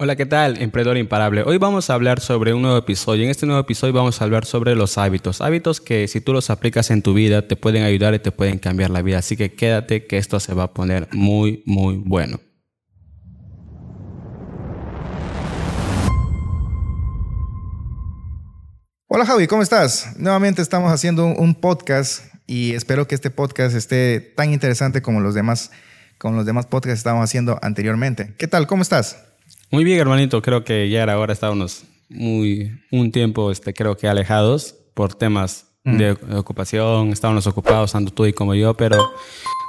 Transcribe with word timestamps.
Hola, 0.00 0.14
¿qué 0.14 0.26
tal? 0.26 0.62
Emprendedor 0.62 0.96
Imparable. 0.96 1.42
Hoy 1.42 1.58
vamos 1.58 1.90
a 1.90 1.94
hablar 1.94 2.20
sobre 2.20 2.54
un 2.54 2.62
nuevo 2.62 2.78
episodio. 2.78 3.24
En 3.24 3.30
este 3.30 3.46
nuevo 3.46 3.60
episodio 3.60 3.92
vamos 3.92 4.20
a 4.20 4.24
hablar 4.24 4.44
sobre 4.44 4.76
los 4.76 4.96
hábitos. 4.96 5.40
Hábitos 5.40 5.80
que 5.80 6.06
si 6.06 6.20
tú 6.20 6.32
los 6.32 6.50
aplicas 6.50 6.92
en 6.92 7.02
tu 7.02 7.14
vida 7.14 7.48
te 7.48 7.56
pueden 7.56 7.82
ayudar 7.82 8.14
y 8.14 8.20
te 8.20 8.30
pueden 8.30 8.60
cambiar 8.60 8.90
la 8.90 9.02
vida. 9.02 9.18
Así 9.18 9.36
que 9.36 9.54
quédate 9.54 10.06
que 10.06 10.16
esto 10.16 10.38
se 10.38 10.54
va 10.54 10.62
a 10.62 10.72
poner 10.72 11.08
muy, 11.10 11.64
muy 11.66 11.96
bueno. 11.96 12.38
Hola 19.08 19.26
Javi, 19.26 19.48
¿cómo 19.48 19.62
estás? 19.62 20.14
Nuevamente 20.16 20.62
estamos 20.62 20.92
haciendo 20.92 21.26
un 21.26 21.56
podcast 21.56 22.22
y 22.46 22.74
espero 22.74 23.08
que 23.08 23.16
este 23.16 23.30
podcast 23.30 23.74
esté 23.74 24.20
tan 24.20 24.52
interesante 24.52 25.02
como 25.02 25.20
los 25.20 25.34
demás, 25.34 25.72
como 26.18 26.36
los 26.36 26.46
demás 26.46 26.66
podcasts 26.66 26.94
que 26.94 26.98
estábamos 26.98 27.24
haciendo 27.24 27.58
anteriormente. 27.62 28.36
¿Qué 28.38 28.46
tal? 28.46 28.68
¿Cómo 28.68 28.82
estás? 28.82 29.24
Muy 29.70 29.84
bien, 29.84 29.98
hermanito. 29.98 30.40
Creo 30.40 30.64
que 30.64 30.88
ya 30.88 31.02
era 31.02 31.18
hora. 31.18 31.32
Estábamos 31.32 31.84
muy, 32.08 32.72
un 32.90 33.12
tiempo, 33.12 33.50
este, 33.50 33.74
creo 33.74 33.96
que 33.96 34.08
alejados 34.08 34.74
por 34.94 35.14
temas 35.14 35.66
de 35.84 36.12
ocupación. 36.36 37.10
Estábamos 37.10 37.46
ocupados, 37.46 37.92
tanto 37.92 38.12
tú 38.12 38.26
y 38.26 38.32
como 38.32 38.54
yo, 38.54 38.74
pero 38.74 39.10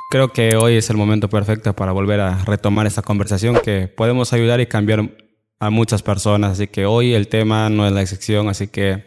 creo 0.10 0.34
que 0.34 0.56
hoy 0.58 0.76
es 0.76 0.90
el 0.90 0.98
momento 0.98 1.30
perfecto 1.30 1.74
para 1.74 1.92
volver 1.92 2.20
a 2.20 2.44
retomar 2.44 2.88
esta 2.88 3.02
conversación 3.02 3.60
que 3.64 3.88
podemos 3.88 4.34
ayudar 4.34 4.60
y 4.60 4.66
cambiar 4.66 5.10
a 5.62 5.70
muchas 5.70 6.02
personas. 6.02 6.54
Así 6.54 6.68
que 6.68 6.86
hoy 6.86 7.14
el 7.14 7.28
tema 7.28 7.70
no 7.70 7.86
es 7.86 7.92
la 7.92 8.02
excepción. 8.02 8.48
Así 8.48 8.68
que 8.68 9.04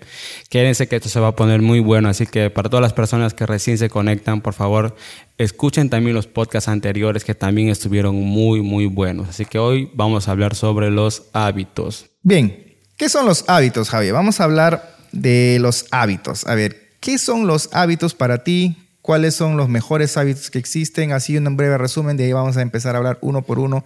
quédense 0.50 0.86
que 0.86 0.96
esto 0.96 1.08
se 1.08 1.18
va 1.18 1.28
a 1.28 1.36
poner 1.36 1.62
muy 1.62 1.80
bueno. 1.80 2.08
Así 2.08 2.26
que 2.26 2.50
para 2.50 2.68
todas 2.68 2.82
las 2.82 2.92
personas 2.92 3.32
que 3.32 3.46
recién 3.46 3.78
se 3.78 3.88
conectan, 3.88 4.42
por 4.42 4.52
favor, 4.52 4.94
escuchen 5.38 5.88
también 5.88 6.14
los 6.14 6.26
podcasts 6.26 6.68
anteriores 6.68 7.24
que 7.24 7.34
también 7.34 7.68
estuvieron 7.68 8.14
muy, 8.16 8.60
muy 8.60 8.86
buenos. 8.86 9.30
Así 9.30 9.46
que 9.46 9.58
hoy 9.58 9.90
vamos 9.94 10.28
a 10.28 10.32
hablar 10.32 10.54
sobre 10.54 10.90
los 10.90 11.24
hábitos. 11.32 12.06
Bien, 12.22 12.76
¿qué 12.98 13.08
son 13.08 13.24
los 13.24 13.44
hábitos, 13.48 13.88
Javier? 13.88 14.12
Vamos 14.12 14.40
a 14.40 14.44
hablar 14.44 14.96
de 15.12 15.58
los 15.58 15.86
hábitos. 15.90 16.46
A 16.46 16.54
ver, 16.54 16.90
¿qué 17.00 17.16
son 17.16 17.46
los 17.46 17.70
hábitos 17.72 18.14
para 18.14 18.44
ti? 18.44 18.76
¿Cuáles 19.00 19.34
son 19.34 19.56
los 19.56 19.70
mejores 19.70 20.16
hábitos 20.18 20.50
que 20.50 20.58
existen? 20.58 21.12
Así 21.12 21.36
un 21.36 21.56
breve 21.56 21.78
resumen, 21.78 22.16
de 22.18 22.24
ahí 22.24 22.32
vamos 22.32 22.58
a 22.58 22.62
empezar 22.62 22.94
a 22.94 22.98
hablar 22.98 23.18
uno 23.22 23.42
por 23.42 23.58
uno. 23.58 23.84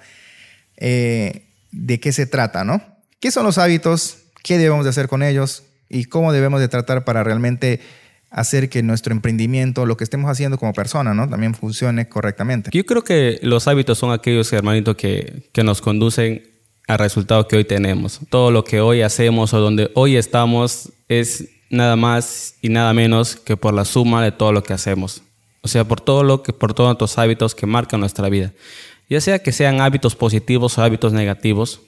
Eh, 0.77 1.46
de 1.77 2.01
qué 2.01 2.13
se 2.13 2.27
trata, 2.27 2.65
¿no? 2.65 2.83
¿Qué 3.21 3.31
son 3.31 3.45
los 3.45 3.59
hábitos? 3.59 4.19
¿Qué 4.43 4.59
debemos 4.59 4.85
de 4.85 4.91
hacer 4.91 5.09
con 5.09 5.23
ellos? 5.23 5.65
¿Y 5.89 6.05
cómo 6.05 6.33
debemos 6.33 6.61
de 6.61 6.69
tratar 6.69 7.05
para 7.05 7.23
realmente 7.23 7.81
hacer 8.31 8.69
que 8.69 8.83
nuestro 8.83 9.13
emprendimiento, 9.13 9.87
lo 9.87 9.97
que 9.97 10.05
estemos 10.05 10.31
haciendo 10.31 10.59
como 10.59 10.73
persona, 10.73 11.15
¿no? 11.15 11.29
También 11.29 11.55
funcione 11.55 12.09
correctamente. 12.09 12.71
Yo 12.73 12.85
creo 12.85 13.05
que 13.05 13.39
los 13.43 13.69
hábitos 13.69 13.99
son 13.99 14.13
aquellos, 14.13 14.53
hermanito, 14.53 14.97
que, 14.97 15.49
que 15.53 15.63
nos 15.63 15.81
conducen 15.81 16.43
al 16.89 16.99
resultado 16.99 17.47
que 17.47 17.57
hoy 17.57 17.65
tenemos. 17.65 18.21
Todo 18.31 18.51
lo 18.51 18.65
que 18.65 18.81
hoy 18.81 19.03
hacemos 19.03 19.53
o 19.55 19.61
donde 19.61 19.91
hoy 19.95 20.17
estamos 20.17 20.93
es 21.09 21.49
nada 21.71 21.97
más 21.97 22.57
y 22.63 22.69
nada 22.69 22.93
menos 22.93 23.37
que 23.37 23.57
por 23.57 23.75
la 23.75 23.85
suma 23.85 24.23
de 24.23 24.33
todo 24.33 24.53
lo 24.53 24.63
que 24.63 24.73
hacemos. 24.73 25.23
O 25.63 25.69
sea, 25.69 25.85
por 25.85 26.01
todo 26.01 26.23
lo 26.23 26.43
que, 26.43 26.53
por 26.53 26.75
todos 26.75 26.89
nuestros 26.89 27.19
hábitos 27.19 27.55
que 27.55 27.67
marcan 27.67 28.01
nuestra 28.01 28.29
vida 28.29 28.53
ya 29.09 29.21
sea 29.21 29.39
que 29.39 29.53
sean 29.53 29.81
hábitos 29.81 30.17
positivos 30.17 30.79
o 30.79 30.83
hábitos 30.83 31.13
negativos, 31.13 31.81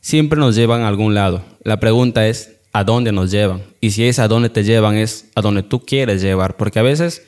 siempre 0.00 0.38
nos 0.38 0.54
llevan 0.54 0.82
a 0.82 0.88
algún 0.88 1.14
lado. 1.14 1.42
La 1.62 1.78
pregunta 1.80 2.26
es, 2.26 2.56
¿a 2.72 2.84
dónde 2.84 3.12
nos 3.12 3.30
llevan? 3.30 3.62
Y 3.80 3.90
si 3.92 4.04
es 4.04 4.18
a 4.18 4.28
dónde 4.28 4.50
te 4.50 4.64
llevan, 4.64 4.96
es 4.96 5.30
a 5.34 5.40
dónde 5.40 5.62
tú 5.62 5.84
quieres 5.84 6.22
llevar, 6.22 6.56
porque 6.56 6.78
a 6.78 6.82
veces 6.82 7.22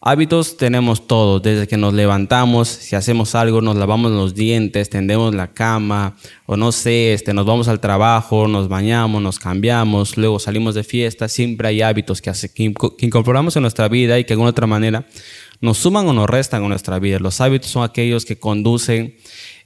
hábitos 0.00 0.56
tenemos 0.56 1.06
todos, 1.06 1.42
desde 1.42 1.66
que 1.66 1.76
nos 1.76 1.92
levantamos, 1.92 2.68
si 2.68 2.96
hacemos 2.96 3.34
algo, 3.34 3.60
nos 3.60 3.76
lavamos 3.76 4.12
los 4.12 4.34
dientes, 4.34 4.90
tendemos 4.90 5.34
la 5.34 5.48
cama, 5.48 6.16
o 6.46 6.56
no 6.56 6.72
sé, 6.72 7.12
este, 7.12 7.34
nos 7.34 7.46
vamos 7.46 7.68
al 7.68 7.80
trabajo, 7.80 8.48
nos 8.48 8.68
bañamos, 8.68 9.20
nos 9.20 9.38
cambiamos, 9.38 10.16
luego 10.16 10.38
salimos 10.38 10.74
de 10.74 10.84
fiesta, 10.84 11.28
siempre 11.28 11.68
hay 11.68 11.82
hábitos 11.82 12.22
que, 12.22 12.32
que 12.54 13.06
incorporamos 13.06 13.56
en 13.56 13.62
nuestra 13.62 13.88
vida 13.88 14.18
y 14.18 14.24
que 14.24 14.28
de 14.28 14.34
alguna 14.34 14.50
otra 14.50 14.66
manera 14.66 15.06
nos 15.60 15.78
suman 15.78 16.06
o 16.06 16.12
nos 16.12 16.28
restan 16.28 16.62
en 16.62 16.68
nuestra 16.68 16.98
vida. 16.98 17.18
Los 17.18 17.40
hábitos 17.40 17.70
son 17.70 17.82
aquellos 17.82 18.24
que 18.24 18.36
conducen 18.36 19.16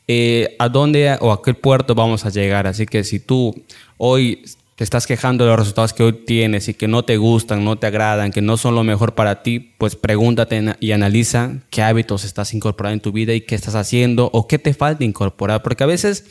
eh, 0.09 0.57
a 0.59 0.69
dónde 0.69 1.17
o 1.21 1.33
a 1.33 1.43
qué 1.43 1.55
puerto 1.55 1.95
vamos 1.95 2.25
a 2.25 2.31
llegar. 2.31 2.67
Así 2.67 2.87
que 2.87 3.05
si 3.05 3.21
tú 3.21 3.55
hoy 3.99 4.43
te 4.77 4.85
estás 4.85 5.07
quejando 5.07 5.45
de 5.45 5.51
los 5.51 5.59
resultados 5.59 5.93
que 5.93 6.03
hoy 6.03 6.13
tienes 6.25 6.69
y 6.69 6.75
que 6.75 6.89
no 6.89 7.05
te 7.05 7.17
gustan, 7.17 7.65
no 7.65 7.77
te 7.77 7.87
agradan, 7.87 8.33
que 8.33 8.41
no 8.41 8.57
son 8.57 8.75
lo 8.75 8.85
mejor 8.85 9.15
para 9.15 9.43
ti, 9.43 9.73
pues 9.79 9.97
pregúntate 9.97 10.77
y 10.81 10.93
analiza 10.93 11.59
qué 11.71 11.83
hábitos 11.83 12.25
estás 12.25 12.55
incorporando 12.55 12.95
en 12.95 13.01
tu 13.01 13.13
vida 13.13 13.35
y 13.35 13.43
qué 13.43 13.55
estás 13.55 13.75
haciendo 13.75 14.31
o 14.33 14.49
qué 14.49 14.59
te 14.59 14.75
falta 14.75 15.05
incorporar. 15.05 15.63
Porque 15.63 15.85
a 15.85 15.87
veces 15.87 16.27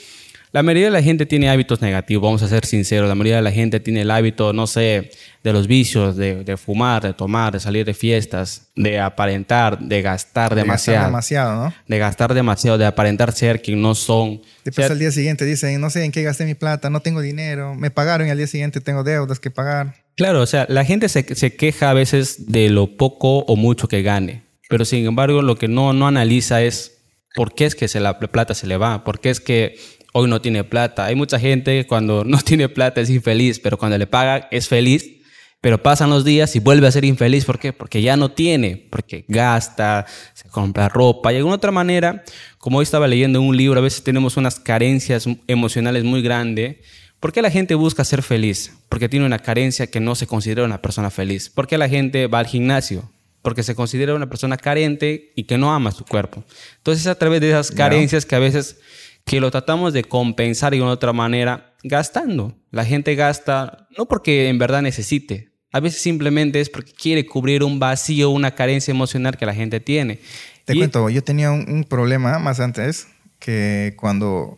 la 0.53 0.63
mayoría 0.63 0.85
de 0.85 0.91
la 0.91 1.01
gente 1.01 1.25
tiene 1.25 1.49
hábitos 1.49 1.81
negativos, 1.81 2.23
vamos 2.23 2.43
a 2.43 2.47
ser 2.49 2.65
sinceros. 2.65 3.07
La 3.07 3.15
mayoría 3.15 3.37
de 3.37 3.41
la 3.41 3.53
gente 3.53 3.79
tiene 3.79 4.01
el 4.01 4.11
hábito, 4.11 4.51
no 4.51 4.67
sé, 4.67 5.11
de 5.43 5.53
los 5.53 5.65
vicios, 5.65 6.17
de, 6.17 6.57
fumar, 6.57 7.01
de 7.01 7.13
tomar, 7.13 7.53
de 7.53 7.61
salir 7.61 7.85
de 7.85 7.93
fiestas, 7.93 8.67
de 8.75 8.99
aparentar, 8.99 9.79
de 9.79 10.01
gastar 10.01 10.53
de 10.53 10.61
demasiado. 10.61 10.97
Gastar 10.97 11.11
demasiado, 11.11 11.63
¿no? 11.63 11.73
De 11.87 11.97
gastar 11.97 12.33
demasiado, 12.33 12.77
de 12.77 12.85
aparentar 12.85 13.31
ser 13.31 13.61
quien 13.61 13.81
no 13.81 13.95
son. 13.95 14.41
Después 14.65 14.91
al 14.91 14.99
día 14.99 15.11
siguiente 15.11 15.45
dicen, 15.45 15.79
no 15.79 15.89
sé 15.89 16.03
en 16.03 16.11
qué 16.11 16.21
gasté 16.21 16.45
mi 16.45 16.55
plata, 16.55 16.89
no 16.89 16.99
tengo 16.99 17.21
dinero, 17.21 17.73
me 17.75 17.89
pagaron 17.89 18.27
y 18.27 18.31
al 18.31 18.37
día 18.37 18.47
siguiente 18.47 18.81
tengo 18.81 19.03
deudas 19.03 19.39
que 19.39 19.51
pagar. 19.51 19.95
Claro, 20.17 20.41
o 20.41 20.45
sea, 20.45 20.65
la 20.67 20.83
gente 20.83 21.07
se, 21.07 21.33
se 21.33 21.55
queja 21.55 21.89
a 21.89 21.93
veces 21.93 22.51
de 22.51 22.69
lo 22.69 22.97
poco 22.97 23.39
o 23.39 23.55
mucho 23.55 23.87
que 23.87 24.01
gane, 24.01 24.43
pero 24.69 24.83
sin 24.83 25.05
embargo 25.05 25.41
lo 25.41 25.55
que 25.55 25.69
no, 25.69 25.93
no 25.93 26.07
analiza 26.07 26.61
es 26.61 26.97
por 27.33 27.53
qué 27.53 27.65
es 27.65 27.75
que 27.75 27.87
se 27.87 27.99
la 27.99 28.19
plata 28.19 28.53
se 28.53 28.67
le 28.67 28.77
va, 28.77 29.03
por 29.03 29.19
qué 29.19 29.29
es 29.29 29.39
que 29.39 29.75
hoy 30.11 30.29
no 30.29 30.41
tiene 30.41 30.63
plata. 30.63 31.05
Hay 31.05 31.15
mucha 31.15 31.39
gente 31.39 31.85
cuando 31.87 32.23
no 32.25 32.39
tiene 32.39 32.69
plata 32.69 33.01
es 33.01 33.09
infeliz, 33.09 33.59
pero 33.59 33.77
cuando 33.77 33.97
le 33.97 34.07
paga 34.07 34.47
es 34.51 34.67
feliz. 34.67 35.17
Pero 35.61 35.83
pasan 35.83 36.09
los 36.09 36.25
días 36.25 36.55
y 36.55 36.59
vuelve 36.59 36.87
a 36.87 36.91
ser 36.91 37.05
infeliz. 37.05 37.45
¿Por 37.45 37.59
qué? 37.59 37.71
Porque 37.71 38.01
ya 38.01 38.17
no 38.17 38.31
tiene, 38.31 38.87
porque 38.89 39.25
gasta, 39.27 40.07
se 40.33 40.49
compra 40.49 40.89
ropa. 40.89 41.31
Y 41.31 41.35
de 41.35 41.37
alguna 41.37 41.57
otra 41.57 41.71
manera, 41.71 42.23
como 42.57 42.79
hoy 42.79 42.83
estaba 42.83 43.07
leyendo 43.07 43.39
un 43.39 43.55
libro, 43.55 43.79
a 43.79 43.83
veces 43.83 44.03
tenemos 44.03 44.37
unas 44.37 44.59
carencias 44.59 45.27
emocionales 45.45 46.03
muy 46.03 46.23
grandes. 46.23 46.77
¿Por 47.19 47.31
qué 47.31 47.43
la 47.43 47.51
gente 47.51 47.75
busca 47.75 48.03
ser 48.03 48.23
feliz? 48.23 48.73
Porque 48.89 49.07
tiene 49.07 49.27
una 49.27 49.37
carencia 49.37 49.85
que 49.85 49.99
no 49.99 50.15
se 50.15 50.25
considera 50.25 50.63
una 50.63 50.81
persona 50.81 51.11
feliz. 51.11 51.51
¿Por 51.51 51.67
qué 51.67 51.77
la 51.77 51.87
gente 51.87 52.25
va 52.25 52.39
al 52.39 52.47
gimnasio? 52.47 53.11
Porque 53.43 53.61
se 53.61 53.75
considera 53.75 54.15
una 54.15 54.27
persona 54.27 54.57
carente 54.57 55.31
y 55.35 55.43
que 55.43 55.59
no 55.59 55.71
ama 55.71 55.91
su 55.91 56.05
cuerpo. 56.05 56.43
Entonces, 56.77 57.05
a 57.05 57.13
través 57.13 57.39
de 57.39 57.49
esas 57.49 57.69
carencias 57.69 58.25
que 58.25 58.35
a 58.35 58.39
veces 58.39 58.77
que 59.25 59.39
lo 59.39 59.51
tratamos 59.51 59.93
de 59.93 60.03
compensar 60.03 60.73
de 60.73 60.81
una 60.81 60.91
otra 60.91 61.13
manera 61.13 61.75
gastando. 61.83 62.57
La 62.71 62.85
gente 62.85 63.15
gasta 63.15 63.87
no 63.97 64.05
porque 64.05 64.49
en 64.49 64.57
verdad 64.57 64.81
necesite, 64.81 65.51
a 65.71 65.79
veces 65.79 66.01
simplemente 66.01 66.59
es 66.59 66.69
porque 66.69 66.91
quiere 66.91 67.25
cubrir 67.25 67.63
un 67.63 67.79
vacío, 67.79 68.29
una 68.29 68.51
carencia 68.51 68.91
emocional 68.91 69.37
que 69.37 69.45
la 69.45 69.53
gente 69.53 69.79
tiene. 69.79 70.19
Te 70.65 70.75
cuento, 70.75 71.09
yo 71.09 71.23
tenía 71.23 71.51
un, 71.51 71.85
problema 71.85 72.37
más 72.39 72.59
antes 72.59 73.07
que 73.39 73.95
cuando 73.97 74.57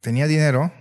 tenía 0.00 0.26
dinero, 0.26 0.72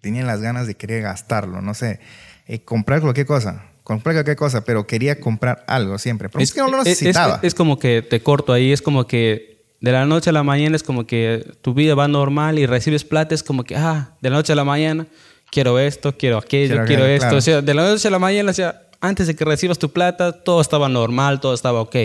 tenía 0.00 0.24
las 0.24 0.40
ganas 0.40 0.66
de 0.66 0.74
querer 0.74 1.02
gastarlo, 1.02 1.62
no 1.62 1.74
sé, 1.74 2.00
eh, 2.46 2.64
comprar 2.64 3.00
cualquier 3.00 3.26
cosa 3.26 3.70
comprar 3.84 4.14
cualquier 4.14 4.36
cosa, 4.36 4.64
pero 4.64 4.86
quería 4.86 5.20
comprar 5.20 5.62
algo 5.68 5.98
siempre. 5.98 6.28
Pero 6.28 6.42
es, 6.42 6.52
que 6.52 6.60
no 6.60 6.70
lo 6.70 6.82
necesitaba. 6.82 7.38
es, 7.42 7.54
como 7.54 7.78
que 7.78 8.02
te 8.02 8.20
corto 8.20 8.52
ahí, 8.52 8.72
es 8.72 8.82
como 8.82 9.06
que 9.06 9.53
de 9.84 9.92
la 9.92 10.06
noche 10.06 10.30
a 10.30 10.32
la 10.32 10.42
mañana 10.42 10.76
es 10.76 10.82
como 10.82 11.06
que 11.06 11.46
tu 11.60 11.74
vida 11.74 11.94
va 11.94 12.08
normal 12.08 12.58
y 12.58 12.64
recibes 12.64 13.04
plata, 13.04 13.34
es 13.34 13.42
como 13.42 13.64
que, 13.64 13.76
ah, 13.76 14.16
de 14.22 14.30
la 14.30 14.36
noche 14.36 14.54
a 14.54 14.56
la 14.56 14.64
mañana 14.64 15.06
quiero 15.50 15.78
esto, 15.78 16.16
quiero 16.16 16.38
aquello, 16.38 16.86
quiero, 16.86 17.04
esto. 17.04 17.36
O 17.36 17.40
sea, 17.42 17.60
de 17.60 17.74
la 17.74 17.82
noche 17.82 18.08
a 18.08 18.10
la 18.10 18.18
mañana, 18.18 18.50
o 18.50 18.54
sea, 18.54 18.88
antes 19.02 19.26
de 19.26 19.36
que 19.36 19.44
recibas 19.44 19.78
tu 19.78 19.90
plata, 19.90 20.32
todo 20.32 20.62
estaba 20.62 20.88
normal, 20.88 21.38
todo 21.38 21.52
estaba 21.52 21.82
ok. 21.82 21.96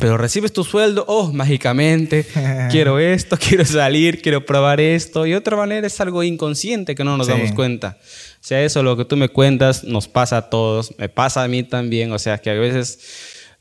Pero 0.00 0.16
recibes 0.16 0.54
tu 0.54 0.64
sueldo, 0.64 1.04
oh, 1.06 1.30
mágicamente, 1.30 2.24
quiero 2.70 2.98
esto, 2.98 3.36
quiero 3.36 3.66
salir, 3.66 4.22
quiero 4.22 4.46
probar 4.46 4.80
esto. 4.80 5.26
Y 5.26 5.34
otra 5.34 5.58
manera 5.58 5.86
es 5.86 6.00
algo 6.00 6.22
inconsciente 6.22 6.94
que 6.94 7.04
no 7.04 7.18
nos 7.18 7.26
damos 7.26 7.52
cuenta. 7.52 7.98
O 8.00 8.46
sea, 8.46 8.62
eso 8.62 8.82
lo 8.82 8.96
que 8.96 9.04
tú 9.04 9.18
me 9.18 9.28
cuentas 9.28 9.84
nos 9.84 10.08
pasa 10.08 10.38
a 10.38 10.48
todos, 10.48 10.94
me 10.96 11.10
pasa 11.10 11.44
a 11.44 11.48
mí 11.48 11.64
también. 11.64 12.12
O 12.12 12.18
sea, 12.18 12.38
que 12.38 12.48
a 12.48 12.54
veces 12.54 12.98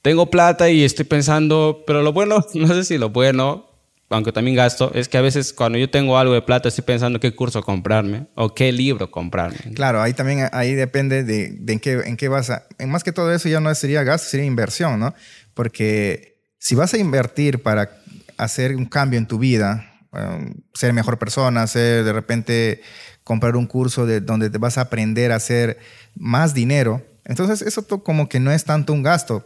tengo 0.03 0.29
plata 0.29 0.69
y 0.69 0.83
estoy 0.83 1.05
pensando, 1.05 1.83
pero 1.87 2.03
lo 2.03 2.13
bueno, 2.13 2.45
no 2.53 2.67
sé 2.67 2.83
si 2.83 2.99
lo 2.99 3.09
bueno, 3.09 3.65
aunque 4.09 4.31
también 4.31 4.55
gasto, 4.55 4.91
es 4.93 5.07
que 5.09 5.17
a 5.17 5.21
veces 5.21 5.53
cuando 5.53 5.79
yo 5.79 5.89
tengo 5.89 6.19
algo 6.19 6.33
de 6.33 6.43
plata 6.43 6.67
estoy 6.69 6.83
pensando 6.83 7.19
qué 7.19 7.33
curso 7.33 7.63
comprarme 7.63 8.27
o 8.35 8.53
qué 8.53 8.71
libro 8.71 9.09
comprarme. 9.09 9.73
Claro, 9.73 10.01
ahí 10.01 10.13
también 10.13 10.49
ahí 10.51 10.75
depende 10.75 11.23
de, 11.23 11.57
en, 11.67 11.79
qué, 11.79 11.93
en 12.05 12.15
qué 12.15 12.27
vas 12.27 12.51
a... 12.51 12.67
Más 12.85 13.03
que 13.03 13.11
todo 13.11 13.33
eso 13.33 13.49
ya 13.49 13.59
no 13.59 13.73
sería 13.73 14.03
gasto, 14.03 14.29
sería 14.29 14.45
inversión, 14.45 14.99
¿no? 14.99 15.15
Porque 15.55 16.37
si 16.59 16.75
vas 16.75 16.93
a 16.93 16.97
invertir 16.97 17.63
para 17.63 17.97
hacer 18.37 18.75
un 18.75 18.85
cambio 18.85 19.17
en 19.17 19.25
tu 19.25 19.39
vida, 19.39 19.99
um, 20.11 20.53
ser 20.73 20.93
mejor 20.93 21.17
persona, 21.17 21.65
ser 21.65 22.03
de 22.03 22.13
repente 22.13 22.81
comprar 23.23 23.55
un 23.55 23.65
curso 23.65 24.05
de 24.05 24.19
donde 24.19 24.49
te 24.49 24.57
vas 24.57 24.77
a 24.77 24.81
aprender 24.81 25.31
a 25.31 25.37
hacer 25.37 25.79
más 26.13 26.53
dinero, 26.53 27.01
entonces 27.23 27.61
eso 27.61 27.87
como 28.03 28.27
que 28.27 28.41
no 28.41 28.51
es 28.51 28.65
tanto 28.65 28.91
un 28.91 29.01
gasto 29.01 29.45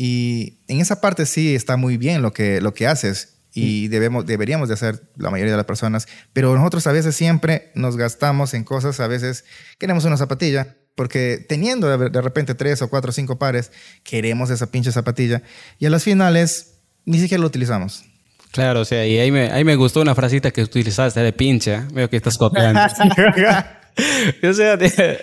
y 0.00 0.60
en 0.68 0.80
esa 0.80 1.00
parte 1.00 1.26
sí 1.26 1.56
está 1.56 1.76
muy 1.76 1.96
bien 1.96 2.22
lo 2.22 2.32
que, 2.32 2.60
lo 2.60 2.72
que 2.72 2.86
haces. 2.86 3.40
y 3.52 3.88
debemos, 3.88 4.24
deberíamos 4.24 4.68
de 4.68 4.74
hacer 4.74 5.10
la 5.16 5.30
mayoría 5.30 5.50
de 5.50 5.56
las 5.56 5.66
personas, 5.66 6.06
pero 6.32 6.54
nosotros 6.54 6.86
a 6.86 6.92
veces 6.92 7.16
siempre 7.16 7.72
nos 7.74 7.96
gastamos 7.96 8.54
en 8.54 8.62
cosas, 8.62 9.00
a 9.00 9.08
veces 9.08 9.44
queremos 9.76 10.04
una 10.04 10.16
zapatilla, 10.16 10.76
porque 10.94 11.44
teniendo 11.48 11.88
de 11.98 12.22
repente 12.22 12.54
tres 12.54 12.80
o 12.80 12.88
cuatro 12.88 13.10
o 13.10 13.12
cinco 13.12 13.40
pares, 13.40 13.72
queremos 14.04 14.50
esa 14.50 14.70
pinche 14.70 14.92
zapatilla 14.92 15.42
y 15.80 15.86
a 15.86 15.90
las 15.90 16.04
finales 16.04 16.74
ni 17.04 17.18
siquiera 17.18 17.40
lo 17.40 17.48
utilizamos. 17.48 18.04
Claro, 18.52 18.82
o 18.82 18.84
sea, 18.84 19.04
y 19.04 19.18
ahí 19.18 19.32
me, 19.32 19.50
ahí 19.50 19.64
me 19.64 19.74
gustó 19.74 20.00
una 20.00 20.14
frasita 20.14 20.52
que 20.52 20.62
utilizaste 20.62 21.18
de 21.18 21.32
pinche, 21.32 21.80
veo 21.92 22.08
que 22.08 22.16
estás 22.16 22.38
copiando. 22.38 22.80
o 24.42 24.52
sea, 24.52 24.78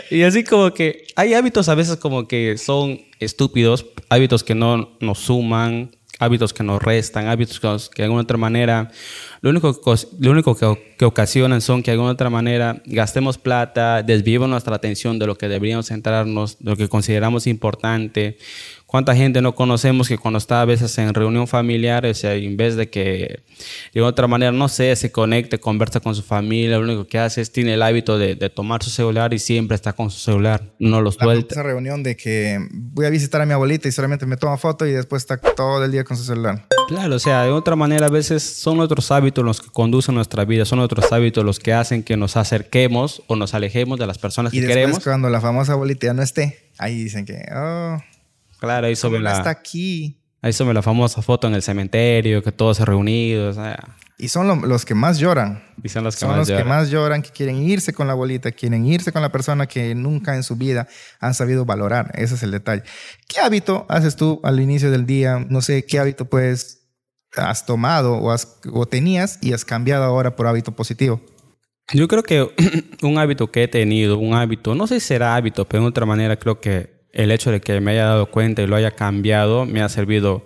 y 0.10 0.24
así 0.24 0.44
como 0.44 0.74
que 0.74 1.08
hay 1.16 1.34
hábitos 1.34 1.70
a 1.70 1.76
veces 1.76 1.98
como 1.98 2.28
que 2.28 2.58
son 2.58 3.02
estúpidos, 3.20 3.86
hábitos 4.10 4.44
que 4.44 4.56
no 4.56 4.98
nos 5.00 5.20
suman, 5.20 5.92
hábitos 6.20 6.54
que 6.54 6.64
nos 6.64 6.82
restan, 6.82 7.28
hábitos 7.28 7.60
que 7.90 8.02
de 8.02 8.04
alguna 8.04 8.24
otra 8.24 8.38
manera, 8.38 8.92
lo 9.42 9.50
único, 9.50 9.80
lo 10.20 10.32
único 10.32 10.56
que, 10.56 10.96
que, 10.98 11.06
ocasionan 11.06 11.62
son 11.62 11.84
que 11.84 11.92
de 11.92 11.94
alguna 11.94 12.12
otra 12.12 12.30
manera 12.30 12.82
gastemos 12.86 13.38
plata, 13.38 14.04
desviemos 14.04 14.50
nuestra 14.50 14.76
atención 14.76 15.20
de 15.20 15.28
lo 15.28 15.38
que 15.38 15.48
deberíamos 15.48 15.88
centrarnos, 15.88 16.58
de 16.60 16.72
lo 16.72 16.78
que 16.78 16.88
consideramos 16.90 17.48
importante, 17.48 18.38
¿Cuánta 18.96 19.16
gente 19.16 19.42
no 19.42 19.56
conocemos 19.56 20.08
que 20.08 20.18
cuando 20.18 20.38
está 20.38 20.62
a 20.62 20.66
veces 20.66 20.98
en 21.00 21.14
reunión 21.14 21.48
familiar, 21.48 22.06
o 22.06 22.14
sea, 22.14 22.36
en 22.36 22.56
vez 22.56 22.76
de 22.76 22.90
que 22.90 23.42
de 23.94 24.02
otra 24.02 24.28
manera, 24.28 24.52
no 24.52 24.70
sé, 24.70 24.96
se 24.96 25.12
conecte, 25.12 25.60
conversa 25.60 26.00
con 26.00 26.14
su 26.16 26.22
familia, 26.22 26.78
lo 26.78 26.84
único 26.84 27.06
que 27.06 27.18
hace 27.18 27.42
es 27.42 27.52
tiene 27.52 27.74
el 27.74 27.82
hábito 27.82 28.18
de, 28.18 28.36
tomar 28.50 28.84
su 28.84 28.92
celular 28.92 29.34
y 29.34 29.40
siempre 29.40 29.76
está 29.76 29.92
con 29.92 30.12
su 30.12 30.20
celular, 30.20 30.64
no 30.80 31.02
lo 31.02 31.12
suelta. 31.12 31.56
Esa 31.56 31.64
reunión 31.64 32.04
de 32.04 32.16
que 32.16 32.60
voy 32.72 33.06
a 33.06 33.10
visitar 33.10 33.42
a 33.42 33.46
mi 33.46 33.54
abuelita 33.54 33.90
y 33.90 33.92
solamente 33.92 34.28
me 34.28 34.38
toma 34.38 34.56
foto 34.56 34.86
y 34.86 34.92
después 34.92 35.24
está 35.24 35.38
todo 35.38 35.84
el 35.84 35.92
día 35.92 36.04
con 36.04 36.16
su 36.16 36.24
celular. 36.24 36.66
Claro, 36.88 37.16
o 37.16 37.20
sea, 37.20 37.44
de 37.44 37.50
otra 37.50 37.76
manera, 37.76 38.06
a 38.06 38.10
veces 38.10 38.44
son 38.44 38.80
otros 38.80 39.12
hábitos 39.12 39.25
los 39.34 39.62
que 39.62 39.70
conducen 39.70 40.16
nuestra 40.16 40.46
vida, 40.46 40.66
son 40.66 40.80
otros 40.80 41.12
hábitos 41.12 41.44
los 41.44 41.60
que 41.60 41.74
hacen 41.74 42.04
que 42.04 42.18
nos 42.18 42.38
acerquemos 42.38 43.24
o 43.28 43.36
nos 43.36 43.54
alejemos 43.54 44.00
de 44.00 44.08
las 44.08 44.18
personas 44.18 44.52
que 44.52 44.62
queremos. 44.62 45.00
Y 45.00 45.04
cuando 45.04 45.30
la 45.30 45.42
famosa 45.42 45.74
abuelita 45.74 46.08
ya 46.08 46.14
no 46.14 46.22
esté, 46.22 46.72
ahí 46.78 46.96
dicen 47.04 47.26
que, 47.26 47.46
oh, 47.56 47.98
Claro, 48.60 48.88
ahí 48.88 48.96
sobre 48.96 49.20
la... 49.20 49.38
Está 49.38 49.50
aquí. 49.50 50.20
Ahí 50.42 50.54
sobre 50.54 50.74
la 50.74 50.82
famosa 50.82 51.22
foto 51.22 51.48
en 51.48 51.56
el 51.56 51.62
cementerio, 51.62 52.44
que 52.44 52.52
todos 52.52 52.80
reunidos. 52.80 53.58
Y 54.18 54.30
son 54.30 54.68
los 54.68 54.86
que 54.86 54.94
más 54.94 55.18
lloran. 55.18 55.64
Y 55.84 55.90
son 55.90 56.04
los 56.04 56.16
que, 56.16 56.22
son 56.22 56.30
más, 56.30 56.38
los 56.38 56.48
lloran. 56.48 56.64
que 56.64 56.70
más 56.70 56.90
lloran, 56.90 57.22
que 57.22 57.32
quieren 57.32 57.58
irse 57.58 57.94
con 57.94 58.08
la 58.08 58.14
abuelita, 58.14 58.52
quieren 58.52 58.86
irse 58.86 59.12
con 59.12 59.22
la 59.22 59.32
persona 59.32 59.68
que 59.68 59.96
nunca 59.96 60.36
en 60.36 60.44
su 60.44 60.56
vida 60.56 60.88
han 61.20 61.34
sabido 61.34 61.66
valorar. 61.66 62.12
Ese 62.14 62.36
es 62.36 62.44
el 62.44 62.52
detalle. 62.52 62.84
¿Qué 63.28 63.40
hábito 63.40 63.86
haces 63.90 64.16
tú 64.16 64.40
al 64.44 64.60
inicio 64.60 64.92
del 64.92 65.06
día? 65.06 65.46
No 65.50 65.62
sé, 65.62 65.84
¿qué 65.86 66.00
hábito 66.00 66.26
pues 66.26 66.85
has 67.38 67.66
tomado 67.66 68.22
o, 68.22 68.86
tenías 68.86 69.40
y 69.42 69.54
has 69.54 69.66
cambiado 69.66 70.04
ahora 70.04 70.36
por 70.36 70.48
hábito 70.48 70.72
positivo? 70.72 71.22
Yo 71.94 72.08
creo 72.08 72.24
que 72.24 72.50
un 73.04 73.18
hábito 73.18 73.52
que 73.52 73.64
he 73.64 73.68
tenido, 73.68 74.18
un 74.18 74.34
hábito, 74.34 74.76
no 74.76 74.88
sé 74.88 75.00
si 75.00 75.08
será 75.08 75.36
hábito, 75.36 75.66
pero 75.66 75.84
de 75.84 75.90
otra 75.90 76.06
manera 76.06 76.38
creo 76.38 76.60
que 76.60 76.96
el 77.14 77.32
hecho 77.32 77.52
de 77.52 77.62
que 77.62 77.80
me 77.80 77.92
haya 77.92 78.06
dado 78.06 78.30
cuenta 78.30 78.62
y 78.62 78.68
lo 78.68 78.76
haya 78.76 78.92
cambiado 78.92 79.66
me 79.66 79.82
ha 79.82 79.90
servido 79.90 80.46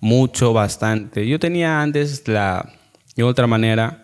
mucho, 0.00 0.52
bastante. 0.52 1.26
Yo 1.26 1.38
tenía 1.38 1.80
antes 1.80 2.28
la, 2.28 2.72
de 3.16 3.22
otra 3.22 3.46
manera, 3.46 4.03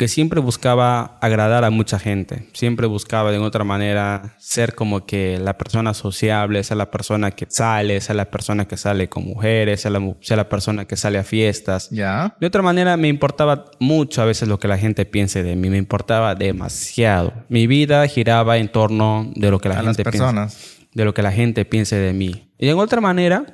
que 0.00 0.08
siempre 0.08 0.40
buscaba 0.40 1.18
agradar 1.20 1.62
a 1.62 1.68
mucha 1.68 1.98
gente, 1.98 2.48
siempre 2.54 2.86
buscaba 2.86 3.32
de 3.32 3.36
otra 3.36 3.64
manera 3.64 4.34
ser 4.38 4.74
como 4.74 5.04
que 5.04 5.38
la 5.38 5.58
persona 5.58 5.92
sociable, 5.92 6.64
ser 6.64 6.78
la 6.78 6.90
persona 6.90 7.32
que 7.32 7.44
sale, 7.50 8.00
ser 8.00 8.16
la 8.16 8.30
persona 8.30 8.66
que 8.66 8.78
sale 8.78 9.10
con 9.10 9.24
mujeres, 9.24 9.82
ser 9.82 9.92
la, 9.92 10.14
ser 10.22 10.38
la 10.38 10.48
persona 10.48 10.86
que 10.86 10.96
sale 10.96 11.18
a 11.18 11.22
fiestas. 11.22 11.90
¿Ya? 11.90 12.34
De 12.40 12.46
otra 12.46 12.62
manera 12.62 12.96
me 12.96 13.08
importaba 13.08 13.66
mucho 13.78 14.22
a 14.22 14.24
veces 14.24 14.48
lo 14.48 14.58
que 14.58 14.68
la 14.68 14.78
gente 14.78 15.04
piense 15.04 15.42
de 15.42 15.54
mí, 15.54 15.68
me 15.68 15.76
importaba 15.76 16.34
demasiado. 16.34 17.34
Mi 17.50 17.66
vida 17.66 18.08
giraba 18.08 18.56
en 18.56 18.72
torno 18.72 19.30
de 19.36 19.50
lo 19.50 19.60
que 19.60 19.68
la 19.68 19.82
gente 19.82 20.02
las 20.02 20.12
personas 20.12 20.78
de 20.94 21.04
lo 21.04 21.12
que 21.12 21.20
la 21.20 21.30
gente 21.30 21.66
piense 21.66 21.96
de 21.96 22.14
mí. 22.14 22.54
Y 22.58 22.70
en 22.70 22.78
otra 22.78 23.02
manera, 23.02 23.44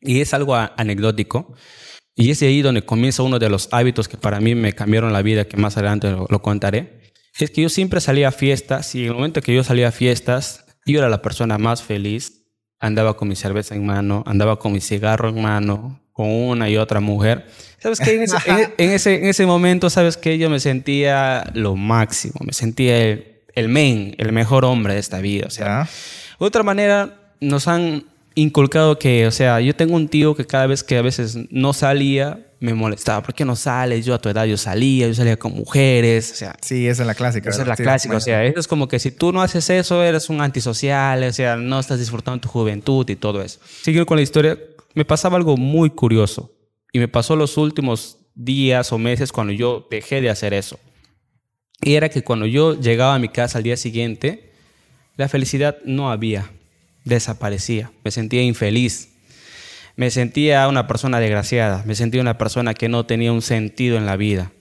y 0.00 0.20
es 0.22 0.34
algo 0.34 0.56
anecdótico, 0.56 1.54
y 2.14 2.30
es 2.30 2.42
ahí 2.42 2.62
donde 2.62 2.82
comienza 2.82 3.22
uno 3.22 3.38
de 3.38 3.48
los 3.48 3.68
hábitos 3.72 4.08
que 4.08 4.16
para 4.16 4.40
mí 4.40 4.54
me 4.54 4.72
cambiaron 4.72 5.12
la 5.12 5.22
vida, 5.22 5.46
que 5.46 5.56
más 5.56 5.76
adelante 5.76 6.10
lo, 6.10 6.42
contaré, 6.42 7.12
es 7.38 7.50
que 7.50 7.62
yo 7.62 7.68
siempre 7.68 8.00
salía 8.00 8.28
a 8.28 8.32
fiestas 8.32 8.94
y 8.94 9.02
en 9.02 9.08
el 9.08 9.14
momento 9.14 9.40
que 9.40 9.54
yo 9.54 9.64
salía 9.64 9.88
a 9.88 9.92
fiestas, 9.92 10.64
yo 10.84 10.98
era 10.98 11.08
la 11.08 11.22
persona 11.22 11.58
más 11.58 11.82
feliz, 11.82 12.44
andaba 12.78 13.16
con 13.16 13.28
mi 13.28 13.36
cerveza 13.36 13.74
en 13.74 13.86
mano, 13.86 14.22
andaba 14.26 14.58
con 14.58 14.72
mi 14.72 14.80
cigarro 14.80 15.30
en 15.30 15.40
mano, 15.40 16.00
con 16.12 16.28
una 16.28 16.68
y 16.68 16.76
otra 16.76 17.00
mujer. 17.00 17.46
¿Sabes 17.78 18.00
qué? 18.00 18.16
En 18.16 18.22
ese, 18.22 18.36
en, 18.76 18.90
ese, 18.90 19.14
en 19.14 19.26
ese 19.26 19.46
momento, 19.46 19.88
¿sabes 19.88 20.16
qué? 20.16 20.36
Yo 20.36 20.50
me 20.50 20.60
sentía 20.60 21.50
lo 21.54 21.76
máximo, 21.76 22.34
me 22.44 22.52
sentía 22.52 22.98
el, 22.98 23.42
el 23.54 23.68
men, 23.68 24.14
el 24.18 24.32
mejor 24.32 24.64
hombre 24.64 24.94
de 24.94 25.00
esta 25.00 25.20
vida, 25.20 25.46
o 25.46 25.50
sea... 25.50 25.88
De 26.38 26.46
otra 26.46 26.64
manera, 26.64 27.34
nos 27.40 27.68
han 27.68 28.04
inculcado 28.34 28.98
que, 28.98 29.26
o 29.26 29.30
sea, 29.30 29.60
yo 29.60 29.74
tengo 29.74 29.96
un 29.96 30.08
tío 30.08 30.34
que 30.34 30.46
cada 30.46 30.66
vez 30.66 30.82
que 30.82 30.96
a 30.96 31.02
veces 31.02 31.38
no 31.50 31.72
salía, 31.72 32.46
me 32.60 32.74
molestaba. 32.74 33.22
¿Por 33.22 33.34
qué 33.34 33.44
no 33.44 33.56
sales? 33.56 34.06
Yo 34.06 34.14
a 34.14 34.20
tu 34.20 34.28
edad 34.28 34.44
yo 34.44 34.56
salía, 34.56 35.08
yo 35.08 35.14
salía 35.14 35.36
con 35.36 35.52
mujeres, 35.52 36.32
o 36.32 36.34
sea. 36.36 36.56
Sí, 36.62 36.86
esa 36.86 37.02
es 37.02 37.06
la 37.06 37.14
clásica. 37.14 37.50
Esa 37.50 37.62
es 37.62 37.68
la 37.68 37.76
clásica, 37.76 38.16
o 38.16 38.20
sea, 38.20 38.44
eso 38.44 38.60
es 38.60 38.68
como 38.68 38.86
que 38.88 38.98
si 38.98 39.10
tú 39.10 39.32
no 39.32 39.42
haces 39.42 39.68
eso, 39.68 40.02
eres 40.02 40.30
un 40.30 40.40
antisocial, 40.40 41.24
o 41.24 41.32
sea, 41.32 41.56
no 41.56 41.80
estás 41.80 41.98
disfrutando 41.98 42.40
tu 42.40 42.48
juventud 42.48 43.08
y 43.10 43.16
todo 43.16 43.42
eso. 43.42 43.58
Siguiendo 43.82 44.06
con 44.06 44.16
la 44.16 44.22
historia, 44.22 44.58
me 44.94 45.04
pasaba 45.04 45.36
algo 45.36 45.56
muy 45.56 45.90
curioso 45.90 46.52
y 46.92 46.98
me 47.00 47.08
pasó 47.08 47.34
los 47.34 47.56
últimos 47.56 48.18
días 48.34 48.92
o 48.92 48.98
meses 48.98 49.32
cuando 49.32 49.52
yo 49.52 49.86
dejé 49.90 50.20
de 50.20 50.30
hacer 50.30 50.54
eso. 50.54 50.78
Y 51.82 51.94
era 51.94 52.08
que 52.08 52.22
cuando 52.22 52.46
yo 52.46 52.78
llegaba 52.78 53.14
a 53.16 53.18
mi 53.18 53.28
casa 53.28 53.58
al 53.58 53.64
día 53.64 53.76
siguiente, 53.76 54.52
la 55.16 55.28
felicidad 55.28 55.78
no 55.84 56.10
había, 56.10 56.50
desaparecía. 57.04 57.90
Me 58.04 58.10
sentía 58.10 58.42
infeliz. 58.42 59.08
Me 59.96 60.10
sentía 60.10 60.68
una 60.68 60.86
persona 60.86 61.20
desgraciada. 61.20 61.82
Me 61.86 61.94
sentía 61.94 62.20
una 62.20 62.38
persona 62.38 62.74
que 62.74 62.88
no 62.88 63.06
tenía 63.06 63.32
un 63.32 63.42
sentido 63.42 63.96
en 63.96 64.06
la 64.06 64.16
vida. 64.16 64.52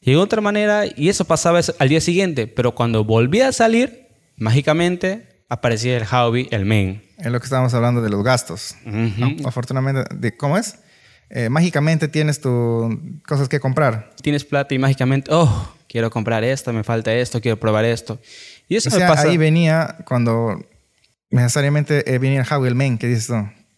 Y 0.00 0.12
de 0.12 0.16
otra 0.16 0.40
manera, 0.40 0.84
y 0.86 1.08
eso 1.08 1.24
pasaba 1.24 1.60
al 1.78 1.88
día 1.88 2.00
siguiente, 2.00 2.46
pero 2.46 2.74
cuando 2.74 3.04
volvía 3.04 3.48
a 3.48 3.52
salir, 3.52 4.08
mágicamente 4.36 5.34
aparecía 5.48 5.96
el 5.96 6.04
hobby, 6.04 6.48
el 6.50 6.66
men. 6.66 7.02
Es 7.18 7.32
lo 7.32 7.40
que 7.40 7.44
estábamos 7.44 7.72
hablando 7.72 8.02
de 8.02 8.10
los 8.10 8.22
gastos. 8.22 8.74
Afortunadamente, 9.44 10.14
de, 10.14 10.36
¿cómo 10.36 10.58
es? 10.58 10.78
Eh, 11.30 11.48
mágicamente 11.48 12.08
tienes 12.08 12.40
tus 12.40 12.94
cosas 13.26 13.48
que 13.48 13.60
comprar. 13.60 14.10
Tienes 14.20 14.44
plata 14.44 14.74
y 14.74 14.78
mágicamente, 14.78 15.30
oh, 15.32 15.74
quiero 15.88 16.10
comprar 16.10 16.44
esto, 16.44 16.72
me 16.72 16.84
falta 16.84 17.14
esto, 17.14 17.40
quiero 17.40 17.58
probar 17.58 17.86
esto. 17.86 18.20
Y 18.68 18.76
eso 18.76 18.90
o 18.90 18.92
sea, 18.92 19.12
ahí 19.12 19.36
venía 19.36 19.96
cuando 20.06 20.60
necesariamente 21.30 22.14
eh, 22.14 22.18
venía 22.18 22.44
Javi 22.44 22.68
el 22.68 22.74
men, 22.74 22.98
¿qué 22.98 23.06
dices 23.06 23.26
tú? 23.28 23.34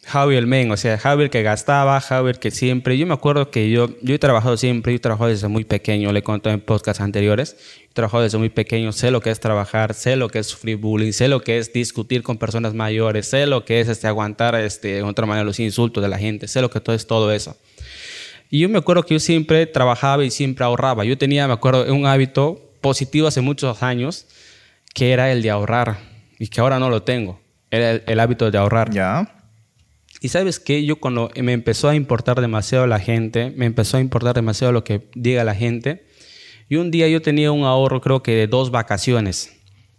Javi 0.06 0.36
el 0.36 0.46
men, 0.46 0.70
o 0.70 0.76
sea, 0.76 0.98
Javi 0.98 1.24
el 1.24 1.30
que 1.30 1.42
gastaba, 1.42 2.00
Javi 2.00 2.30
el 2.30 2.38
que 2.38 2.52
siempre. 2.52 2.96
Yo 2.96 3.08
me 3.08 3.14
acuerdo 3.14 3.50
que 3.50 3.70
yo, 3.70 3.88
yo 4.02 4.14
he 4.14 4.18
trabajado 4.20 4.56
siempre, 4.56 4.92
yo 4.92 4.98
he 4.98 5.00
trabajado 5.00 5.30
desde 5.30 5.48
muy 5.48 5.64
pequeño, 5.64 6.12
le 6.12 6.22
contado 6.22 6.54
en 6.54 6.60
podcasts 6.60 7.00
anteriores. 7.00 7.56
He 7.90 7.92
trabajado 7.92 8.22
desde 8.22 8.38
muy 8.38 8.48
pequeño, 8.48 8.92
sé 8.92 9.10
lo 9.10 9.20
que 9.20 9.30
es 9.30 9.40
trabajar, 9.40 9.94
sé 9.94 10.14
lo 10.14 10.28
que 10.28 10.38
es 10.38 10.46
sufrir 10.46 10.76
bullying, 10.76 11.10
sé 11.10 11.26
lo 11.26 11.40
que 11.40 11.58
es 11.58 11.72
discutir 11.72 12.22
con 12.22 12.38
personas 12.38 12.72
mayores, 12.72 13.26
sé 13.26 13.46
lo 13.46 13.64
que 13.64 13.80
es 13.80 13.88
este, 13.88 14.06
aguantar 14.06 14.54
este, 14.54 14.94
de 14.94 15.02
otra 15.02 15.26
manera 15.26 15.44
los 15.44 15.58
insultos 15.58 16.00
de 16.00 16.08
la 16.08 16.18
gente, 16.18 16.46
sé 16.46 16.60
lo 16.60 16.70
que 16.70 16.78
todo 16.78 16.94
es 16.94 17.08
todo 17.08 17.32
eso. 17.32 17.56
Y 18.48 18.60
yo 18.60 18.68
me 18.68 18.78
acuerdo 18.78 19.02
que 19.02 19.14
yo 19.14 19.20
siempre 19.20 19.66
trabajaba 19.66 20.24
y 20.24 20.30
siempre 20.30 20.64
ahorraba. 20.64 21.04
Yo 21.04 21.18
tenía, 21.18 21.48
me 21.48 21.54
acuerdo, 21.54 21.92
un 21.92 22.06
hábito 22.06 22.70
positivo 22.80 23.26
hace 23.26 23.40
muchos 23.40 23.82
años 23.82 24.28
que 24.94 25.10
era 25.10 25.32
el 25.32 25.42
de 25.42 25.50
ahorrar 25.50 26.15
y 26.38 26.48
que 26.48 26.60
ahora 26.60 26.78
no 26.78 26.90
lo 26.90 27.02
tengo. 27.02 27.40
Era 27.70 27.92
el, 27.92 28.20
hábito 28.20 28.50
de 28.50 28.58
ahorrar. 28.58 28.90
Ya. 28.90 29.44
Y 30.20 30.28
sabes 30.28 30.60
que 30.60 30.84
yo 30.84 30.96
cuando 30.96 31.30
me 31.36 31.52
empezó 31.52 31.88
a 31.88 31.94
importar 31.94 32.40
demasiado 32.40 32.86
la 32.86 32.98
gente, 32.98 33.52
me 33.56 33.66
empezó 33.66 33.96
a 33.96 34.00
importar 34.00 34.34
demasiado 34.34 34.72
lo 34.72 34.84
que 34.84 35.10
diga 35.14 35.44
la 35.44 35.54
gente, 35.54 36.06
y 36.68 36.76
un 36.76 36.90
día 36.90 37.08
yo 37.08 37.22
tenía 37.22 37.52
un 37.52 37.64
ahorro 37.64 38.00
creo 38.00 38.22
que 38.22 38.32
de 38.32 38.46
dos 38.46 38.70
vacaciones. 38.70 39.52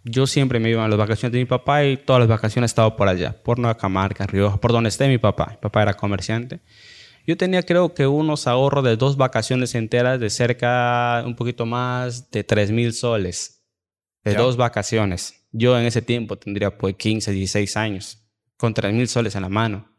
Yo 0.03 0.25
siempre 0.25 0.60
me 0.60 0.70
iba 0.70 0.84
a 0.84 0.88
las 0.88 0.98
vacaciones 0.98 1.34
de 1.34 1.39
mi 1.39 1.46
papá 1.46 1.84
y 1.84 1.98
todas 1.98 2.22
las 2.22 2.29
vacaciones 2.29 2.72
estaba 2.72 2.96
por 2.96 3.10
allá, 3.10 3.41
por 3.44 3.60
Nueva 3.60 3.77
Camarga, 3.77 4.25
Rioja, 4.25 4.58
por 4.58 4.72
donde 4.72 4.89
esté 4.89 5.08
mi 5.08 5.17
papá. 5.17 5.50
Mi 5.51 5.58
papá 5.58 5.82
era 5.82 5.94
comerciante. 5.94 6.62
Yo 7.25 7.36
tenía 7.36 7.62
creo 7.63 7.94
que 7.94 8.08
unos 8.08 8.48
ahorros 8.48 8.86
de 8.86 8.96
dos 8.96 9.17
vacaciones 9.17 9.75
enteras 9.75 10.17
de 10.20 10.29
cerca, 10.29 11.24
un 11.25 11.36
poquito 11.36 11.65
más 11.65 12.32
de 12.32 12.46
3 12.46 12.72
mil 12.72 12.94
soles 12.94 13.57
de 14.27 14.36
dos 14.36 14.57
vacaciones. 14.57 15.48
Yo 15.51 15.77
en 15.79 15.86
ese 15.86 16.01
tiempo 16.01 16.38
tendría 16.38 16.77
pues 16.77 16.96
15, 16.96 17.31
16 17.31 17.77
años, 17.77 18.24
con 18.57 18.74
3 18.74 18.93
mil 18.93 19.07
soles 19.07 19.36
en 19.36 19.41
la 19.41 19.50
mano. 19.50 19.89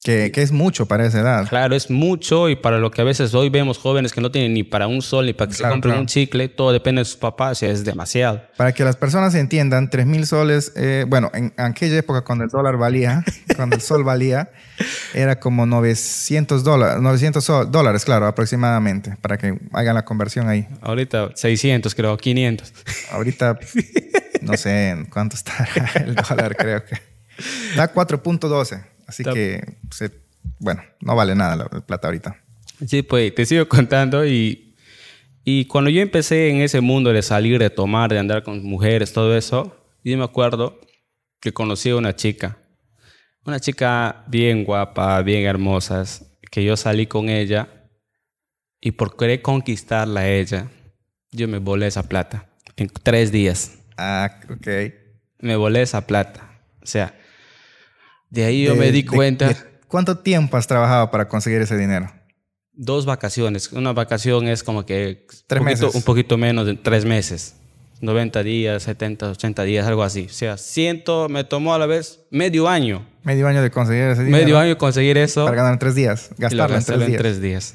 Que, 0.00 0.30
que, 0.30 0.42
es 0.42 0.52
mucho 0.52 0.86
para 0.86 1.04
esa 1.06 1.20
edad. 1.20 1.48
Claro, 1.48 1.74
es 1.74 1.90
mucho 1.90 2.48
y 2.48 2.54
para 2.54 2.78
lo 2.78 2.92
que 2.92 3.00
a 3.00 3.04
veces 3.04 3.34
hoy 3.34 3.48
vemos 3.48 3.78
jóvenes 3.78 4.12
que 4.12 4.20
no 4.20 4.30
tienen 4.30 4.54
ni 4.54 4.62
para 4.62 4.86
un 4.86 5.02
sol 5.02 5.26
ni 5.26 5.32
para 5.32 5.48
que 5.50 5.56
se 5.56 5.68
compren 5.68 5.98
un 5.98 6.06
chicle, 6.06 6.48
todo 6.48 6.70
depende 6.70 7.00
de 7.00 7.04
sus 7.04 7.16
papás, 7.16 7.64
es 7.64 7.84
demasiado. 7.84 8.40
Para 8.56 8.72
que 8.72 8.84
las 8.84 8.94
personas 8.94 9.34
entiendan, 9.34 9.90
3 9.90 10.06
mil 10.06 10.24
soles, 10.24 10.72
eh, 10.76 11.04
bueno, 11.08 11.32
en 11.34 11.52
aquella 11.56 11.96
época 11.96 12.22
cuando 12.22 12.44
el 12.44 12.50
dólar 12.50 12.76
valía, 12.76 13.24
cuando 13.56 13.74
el 13.74 13.82
sol 13.82 14.04
valía, 14.04 14.50
era 15.14 15.40
como 15.40 15.66
900 15.66 16.62
dólares, 16.62 17.02
900 17.02 17.70
dólares, 17.70 18.04
claro, 18.04 18.26
aproximadamente, 18.26 19.16
para 19.20 19.36
que 19.36 19.58
hagan 19.72 19.96
la 19.96 20.04
conversión 20.04 20.48
ahí. 20.48 20.68
Ahorita 20.80 21.30
600, 21.34 21.92
creo, 21.96 22.16
500. 22.16 22.72
Ahorita, 23.10 23.58
no 24.42 24.56
sé 24.56 24.90
en 24.90 25.06
cuánto 25.06 25.34
está 25.34 25.68
el 25.96 26.14
dólar, 26.14 26.56
creo 26.56 26.84
que. 26.84 26.96
Da 27.76 27.92
4.12. 27.92 28.97
Así 29.08 29.24
que, 29.24 29.78
bueno, 30.58 30.82
no 31.00 31.16
vale 31.16 31.34
nada 31.34 31.56
la, 31.56 31.68
plata 31.68 32.08
ahorita. 32.08 32.36
Sí, 32.86 33.02
pues 33.02 33.34
te 33.34 33.46
sigo 33.46 33.66
contando 33.66 34.26
y, 34.26 34.76
y 35.44 35.64
cuando 35.64 35.88
yo 35.88 36.02
empecé 36.02 36.50
en 36.50 36.60
ese 36.60 36.82
mundo 36.82 37.10
de 37.10 37.22
salir, 37.22 37.58
de 37.58 37.70
tomar, 37.70 38.10
de 38.10 38.18
andar 38.18 38.42
con 38.42 38.62
mujeres, 38.62 39.14
todo 39.14 39.34
eso, 39.34 39.74
yo 40.04 40.16
me 40.18 40.24
acuerdo 40.24 40.78
que 41.40 41.52
conocí 41.52 41.88
a 41.88 41.96
una 41.96 42.14
chica, 42.14 42.58
una 43.46 43.58
chica 43.60 44.24
bien 44.28 44.64
guapa, 44.64 45.22
bien 45.22 45.46
hermosa, 45.46 46.04
que 46.50 46.62
yo 46.62 46.76
salí 46.76 47.06
con 47.06 47.30
ella 47.30 47.88
y 48.78 48.92
por 48.92 49.16
querer 49.16 49.40
conquistarla 49.40 50.20
a 50.20 50.28
ella, 50.28 50.68
yo 51.32 51.48
me 51.48 51.58
volé 51.58 51.86
esa 51.86 52.02
plata 52.02 52.50
en 52.76 52.88
tres 52.88 53.32
días. 53.32 53.78
Ah, 53.96 54.38
ok. 54.50 54.68
Me 55.40 55.56
volé 55.56 55.80
esa 55.80 56.06
plata. 56.06 56.60
O 56.82 56.86
sea, 56.86 57.17
de 58.30 58.44
ahí 58.44 58.64
yo 58.64 58.76
me 58.76 58.92
di 58.92 59.04
cuenta. 59.04 59.54
¿Cuánto 59.88 60.18
tiempo 60.18 60.56
has 60.56 60.66
trabajado 60.66 61.10
para 61.10 61.28
conseguir 61.28 61.62
ese 61.62 61.76
dinero? 61.76 62.12
Dos 62.72 63.06
vacaciones. 63.06 63.72
Una 63.72 63.92
vacación 63.92 64.46
es 64.48 64.62
como 64.62 64.84
que 64.84 65.26
¿Tres 65.46 65.60
un, 65.60 65.66
poquito, 65.66 65.86
meses? 65.86 65.94
un 65.94 66.02
poquito 66.02 66.38
menos 66.38 66.66
de 66.66 66.74
tres 66.74 67.04
meses. 67.04 67.54
90 68.00 68.42
días, 68.42 68.82
70, 68.84 69.30
80 69.30 69.62
días, 69.64 69.86
algo 69.86 70.02
así. 70.02 70.26
O 70.26 70.32
sea, 70.32 70.56
siento, 70.56 71.28
me 71.28 71.42
tomó 71.42 71.74
a 71.74 71.78
la 71.78 71.86
vez 71.86 72.20
medio 72.30 72.68
año. 72.68 73.04
Medio 73.24 73.48
año 73.48 73.62
de 73.62 73.70
conseguir 73.70 74.04
ese 74.04 74.24
dinero. 74.24 74.44
Medio 74.44 74.58
año 74.58 74.68
de 74.70 74.76
conseguir 74.76 75.18
eso. 75.18 75.44
Para 75.44 75.56
ganar 75.56 75.72
en 75.72 75.78
tres 75.78 75.94
días. 75.94 76.30
Gastarlo 76.38 76.76
en 76.76 76.84
tres 76.84 76.98
días. 76.98 77.10
En 77.10 77.16
tres 77.16 77.40
días. 77.40 77.74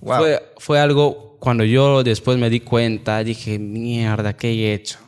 Wow. 0.00 0.18
Fue, 0.18 0.42
fue 0.58 0.80
algo, 0.80 1.36
cuando 1.40 1.64
yo 1.64 2.04
después 2.04 2.38
me 2.38 2.50
di 2.50 2.60
cuenta, 2.60 3.24
dije, 3.24 3.58
mierda, 3.58 4.34
¿qué 4.34 4.52
he 4.52 4.74
hecho? 4.74 4.98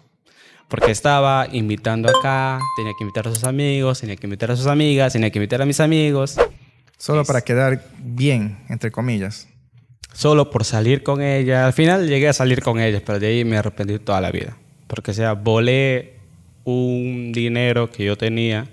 Porque 0.74 0.90
estaba 0.90 1.46
invitando 1.52 2.08
acá, 2.08 2.58
tenía 2.76 2.90
que 2.98 3.04
invitar 3.04 3.28
a 3.28 3.30
sus 3.32 3.44
amigos, 3.44 4.00
tenía 4.00 4.16
que 4.16 4.26
invitar 4.26 4.50
a 4.50 4.56
sus 4.56 4.66
amigas, 4.66 5.12
tenía 5.12 5.30
que 5.30 5.38
invitar 5.38 5.62
a 5.62 5.66
mis 5.66 5.78
amigos. 5.78 6.34
Solo 6.98 7.24
para 7.24 7.42
quedar 7.42 7.84
bien, 8.00 8.58
entre 8.68 8.90
comillas. 8.90 9.46
Solo 10.14 10.50
por 10.50 10.64
salir 10.64 11.04
con 11.04 11.22
ella. 11.22 11.66
Al 11.66 11.74
final 11.74 12.08
llegué 12.08 12.26
a 12.26 12.32
salir 12.32 12.60
con 12.60 12.80
ella, 12.80 13.00
pero 13.06 13.20
de 13.20 13.28
ahí 13.28 13.44
me 13.44 13.56
arrepentí 13.56 14.00
toda 14.00 14.20
la 14.20 14.32
vida. 14.32 14.56
Porque, 14.88 15.12
o 15.12 15.14
sea, 15.14 15.34
volé 15.34 16.14
un 16.64 17.30
dinero 17.32 17.92
que 17.92 18.04
yo 18.04 18.18
tenía, 18.18 18.66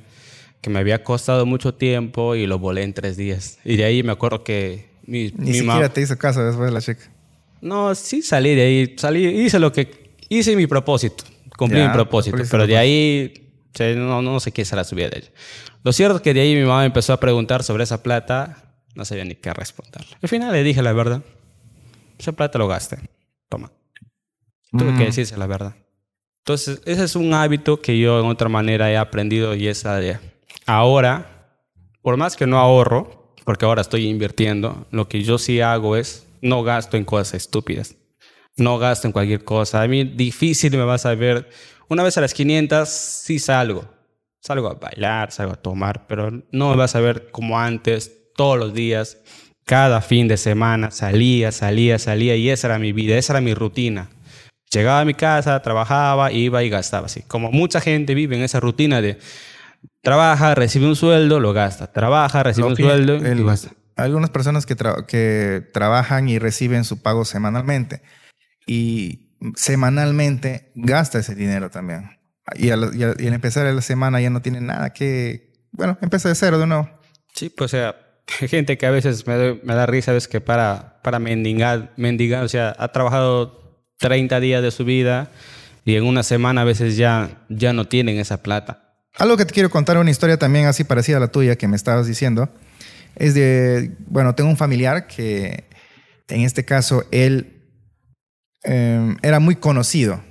que 0.60 0.72
me 0.72 0.79
había 0.79 1.03
costado 1.03 1.46
mucho 1.46 1.75
tiempo 1.75 2.34
y 2.34 2.48
lo 2.48 2.58
volé 2.58 2.81
en 2.81 2.96
tres 2.96 3.15
días. 3.15 3.60
Y 3.63 3.75
de 3.75 3.84
ahí 3.84 4.01
me 4.01 4.13
acuerdo 4.13 4.43
que 4.43 4.89
mi, 5.05 5.31
Ni 5.38 5.53
siquiera 5.53 5.89
te 5.89 6.01
hizo 6.01 6.17
caso 6.17 6.43
después 6.43 6.67
de 6.67 6.74
la 6.74 6.81
chica. 6.81 7.12
No, 7.62 7.93
sí 7.93 8.24
salí 8.24 8.55
de 8.55 8.62
ahí. 8.63 8.96
Salí, 8.98 9.24
hice 9.27 9.60
lo 9.60 9.72
que... 9.72 10.01
Hice 10.29 10.55
mi 10.55 10.65
propósito 10.65 11.25
cumplí 11.62 11.80
mi 11.80 11.89
propósito. 11.89 12.38
Pero 12.50 12.65
de 12.65 12.75
ahí 12.75 13.34
no, 13.96 14.22
no 14.24 14.39
sé 14.39 14.51
qué 14.51 14.65
será 14.65 14.84
su 14.84 14.96
vida 14.96 15.10
de 15.10 15.20
ella. 15.20 15.30
Lo 15.84 15.94
cierto 15.94 16.15
es 16.15 16.22
que 16.24 16.34
de 16.34 16.41
ahí 16.41 16.56
mi 16.56 16.62
mamá 16.62 16.86
empezó 16.86 17.13
a 17.13 17.20
preguntar 17.20 17.63
sobre 17.63 17.84
esa 17.84 18.01
plata. 18.01 18.74
No 18.96 19.06
sabía 19.06 19.24
ni 19.25 19.36
qué 19.36 19.53
responderle. 19.53 20.18
Al 20.22 20.27
final 20.27 20.51
le 20.51 20.63
dije 20.63 20.82
la 20.82 20.94
verdad. 20.94 21.22
Esa 22.18 22.32
plata 22.32 22.58
lo 22.58 22.68
gasté. 22.68 22.98
Toma. 23.48 23.72
Tuve 24.72 24.94
que 24.98 25.03
mm. 25.03 25.06
decirse 25.06 25.38
la 25.38 25.46
verdad. 25.46 25.75
Entonces, 26.39 26.82
ese 26.86 27.03
es 27.03 27.15
un 27.15 27.34
hábito 27.34 27.80
que 27.80 28.00
yo 28.00 28.20
en 28.20 28.25
otra 28.25 28.50
manera 28.50 28.91
he 28.91 28.98
aprendido 28.98 29.53
y 29.53 29.68
es 29.68 29.86
ahora, 30.65 31.60
por 32.01 32.18
más 32.18 32.36
que 32.36 32.48
no 32.48 32.58
ahorro, 32.58 33.36
porque 33.46 33.65
ahora 33.65 33.82
estoy 33.82 34.08
invirtiendo, 34.08 34.88
lo 34.89 35.08
que 35.08 35.22
yo 35.22 35.38
sí 35.38 35.62
hago 35.62 35.96
es 35.96 36.25
no 36.41 36.63
gasto 36.63 36.98
en 36.98 37.06
cosas 37.06 37.36
estúpidas 37.36 37.96
no 38.58 38.77
gasto 38.77 39.08
en 39.08 39.12
cualquier 39.12 39.43
cosa. 39.43 39.81
A 39.81 39.88
mí 39.88 40.03
difícil 40.03 40.72
me 40.77 40.84
vas 40.84 41.05
a 41.05 41.15
ver. 41.15 41.50
Una 41.88 42.03
vez 42.03 42.17
a 42.17 42.22
las 42.22 42.34
500 42.34 42.88
sí 42.88 43.39
salgo. 43.39 43.86
Salgo 44.39 44.70
a 44.70 44.74
bailar, 44.74 45.31
salgo 45.31 45.53
a 45.53 45.55
tomar, 45.55 46.08
pero 46.08 46.31
no 46.51 46.70
me 46.70 46.75
vas 46.75 46.96
a 46.96 47.00
ver 47.00 47.29
como 47.31 47.60
antes, 47.60 48.12
todos 48.36 48.58
los 48.58 48.74
días, 48.74 49.17
cada 49.65 50.01
fin 50.01 50.27
de 50.27 50.38
semana. 50.38 50.89
Salía, 50.89 51.51
salía, 51.51 52.00
salía 52.00 52.36
y 52.36 52.50
esa 52.50 52.67
era 52.67 52.79
mi 52.79 52.91
vida, 52.91 53.17
esa 53.17 53.34
era 53.34 53.41
mi 53.41 53.53
rutina. 53.53 54.10
Llegaba 54.72 55.01
a 55.01 55.05
mi 55.05 55.13
casa, 55.13 55.62
trabajaba, 55.62 56.31
iba 56.31 56.63
y 56.63 56.70
gastaba 56.70 57.05
así. 57.05 57.22
Como 57.24 57.51
mucha 57.51 57.81
gente 57.81 58.15
vive 58.15 58.36
en 58.36 58.41
esa 58.41 58.60
rutina 58.60 59.01
de 59.01 59.20
trabaja, 60.01 60.55
recibe 60.55 60.88
un 60.88 60.96
sueldo, 60.96 61.39
lo 61.39 61.53
gasta. 61.53 61.91
Trabaja, 61.91 62.41
recibe 62.41 62.67
un 62.67 62.77
sueldo 62.77 63.17
y 63.17 63.36
lo 63.36 63.46
gasta. 63.46 63.72
Algunas 63.98 64.31
personas 64.31 64.65
que, 64.65 64.75
que 65.08 65.62
trabajan 65.74 66.29
y 66.29 66.39
reciben 66.39 66.84
su 66.86 67.01
pago 67.01 67.25
semanalmente 67.25 68.01
y 68.65 69.32
semanalmente 69.56 70.72
gasta 70.75 71.20
ese 71.20 71.36
dinero 71.36 71.70
también. 71.70 72.18
Y 72.56 72.70
al, 72.70 72.91
y 73.20 73.27
empezar 73.27 73.72
la 73.74 73.82
semana 73.82 74.20
ya 74.20 74.30
no 74.30 74.41
tiene 74.41 74.62
nada 74.62 74.91
que, 74.91 75.53
bueno, 75.72 75.98
empieza 76.01 76.30
de 76.30 76.36
cero 76.36 76.60
de 76.60 76.68
nuevo. 76.68 76.89
Sí, 77.34 77.50
pues 77.50 77.74
o 77.74 77.77
sea, 77.77 77.96
hay 78.41 78.48
gente 78.48 78.77
que 78.77 78.86
a 78.86 78.91
veces 78.91 79.25
me, 79.27 79.56
me 79.63 79.74
da 79.74 79.86
risa, 79.86 80.12
ves 80.12 80.27
que 80.27 80.41
para, 80.41 81.01
para 81.03 81.20
mendigar, 81.20 81.94
mendigar, 81.98 82.44
o 82.44 82.50
sea, 82.50 82.75
ha 82.77 82.89
trabajado 82.89 83.86
30 84.00 84.39
días 84.39 84.62
de 84.62 84.72
su 84.72 84.86
vida 84.86 85.32
y 85.86 85.96
en 85.96 86.03
una 86.03 86.24
semana 86.24 86.62
a 86.62 86.65
veces 86.65 86.98
ya, 86.98 87.46
ya 87.50 87.74
no 87.74 87.88
tienen 87.88 88.18
esa 88.18 88.44
plata. 88.44 88.96
Algo 89.18 89.38
que 89.38 89.46
te 89.46 89.53
quiero 89.53 89.70
contar, 89.70 89.98
una 89.98 90.12
historia 90.12 90.38
también 90.38 90.65
así 90.65 90.84
parecida 90.84 91.18
a 91.18 91.20
la 91.20 91.27
tuya 91.27 91.56
que 91.58 91.68
me 91.68 91.75
estabas 91.75 92.08
diciendo, 92.08 92.50
es 93.15 93.34
de, 93.34 93.96
bueno, 94.08 94.36
tengo 94.36 94.50
un 94.50 94.58
familiar 94.58 95.08
que 95.08 95.65
en 96.30 96.41
este 96.41 96.63
caso 96.63 97.03
él 97.12 97.61
Em, 98.63 99.18
era 99.22 99.39
muy 99.39 99.56
conocido. 99.56 100.22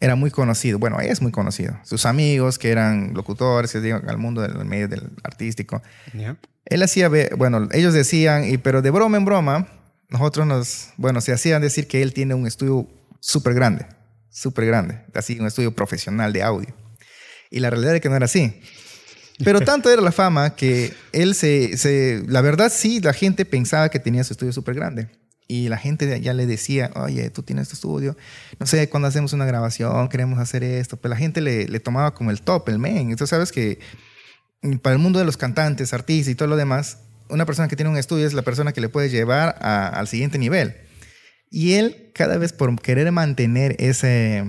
Era 0.00 0.14
muy 0.14 0.30
conocido. 0.30 0.78
Bueno, 0.78 0.98
es 1.00 1.20
muy 1.20 1.32
conocido. 1.32 1.78
Sus 1.84 2.06
amigos, 2.06 2.58
que 2.58 2.70
eran 2.70 3.12
locutores, 3.14 3.80
digo, 3.82 4.00
al 4.06 4.18
mundo 4.18 4.40
del 4.40 4.64
medio 4.64 4.88
del 4.88 5.10
artístico. 5.22 5.82
Él 6.64 6.82
hacía, 6.82 7.10
bueno, 7.36 7.68
ellos 7.72 7.92
decían, 7.92 8.44
y, 8.48 8.56
pero 8.58 8.80
de 8.80 8.90
broma 8.90 9.18
en 9.18 9.24
broma, 9.24 9.68
nosotros 10.08 10.46
nos, 10.46 10.90
bueno, 10.96 11.20
se 11.20 11.32
hacían 11.32 11.60
decir 11.60 11.86
que 11.86 12.02
él 12.02 12.14
tiene 12.14 12.34
un 12.34 12.46
estudio 12.46 12.88
súper 13.20 13.54
grande, 13.54 13.86
súper 14.30 14.66
grande, 14.66 15.04
así 15.14 15.38
un 15.38 15.46
estudio 15.46 15.74
profesional 15.74 16.32
de 16.32 16.42
audio. 16.42 16.74
Y 17.50 17.60
la 17.60 17.68
realidad 17.68 17.94
es 17.94 18.00
que 18.00 18.08
no 18.08 18.16
era 18.16 18.24
así. 18.24 18.60
Pero 19.44 19.60
tanto 19.62 19.90
era 19.90 20.00
la 20.00 20.12
fama 20.12 20.54
que 20.56 20.94
él 21.12 21.34
se, 21.34 21.76
se, 21.76 22.22
la 22.26 22.40
verdad 22.40 22.72
sí, 22.74 23.00
la 23.00 23.12
gente 23.12 23.44
pensaba 23.44 23.90
que 23.90 23.98
tenía 23.98 24.24
su 24.24 24.32
estudio 24.32 24.52
súper 24.52 24.76
grande 24.76 25.19
y 25.50 25.68
la 25.68 25.78
gente 25.78 26.20
ya 26.20 26.32
le 26.32 26.46
decía, 26.46 26.92
oye, 26.94 27.28
tú 27.30 27.42
tienes 27.42 27.68
tu 27.68 27.74
estudio, 27.74 28.16
no 28.60 28.66
sé, 28.66 28.88
cuando 28.88 29.08
hacemos 29.08 29.32
una 29.32 29.44
grabación 29.44 30.08
queremos 30.08 30.38
hacer 30.38 30.62
esto, 30.62 30.96
pero 30.96 31.10
la 31.10 31.16
gente 31.16 31.40
le, 31.40 31.66
le 31.66 31.80
tomaba 31.80 32.14
como 32.14 32.30
el 32.30 32.40
top, 32.40 32.68
el 32.68 32.78
main. 32.78 33.10
Entonces, 33.10 33.30
sabes 33.30 33.50
que 33.50 33.80
para 34.80 34.94
el 34.94 35.02
mundo 35.02 35.18
de 35.18 35.24
los 35.24 35.36
cantantes, 35.36 35.92
artistas 35.92 36.30
y 36.30 36.36
todo 36.36 36.46
lo 36.46 36.54
demás, 36.54 36.98
una 37.28 37.46
persona 37.46 37.66
que 37.66 37.74
tiene 37.74 37.90
un 37.90 37.96
estudio 37.96 38.28
es 38.28 38.32
la 38.32 38.42
persona 38.42 38.72
que 38.72 38.80
le 38.80 38.88
puede 38.88 39.08
llevar 39.08 39.56
al 39.60 40.06
siguiente 40.06 40.38
nivel. 40.38 40.76
Y 41.50 41.72
él, 41.72 42.12
cada 42.14 42.38
vez 42.38 42.52
por 42.52 42.80
querer 42.80 43.10
mantener 43.10 43.74
ese... 43.80 44.44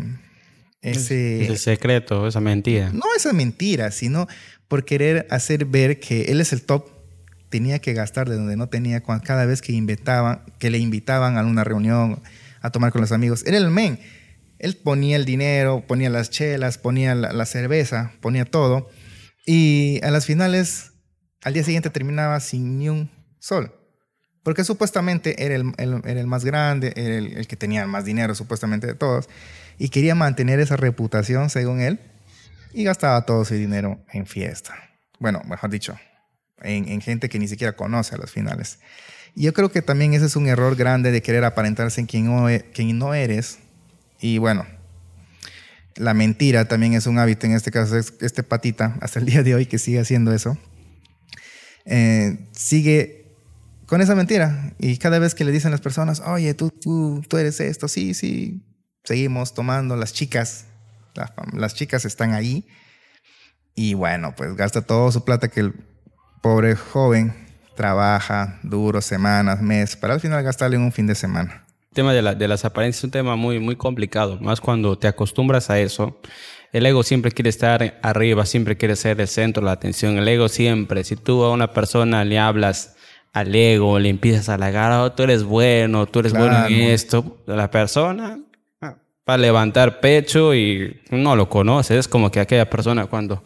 Ese, 0.83 1.43
ese 1.43 1.57
secreto, 1.57 2.27
esa 2.27 2.41
mentira. 2.41 2.91
No 2.91 3.03
esa 3.15 3.33
mentira, 3.33 3.91
sino 3.91 4.27
por 4.67 4.83
querer 4.83 5.27
hacer 5.29 5.65
ver 5.65 5.99
que 5.99 6.25
él 6.25 6.41
es 6.41 6.53
el 6.53 6.63
top 6.63 7.00
tenía 7.51 7.79
que 7.79 7.93
gastar 7.93 8.27
de 8.27 8.37
donde 8.37 8.55
no 8.55 8.69
tenía 8.69 9.01
cada 9.01 9.45
vez 9.45 9.61
que 9.61 9.73
invitaban, 9.73 10.41
que 10.57 10.71
le 10.71 10.79
invitaban 10.79 11.37
a 11.37 11.43
una 11.43 11.63
reunión 11.63 12.23
a 12.61 12.71
tomar 12.71 12.91
con 12.91 13.01
los 13.01 13.11
amigos. 13.11 13.43
Era 13.45 13.57
el 13.57 13.69
men. 13.69 13.99
Él 14.57 14.77
ponía 14.77 15.17
el 15.17 15.25
dinero, 15.25 15.83
ponía 15.85 16.09
las 16.09 16.29
chelas, 16.29 16.77
ponía 16.77 17.13
la, 17.13 17.45
cerveza, 17.45 18.13
ponía 18.21 18.45
todo. 18.45 18.89
Y 19.45 19.99
a 20.03 20.11
las 20.11 20.25
finales, 20.25 20.93
al 21.43 21.53
día 21.53 21.63
siguiente 21.63 21.89
terminaba 21.89 22.39
sin 22.39 22.79
ni 22.79 22.89
un 22.89 23.11
sol. 23.39 23.75
Porque 24.43 24.63
supuestamente 24.63 25.43
era 25.43 25.55
el, 25.55 25.73
el 25.77 26.27
más 26.27 26.45
grande, 26.45 26.93
era 26.95 27.17
el, 27.17 27.47
que 27.47 27.55
tenía 27.55 27.85
más 27.85 28.05
dinero 28.05 28.33
supuestamente 28.33 28.87
de 28.87 28.95
todos. 28.95 29.29
Y 29.77 29.89
quería 29.89 30.15
mantener 30.15 30.59
esa 30.59 30.77
reputación, 30.77 31.49
según 31.49 31.81
él. 31.81 31.99
Y 32.73 32.85
gastaba 32.85 33.25
todo 33.25 33.43
su 33.43 33.55
dinero 33.55 33.99
en 34.13 34.25
fiesta. 34.25 34.75
Bueno, 35.19 35.41
mejor 35.45 35.69
dicho, 35.69 35.95
en, 36.63 37.01
gente 37.01 37.29
que 37.29 37.39
ni 37.39 37.47
siquiera 37.47 37.73
conoce 37.73 38.15
a 38.15 38.17
las 38.17 38.31
finales. 38.31 38.79
Y 39.35 39.43
yo 39.43 39.53
creo 39.53 39.71
que 39.71 39.81
también 39.81 40.13
ese 40.13 40.25
es 40.25 40.35
un 40.35 40.47
error 40.47 40.75
grande 40.75 41.11
de 41.11 41.21
querer 41.21 41.43
aparentarse 41.43 42.01
en 42.01 42.07
quien 42.07 42.25
no, 42.25 42.49
e, 42.49 42.61
quien 42.73 42.97
no 42.97 43.13
eres. 43.13 43.59
Y 44.19 44.37
bueno, 44.37 44.65
la 45.95 46.13
mentira 46.13 46.65
también 46.65 46.93
es 46.93 47.07
un 47.07 47.17
hábito, 47.17 47.45
en 47.45 47.53
este 47.53 47.71
caso 47.71 47.97
es 47.97 48.13
este 48.21 48.43
patita, 48.43 48.97
hasta 49.01 49.19
el 49.19 49.25
día 49.27 49.43
de 49.43 49.55
hoy 49.55 49.65
que 49.65 49.79
sigue 49.79 49.99
haciendo 49.99 50.33
eso. 50.33 50.57
eh, 51.85 52.47
sigue 52.51 53.21
con 53.91 53.99
esa 53.99 54.15
mentira. 54.15 54.73
Y 54.79 54.97
cada 54.97 55.19
vez 55.19 55.35
que 55.35 55.43
le 55.43 55.51
dicen 55.51 55.71
las 55.71 55.81
personas, 55.81 56.21
oye, 56.21 56.53
tú, 56.53 56.69
tú, 56.69 57.21
tú 57.27 57.37
eres 57.37 57.59
esto, 57.59 57.87
sí, 57.87 58.13
sí, 58.13 58.63
seguimos 59.03 59.53
tomando 59.53 59.95
las 59.97 60.13
chicas, 60.13 60.65
las, 61.13 61.31
las 61.53 61.75
chicas 61.75 62.05
están 62.05 62.33
ahí. 62.33 62.67
Y 63.75 63.93
bueno, 63.93 64.33
pues 64.35 64.55
gasta 64.55 64.81
todo 64.81 65.11
su 65.11 65.25
plata 65.25 65.49
que 65.49 65.59
el 65.59 65.73
pobre 66.41 66.75
joven 66.75 67.33
trabaja 67.75 68.59
duro, 68.63 69.01
semanas, 69.01 69.61
meses, 69.61 69.95
para 69.95 70.13
al 70.13 70.19
final 70.19 70.43
gastarle 70.43 70.75
en 70.75 70.83
un 70.83 70.91
fin 70.91 71.07
de 71.07 71.15
semana. 71.15 71.65
El 71.89 71.95
tema 71.95 72.13
de, 72.13 72.21
la, 72.21 72.35
de 72.35 72.47
las 72.47 72.65
apariencias 72.65 72.99
es 72.99 73.03
un 73.05 73.11
tema 73.11 73.35
muy, 73.35 73.59
muy 73.59 73.75
complicado, 73.75 74.37
más 74.41 74.61
cuando 74.61 74.97
te 74.97 75.07
acostumbras 75.07 75.69
a 75.69 75.79
eso. 75.79 76.19
El 76.71 76.85
ego 76.85 77.03
siempre 77.03 77.31
quiere 77.31 77.49
estar 77.49 77.99
arriba, 78.01 78.45
siempre 78.45 78.77
quiere 78.77 78.95
ser 78.95 79.19
el 79.19 79.27
centro 79.27 79.61
de 79.61 79.65
la 79.65 79.73
atención. 79.73 80.17
El 80.17 80.27
ego 80.27 80.47
siempre, 80.47 81.03
si 81.03 81.15
tú 81.15 81.43
a 81.43 81.51
una 81.51 81.73
persona 81.73 82.23
le 82.23 82.39
hablas 82.39 82.95
al 83.33 83.53
ego, 83.53 83.99
le 83.99 84.09
empiezas 84.09 84.49
a 84.49 84.53
halagar, 84.53 84.91
oh, 84.93 85.11
tú 85.11 85.23
eres 85.23 85.43
bueno, 85.43 86.05
tú 86.05 86.19
eres 86.19 86.33
bueno 86.33 86.65
en 86.67 86.81
esto, 86.91 87.37
la 87.45 87.69
persona 87.69 88.39
va 89.29 89.35
a 89.35 89.37
levantar 89.37 89.99
pecho 89.99 90.55
y 90.55 91.01
no 91.09 91.35
lo 91.35 91.49
conoces. 91.49 91.97
Es 91.97 92.07
como 92.07 92.31
que 92.31 92.39
aquella 92.39 92.69
persona 92.69 93.05
cuando 93.05 93.43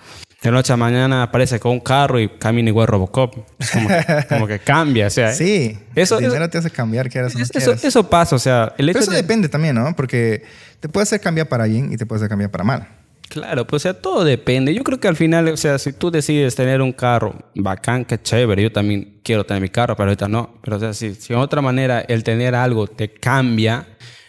de 0.49 0.51
noche 0.51 0.73
a 0.73 0.77
mañana 0.77 1.23
aparece 1.23 1.59
con 1.59 1.71
un 1.71 1.79
carro 1.79 2.19
y 2.19 2.29
camina 2.29 2.69
igual 2.69 2.87
Robocop. 2.87 3.35
Como, 4.29 4.47
que 4.47 4.59
cambia, 4.59 5.07
o 5.07 5.09
sea. 5.09 5.33
Sí, 5.33 5.77
eso, 5.95 6.17
el 6.19 6.25
dinero 6.25 6.49
te 6.49 6.57
hace 6.57 6.69
cambiar, 6.69 7.09
quieras 7.09 7.35
o 7.35 7.39
no 7.39 7.43
eso, 7.43 7.73
eso, 7.73 8.09
pasa, 8.09 8.35
o 8.35 8.39
sea. 8.39 8.73
El 8.77 8.87
Pero 8.87 8.99
eso 8.99 9.11
depende 9.11 9.49
también, 9.49 9.75
¿no? 9.75 9.95
Porque 9.95 10.43
te 10.79 10.89
puede 10.89 11.03
hacer 11.03 11.19
cambiar 11.19 11.47
para 11.47 11.65
bien 11.65 11.91
y 11.91 11.97
te 11.97 12.05
puede 12.05 12.19
hacer 12.19 12.29
cambiar 12.29 12.51
para 12.51 12.63
mal. 12.63 12.87
Claro, 13.29 13.65
pues 13.65 13.81
o 13.81 13.83
sea, 13.83 13.93
todo 13.93 14.23
depende. 14.23 14.73
Yo 14.73 14.83
creo 14.83 14.99
que 14.99 15.07
al 15.07 15.15
final, 15.15 15.47
o 15.47 15.57
sea, 15.57 15.79
si 15.79 15.93
tú 15.93 16.11
decides 16.11 16.55
tener 16.55 16.81
un 16.81 16.93
carro 16.93 17.35
bacán, 17.55 18.05
que 18.05 18.21
chévere, 18.21 18.61
yo 18.61 18.71
también 18.71 19.19
quiero 19.23 19.45
tener 19.45 19.61
mi 19.61 19.69
carro, 19.69 19.95
pero 19.95 20.09
ahorita 20.09 20.27
no. 20.27 20.59
Pero 20.63 20.77
o 20.77 20.79
sea, 20.79 20.93
si, 20.93 21.15
si 21.15 21.33
de 21.33 21.39
otra 21.39 21.61
manera 21.61 22.01
el 22.01 22.23
tener 22.23 22.53
algo 22.53 22.87
te 22.87 23.11
cambia, 23.11 23.87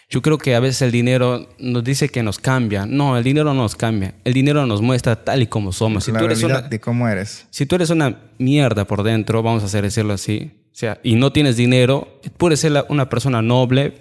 yo 0.09 0.23
creo 0.23 0.39
que 0.39 0.55
a 0.55 0.61
veces 0.61 0.83
el 0.83 0.93
dinero 0.93 1.49
nos 1.59 1.83
dice 1.83 2.09
que 2.09 2.23
nos 2.23 2.39
cambia. 2.39 2.87
No, 2.87 3.17
el 3.17 3.25
dinero 3.25 3.53
no 3.53 3.63
nos 3.63 3.75
cambia. 3.75 4.15
El 4.25 4.35
dinero 4.35 4.65
nos 4.65 4.81
muestra 4.81 5.25
tal 5.25 5.43
y 5.43 5.47
como 5.49 5.73
somos. 5.73 6.05
Si 6.05 6.13
la 6.13 6.21
tú 6.21 6.27
eres 6.27 6.43
una, 6.43 6.63
de 6.63 6.81
cómo 6.81 7.09
eres. 7.09 7.47
Si 7.51 7.67
tú 7.67 7.75
eres 7.75 7.91
una 7.91 8.17
mierda 8.39 8.85
por 8.85 9.03
dentro, 9.03 9.43
vamos 9.43 9.63
a 9.65 9.67
hacer 9.67 9.83
decirlo 9.83 10.13
así, 10.13 10.53
o 10.77 10.79
sea, 10.79 11.01
y 11.03 11.17
no 11.17 11.33
tienes 11.33 11.57
dinero, 11.57 12.21
puedes 12.37 12.61
ser 12.61 12.85
una 12.91 13.09
persona 13.09 13.41
noble, 13.41 13.95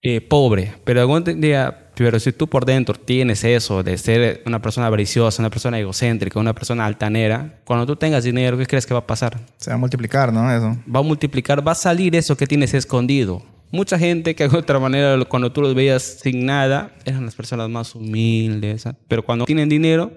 eh, 0.00 0.22
pobre, 0.22 0.72
pero 0.84 1.02
algún 1.02 1.22
día, 1.40 1.90
pero 1.94 2.18
si 2.18 2.32
tú 2.32 2.48
por 2.48 2.64
dentro 2.64 2.94
tienes 2.94 3.44
eso 3.44 3.82
de 3.82 3.98
ser 3.98 4.42
una 4.46 4.62
persona 4.62 4.86
avariciosa, 4.86 5.42
una 5.42 5.50
persona 5.50 5.78
egocéntrica, 5.78 6.40
una 6.40 6.54
persona 6.54 6.86
altanera, 6.86 7.60
cuando 7.64 7.86
tú 7.86 7.94
tengas 7.94 8.24
dinero, 8.24 8.56
¿qué 8.56 8.66
crees 8.66 8.86
que 8.86 8.94
va 8.94 9.00
a 9.00 9.06
pasar? 9.06 9.38
Se 9.58 9.70
va 9.70 9.74
a 9.74 9.78
multiplicar, 9.78 10.32
¿no? 10.32 10.50
Eso. 10.50 10.78
Va 10.92 11.00
a 11.00 11.02
multiplicar, 11.02 11.66
va 11.66 11.72
a 11.72 11.76
salir 11.76 12.16
eso 12.16 12.36
que 12.38 12.46
tienes 12.46 12.74
escondido. 12.74 13.42
Mucha 13.72 13.98
gente 13.98 14.34
que 14.34 14.46
de 14.46 14.56
otra 14.58 14.78
manera, 14.78 15.18
cuando 15.24 15.50
tú 15.50 15.62
los 15.62 15.74
veías 15.74 16.02
sin 16.02 16.44
nada, 16.44 16.94
eran 17.06 17.24
las 17.24 17.34
personas 17.34 17.70
más 17.70 17.94
humildes. 17.94 18.86
¿ah? 18.86 18.94
Pero 19.08 19.24
cuando 19.24 19.46
tienen 19.46 19.70
dinero, 19.70 20.12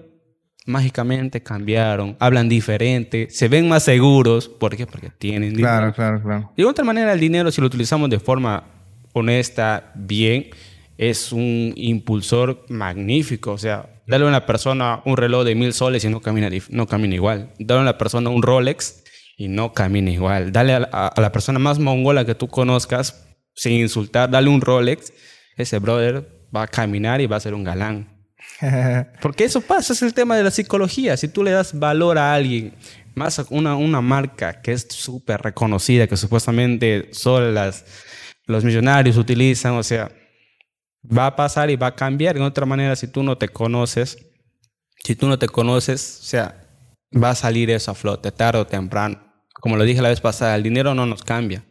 mágicamente 0.66 1.42
cambiaron, 1.42 2.16
hablan 2.20 2.50
diferente, 2.50 3.28
se 3.30 3.48
ven 3.48 3.66
más 3.66 3.84
seguros. 3.84 4.46
¿Por 4.48 4.76
qué? 4.76 4.86
Porque 4.86 5.08
tienen 5.08 5.54
dinero. 5.54 5.68
Claro, 5.68 5.92
claro, 5.94 6.22
claro. 6.22 6.52
De 6.54 6.66
otra 6.66 6.84
manera, 6.84 7.14
el 7.14 7.18
dinero, 7.18 7.50
si 7.50 7.62
lo 7.62 7.68
utilizamos 7.68 8.10
de 8.10 8.20
forma 8.20 8.64
honesta, 9.14 9.90
bien, 9.94 10.48
es 10.98 11.32
un 11.32 11.72
impulsor 11.76 12.66
magnífico. 12.68 13.52
O 13.52 13.58
sea, 13.58 13.88
darle 14.06 14.26
a 14.26 14.28
una 14.28 14.44
persona 14.44 15.00
un 15.06 15.16
reloj 15.16 15.44
de 15.44 15.54
mil 15.54 15.72
soles 15.72 16.04
y 16.04 16.10
no 16.10 16.20
camina, 16.20 16.50
no 16.68 16.86
camina 16.86 17.14
igual. 17.14 17.52
Darle 17.58 17.80
a 17.80 17.82
una 17.84 17.96
persona 17.96 18.28
un 18.28 18.42
Rolex 18.42 19.02
y 19.38 19.48
no 19.48 19.72
camina 19.72 20.10
igual. 20.10 20.52
Dale 20.52 20.74
a 20.74 21.14
la 21.16 21.32
persona 21.32 21.58
más 21.58 21.78
mongola 21.78 22.26
que 22.26 22.34
tú 22.34 22.48
conozcas 22.48 23.22
sin 23.56 23.72
insultar, 23.72 24.30
dale 24.30 24.48
un 24.48 24.60
Rolex, 24.60 25.12
ese 25.56 25.78
brother 25.78 26.28
va 26.54 26.62
a 26.62 26.66
caminar 26.68 27.20
y 27.20 27.26
va 27.26 27.36
a 27.36 27.40
ser 27.40 27.54
un 27.54 27.64
galán. 27.64 28.08
Porque 29.20 29.44
eso 29.44 29.60
pasa, 29.60 29.92
es 29.92 30.02
el 30.02 30.14
tema 30.14 30.36
de 30.36 30.44
la 30.44 30.50
psicología. 30.50 31.16
Si 31.16 31.28
tú 31.28 31.42
le 31.42 31.50
das 31.50 31.78
valor 31.78 32.18
a 32.18 32.34
alguien, 32.34 32.74
más 33.14 33.44
una, 33.50 33.74
una 33.76 34.00
marca 34.00 34.60
que 34.60 34.72
es 34.72 34.86
súper 34.90 35.40
reconocida, 35.40 36.06
que 36.06 36.16
supuestamente 36.16 37.08
solo 37.12 37.50
las, 37.50 37.84
los 38.44 38.62
millonarios 38.62 39.16
utilizan, 39.16 39.72
o 39.72 39.82
sea, 39.82 40.10
va 41.06 41.26
a 41.26 41.36
pasar 41.36 41.70
y 41.70 41.76
va 41.76 41.88
a 41.88 41.94
cambiar. 41.94 42.36
De 42.36 42.42
otra 42.42 42.66
manera, 42.66 42.94
si 42.94 43.08
tú 43.08 43.22
no 43.22 43.38
te 43.38 43.48
conoces, 43.48 44.18
si 45.02 45.16
tú 45.16 45.28
no 45.28 45.38
te 45.38 45.48
conoces, 45.48 46.20
o 46.20 46.24
sea, 46.24 46.62
va 47.12 47.30
a 47.30 47.34
salir 47.34 47.70
eso 47.70 47.90
a 47.90 47.94
flote 47.94 48.32
tarde 48.32 48.60
o 48.60 48.66
temprano. 48.66 49.22
Como 49.54 49.76
lo 49.76 49.84
dije 49.84 50.02
la 50.02 50.10
vez 50.10 50.20
pasada, 50.20 50.54
el 50.54 50.62
dinero 50.62 50.94
no 50.94 51.06
nos 51.06 51.22
cambia. 51.22 51.64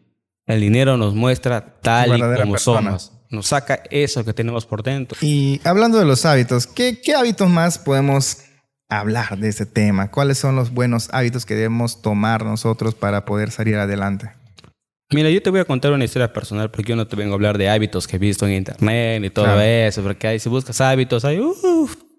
El 0.45 0.61
dinero 0.61 0.97
nos 0.97 1.15
muestra 1.15 1.79
tal 1.81 2.17
y 2.17 2.41
como 2.41 2.57
somos. 2.57 3.11
Nos 3.29 3.47
saca 3.47 3.81
eso 3.89 4.23
que 4.23 4.33
tenemos 4.33 4.65
por 4.65 4.83
dentro. 4.83 5.17
Y 5.21 5.59
hablando 5.63 5.97
de 5.97 6.05
los 6.05 6.25
hábitos, 6.25 6.67
¿qué, 6.67 7.01
¿qué 7.01 7.15
hábitos 7.15 7.49
más 7.49 7.79
podemos 7.79 8.43
hablar 8.87 9.37
de 9.37 9.49
ese 9.49 9.65
tema? 9.65 10.11
¿Cuáles 10.11 10.37
son 10.37 10.55
los 10.55 10.71
buenos 10.71 11.09
hábitos 11.11 11.45
que 11.45 11.55
debemos 11.55 12.01
tomar 12.01 12.45
nosotros 12.45 12.93
para 12.93 13.25
poder 13.25 13.51
salir 13.51 13.75
adelante? 13.75 14.31
Mira, 15.11 15.29
yo 15.29 15.41
te 15.41 15.49
voy 15.49 15.59
a 15.59 15.65
contar 15.65 15.91
una 15.91 16.05
historia 16.05 16.33
personal 16.33 16.71
porque 16.71 16.89
yo 16.89 16.95
no 16.95 17.07
te 17.07 17.15
vengo 17.15 17.33
a 17.33 17.35
hablar 17.35 17.57
de 17.57 17.69
hábitos 17.69 18.07
que 18.07 18.15
he 18.15 18.19
visto 18.19 18.47
en 18.47 18.53
internet 18.53 19.23
y 19.23 19.29
todo 19.29 19.61
eso, 19.61 20.01
porque 20.01 20.27
ahí 20.27 20.39
si 20.39 20.49
buscas 20.49 20.81
hábitos 20.81 21.25
hay 21.25 21.39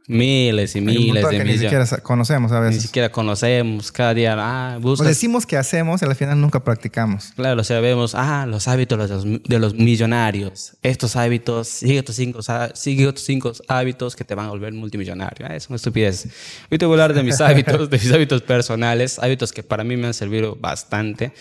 miles 0.08 0.76
y 0.76 0.80
miles 0.80 1.28
de 1.28 1.38
que 1.38 1.44
Ni 1.44 1.58
siquiera 1.58 1.86
conocemos 2.02 2.52
a 2.52 2.60
veces. 2.60 2.76
Ni 2.76 2.82
siquiera 2.82 3.10
conocemos. 3.10 3.92
Cada 3.92 4.14
día, 4.14 4.36
ah, 4.38 4.78
buscas. 4.80 5.06
decimos 5.06 5.46
que 5.46 5.56
hacemos 5.56 6.02
y 6.02 6.04
al 6.04 6.14
final 6.14 6.40
nunca 6.40 6.62
practicamos. 6.62 7.32
Claro, 7.36 7.60
o 7.60 7.64
sea, 7.64 7.80
vemos, 7.80 8.14
ah, 8.14 8.46
los 8.46 8.68
hábitos 8.68 8.98
de 8.98 9.14
los, 9.14 9.42
de 9.42 9.58
los 9.58 9.74
millonarios. 9.74 10.76
Estos 10.82 11.16
hábitos, 11.16 11.68
sigue 11.68 12.00
otros 12.00 12.16
cinco, 12.16 12.40
sigue 12.74 13.12
cinco 13.16 13.52
hábitos 13.68 14.16
que 14.16 14.24
te 14.24 14.34
van 14.34 14.46
a 14.46 14.50
volver 14.50 14.72
multimillonario. 14.72 15.46
Ah, 15.48 15.56
es 15.56 15.68
una 15.68 15.76
estupidez. 15.76 16.28
Hoy 16.70 16.78
te 16.78 16.86
voy 16.86 16.98
a 16.98 17.04
hablar 17.04 17.16
de 17.16 17.22
mis 17.22 17.40
hábitos, 17.40 17.90
de 17.90 17.98
mis 17.98 18.12
hábitos 18.12 18.42
personales, 18.42 19.18
hábitos 19.18 19.52
que 19.52 19.62
para 19.62 19.84
mí 19.84 19.96
me 19.96 20.06
han 20.06 20.14
servido 20.14 20.56
bastante. 20.56 21.32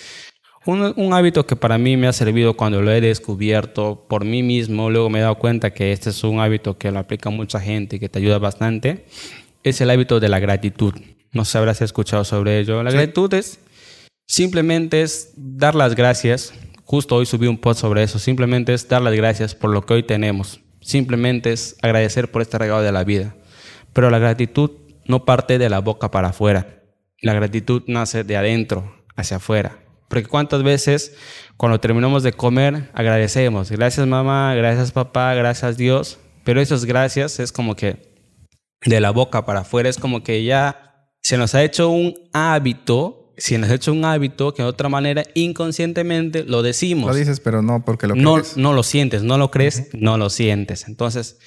Un, 0.67 1.13
hábito 1.13 1.45
que 1.45 1.56
para 1.56 1.78
mí 1.78 1.95
me 1.95 2.08
ha 2.08 2.13
servido 2.13 2.56
cuando 2.56 2.82
lo 2.82 2.91
he 2.91 2.99
descubierto 2.99 4.06
por 4.10 4.25
mí 4.25 4.41
mismo, 4.41 4.89
luego 4.89 5.12
me 5.12 5.19
he 5.19 5.21
dado 5.21 5.36
cuenta 5.36 5.73
que 5.73 5.91
este 5.91 6.10
es 6.10 6.23
un 6.23 6.39
hábito 6.39 6.80
que 6.80 6.91
lo 6.91 6.97
aplica 6.97 7.30
mucha 7.30 7.60
gente 7.60 7.97
y 7.97 7.99
que 7.99 8.10
te 8.10 8.17
ayuda 8.17 8.39
bastante, 8.39 9.06
es 9.63 9.80
el 9.82 9.91
hábito 9.91 10.19
de 10.19 10.28
la 10.28 10.39
gratitud. 10.39 10.95
No 11.32 11.45
sé 11.45 11.51
si 11.51 11.58
habrás 11.60 11.82
escuchado 11.82 12.23
sobre 12.23 12.60
ello. 12.60 12.82
La 12.82 12.91
gratitud 12.91 13.32
es 13.36 13.60
simplemente 14.25 15.04
es 15.04 15.34
dar 15.36 15.75
las 15.75 15.93
gracias. 15.93 16.51
Justo 16.84 17.15
hoy 17.15 17.28
subí 17.28 17.45
un 17.45 17.60
post 17.60 17.82
sobre 17.82 18.01
eso. 18.01 18.17
Simplemente 18.17 18.73
es 18.73 18.88
dar 18.88 19.04
las 19.04 19.13
gracias 19.13 19.54
por 19.54 19.69
lo 19.69 19.86
que 19.86 19.93
hoy 19.93 20.04
tenemos. 20.04 20.62
Simplemente 20.82 21.51
es 21.51 21.78
agradecer 21.84 22.32
por 22.32 22.41
este 22.41 22.58
regalo 22.58 22.82
de 22.82 22.91
la 22.91 23.04
vida. 23.04 23.36
Pero 23.93 24.10
la 24.10 24.17
gratitud 24.17 24.71
no 25.06 25.25
parte 25.25 25.60
de 25.60 25.69
la 25.69 25.80
boca 25.80 26.10
para 26.10 26.30
afuera. 26.30 26.84
La 27.21 27.34
gratitud 27.34 27.84
nace 27.86 28.23
de 28.23 28.38
adentro 28.38 28.95
hacia 29.15 29.38
afuera. 29.38 29.85
Porque 30.08 30.26
cuántas 30.26 30.63
veces 30.63 31.15
cuando 31.58 31.80
terminamos 31.80 32.24
de 32.24 32.34
comer 32.34 32.89
agradecemos. 32.94 33.72
Gracias 33.72 34.06
mamá, 34.08 34.54
gracias 34.56 34.91
papá, 34.91 35.34
gracias 35.34 35.78
Dios. 35.78 36.20
Pero 36.44 36.62
esas 36.62 36.86
gracias 36.86 37.39
es 37.39 37.52
como 37.52 37.76
que 37.76 38.13
de 38.86 39.00
la 39.00 39.12
boca 39.12 39.46
para 39.46 39.62
afuera 39.62 39.89
es 39.89 39.98
como 39.98 40.24
que 40.24 40.44
ya 40.44 41.10
se 41.22 41.38
nos 41.38 41.56
ha 41.56 41.63
hecho 41.63 41.89
un 41.89 42.13
hábito. 42.34 43.34
Se 43.38 43.58
nos 43.58 43.70
ha 43.70 43.74
hecho 43.74 43.91
un 43.91 44.06
hábito 44.06 44.54
que 44.54 44.63
de 44.63 44.70
otra 44.70 44.88
manera 44.88 45.24
inconscientemente 45.34 46.44
lo 46.44 46.62
decimos. 46.62 47.10
Lo 47.10 47.15
dices, 47.15 47.39
pero 47.41 47.62
no 47.62 47.84
porque 47.84 48.08
lo 48.08 48.15
no, 48.15 48.36
crees. 48.36 48.56
No 48.56 48.74
lo 48.74 48.84
sientes, 48.84 49.24
no 49.24 49.38
lo 49.38 49.52
crees, 49.52 49.89
no 49.94 50.18
lo 50.18 50.30
sientes. 50.30 50.88
Entonces, 50.88 51.39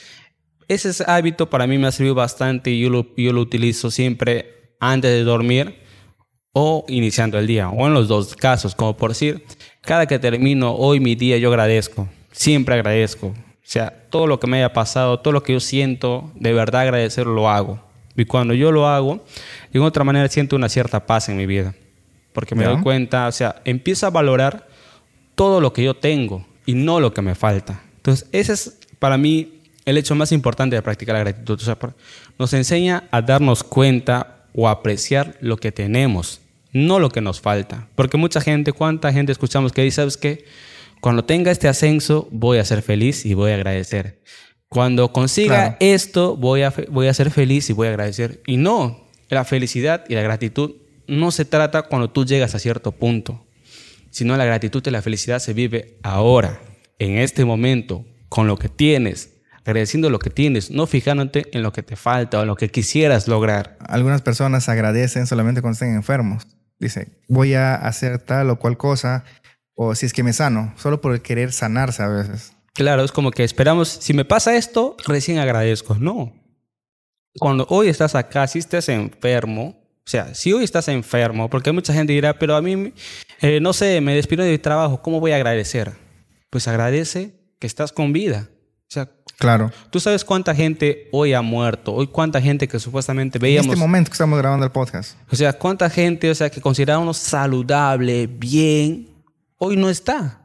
ese 0.67 1.03
hábito 1.07 1.49
para 1.49 1.67
mí 1.67 1.79
me 1.79 1.87
ha 1.87 1.93
servido 1.93 2.15
bastante 2.15 2.71
y 2.71 2.81
yo 2.81 2.91
lo, 2.91 3.15
yo 3.17 3.33
lo 3.33 3.41
utilizo 3.41 3.91
siempre 3.91 4.75
antes 4.81 5.11
de 5.11 5.23
dormir 5.23 5.88
o 6.61 6.85
iniciando 6.89 7.39
el 7.39 7.47
día, 7.47 7.69
o 7.69 7.87
en 7.87 7.95
los 7.95 8.09
dos 8.09 8.35
casos, 8.35 8.75
como 8.75 8.97
por 8.97 9.11
decir, 9.11 9.45
cada 9.81 10.07
que 10.07 10.19
termino 10.19 10.75
hoy 10.75 10.99
mi 10.99 11.15
día 11.15 11.39
yo 11.39 11.51
agradezco, 11.51 12.09
siempre 12.33 12.75
agradezco. 12.75 13.29
O 13.29 13.35
sea, 13.63 14.07
todo 14.11 14.27
lo 14.27 14.41
que 14.41 14.49
me 14.49 14.57
haya 14.57 14.73
pasado, 14.73 15.21
todo 15.21 15.31
lo 15.31 15.45
que 15.45 15.53
yo 15.53 15.61
siento, 15.61 16.33
de 16.35 16.53
verdad 16.53 16.81
agradecer 16.81 17.29
lo 17.29 17.49
hago. 17.49 17.81
Y 18.17 18.25
cuando 18.25 18.55
yo 18.55 18.73
lo 18.73 18.89
hago, 18.89 19.25
de 19.73 19.79
otra 19.79 20.03
manera 20.03 20.29
siento 20.29 20.57
una 20.57 20.69
cierta 20.69 21.07
paz 21.07 21.29
en 21.29 21.37
mi 21.37 21.47
vida. 21.47 21.77
Porque 22.33 22.57
me 22.57 22.65
doy 22.65 22.83
cuenta, 22.83 23.29
o 23.29 23.33
sea, 23.33 23.63
empiezo 23.65 24.09
a 24.09 24.11
valorar 24.11 24.67
todo 25.37 25.61
lo 25.61 25.73
que 25.73 25.85
yo 25.85 25.95
tengo 25.95 26.45
y 26.67 26.75
no 26.75 26.99
lo 26.99 27.15
que 27.15 27.23
me 27.23 27.37
falta. 27.37 27.83
Entonces, 27.99 28.29
ese 28.33 28.55
es 28.55 28.79
para 28.99 29.17
mí 29.17 29.61
el 29.85 29.97
hecho 29.97 30.17
más 30.17 30.33
importante 30.33 30.75
de 30.75 30.83
practicar 30.83 31.15
la 31.15 31.21
gratitud. 31.21 31.55
O 31.55 31.65
sea, 31.65 31.79
nos 32.37 32.53
enseña 32.53 33.05
a 33.13 33.23
darnos 33.23 33.63
cuenta 33.63 34.47
o 34.55 34.69
apreciar 34.69 35.37
lo 35.41 35.57
que 35.57 35.71
tenemos, 35.71 36.41
no 36.73 36.99
lo 36.99 37.11
que 37.11 37.21
nos 37.21 37.41
falta. 37.41 37.89
Porque 37.95 38.17
mucha 38.17 38.41
gente, 38.41 38.73
¿cuánta 38.73 39.13
gente 39.13 39.33
escuchamos 39.33 39.73
que 39.73 39.83
dice, 39.83 39.97
sabes 39.97 40.17
qué? 40.17 40.45
Cuando 41.01 41.25
tenga 41.25 41.51
este 41.51 41.69
ascenso 41.69 42.29
voy 42.31 42.59
a 42.59 42.65
ser 42.65 42.83
feliz 42.83 43.25
y 43.25 43.35
voy 43.35 43.53
a 43.53 43.55
agradecer. 43.55 44.21
Cuando 44.69 45.13
consiga 45.13 45.77
esto 45.81 46.37
voy 46.37 46.63
a, 46.63 46.75
voy 46.91 47.07
a 47.07 47.15
ser 47.15 47.31
feliz 47.31 47.71
y 47.71 47.73
voy 47.73 47.87
a 47.87 47.91
agradecer. 47.91 48.43
Y 48.47 48.57
no, 48.57 49.07
la 49.29 49.45
felicidad 49.45 50.05
y 50.09 50.15
la 50.15 50.23
gratitud 50.23 50.77
no 51.07 51.31
se 51.31 51.45
trata 51.45 51.83
cuando 51.83 52.11
tú 52.11 52.25
llegas 52.25 52.55
a 52.55 52.59
cierto 52.59 52.93
punto, 52.93 53.47
sino 54.11 54.37
la 54.37 54.45
gratitud 54.45 54.83
y 54.87 54.91
la 54.91 55.03
felicidad 55.03 55.39
se 55.39 55.55
vive 55.55 55.99
ahora, 56.03 56.61
en 56.99 57.17
este 57.19 57.45
momento, 57.45 58.05
con 58.29 58.47
lo 58.47 58.59
que 58.59 58.69
tienes, 58.69 59.37
agradeciendo 59.65 60.11
lo 60.11 60.19
que 60.19 60.31
tienes, 60.31 60.71
no 60.71 60.87
fijándote 60.87 61.47
en 61.53 61.63
lo 61.63 61.73
que 61.73 61.83
te 61.83 61.97
falta 61.97 62.39
o 62.39 62.43
en 62.43 62.49
lo 62.49 62.57
que 62.57 62.71
quisieras 62.71 63.27
lograr. 63.27 63.79
Algunas 63.81 64.21
personas 64.21 64.69
agradecen 64.69 65.27
solamente 65.27 65.63
cuando 65.63 65.75
estén 65.75 65.95
enfermos. 65.95 66.47
Dice, 66.79 67.09
voy 67.29 67.55
a 67.55 67.75
hacer 67.75 68.19
tal 68.19 68.51
o 68.51 68.59
cual 68.59 68.77
cosa, 68.77 69.25
o 69.75 69.95
si 69.95 70.07
es 70.07 70.13
que 70.13 70.23
me 70.23 70.33
sano, 70.33 70.75
solo 70.77 71.01
por 71.01 71.21
querer 71.23 71.53
sanarse 71.53 72.03
a 72.03 72.09
veces. 72.09 72.53
Claro, 72.75 73.03
es 73.03 73.11
como 73.11 73.33
que 73.33 73.43
esperamos, 73.43 73.89
si 73.89 74.15
me 74.15 74.25
pasa 74.25 74.57
esto, 74.57 74.97
recién 75.07 75.39
agradezco. 75.39 75.97
No. 75.97 76.33
Cuando 77.39 77.67
hoy 77.71 77.89
estás 77.89 78.15
acá, 78.15 78.47
si 78.47 78.61
estás 78.61 78.89
enfermo, 78.89 79.81
o 80.09 80.11
sea, 80.11 80.35
si 80.35 80.53
hoy 80.53 80.65
estás 80.65 80.89
enfermo, 80.89 81.51
porque 81.51 81.73
mucha 81.73 81.93
gente 81.93 82.13
dirá, 82.13 82.39
pero 82.39 82.57
a 82.57 82.63
mí, 82.63 82.93
eh, 83.41 83.61
no 83.61 83.73
sé, 83.73 84.01
me 84.01 84.15
despido 84.15 84.45
de 84.45 84.53
mi 84.53 84.59
trabajo, 84.59 85.03
¿cómo 85.03 85.21
voy 85.21 85.33
a 85.33 85.37
agradecer? 85.37 85.93
Pues 86.51 86.67
agradece 86.67 87.35
que 87.59 87.67
estás 87.67 87.93
con 87.93 88.13
vida. 88.13 88.49
O 88.89 88.91
sea, 88.91 89.11
claro. 89.39 89.73
Tú 89.91 90.01
sabes 90.01 90.25
cuánta 90.25 90.55
gente 90.55 91.09
hoy 91.13 91.33
ha 91.33 91.43
muerto, 91.43 91.95
hoy 91.95 92.09
cuánta 92.09 92.41
gente 92.41 92.69
que 92.69 92.79
supuestamente 92.79 93.39
veíamos. 93.39 93.67
En 93.67 93.73
este 93.73 93.81
momento 93.81 94.11
que 94.11 94.15
estamos 94.15 94.39
grabando 94.39 94.67
el 94.67 94.73
podcast. 94.73 95.17
O 95.31 95.37
sea, 95.37 95.53
cuánta 95.53 95.89
gente, 95.89 96.31
o 96.31 96.35
sea, 96.35 96.51
que 96.51 96.61
considerábamos 96.61 97.17
saludable, 97.17 98.27
bien, 98.27 99.09
hoy 99.57 99.77
no 99.77 99.89
está. 99.89 100.41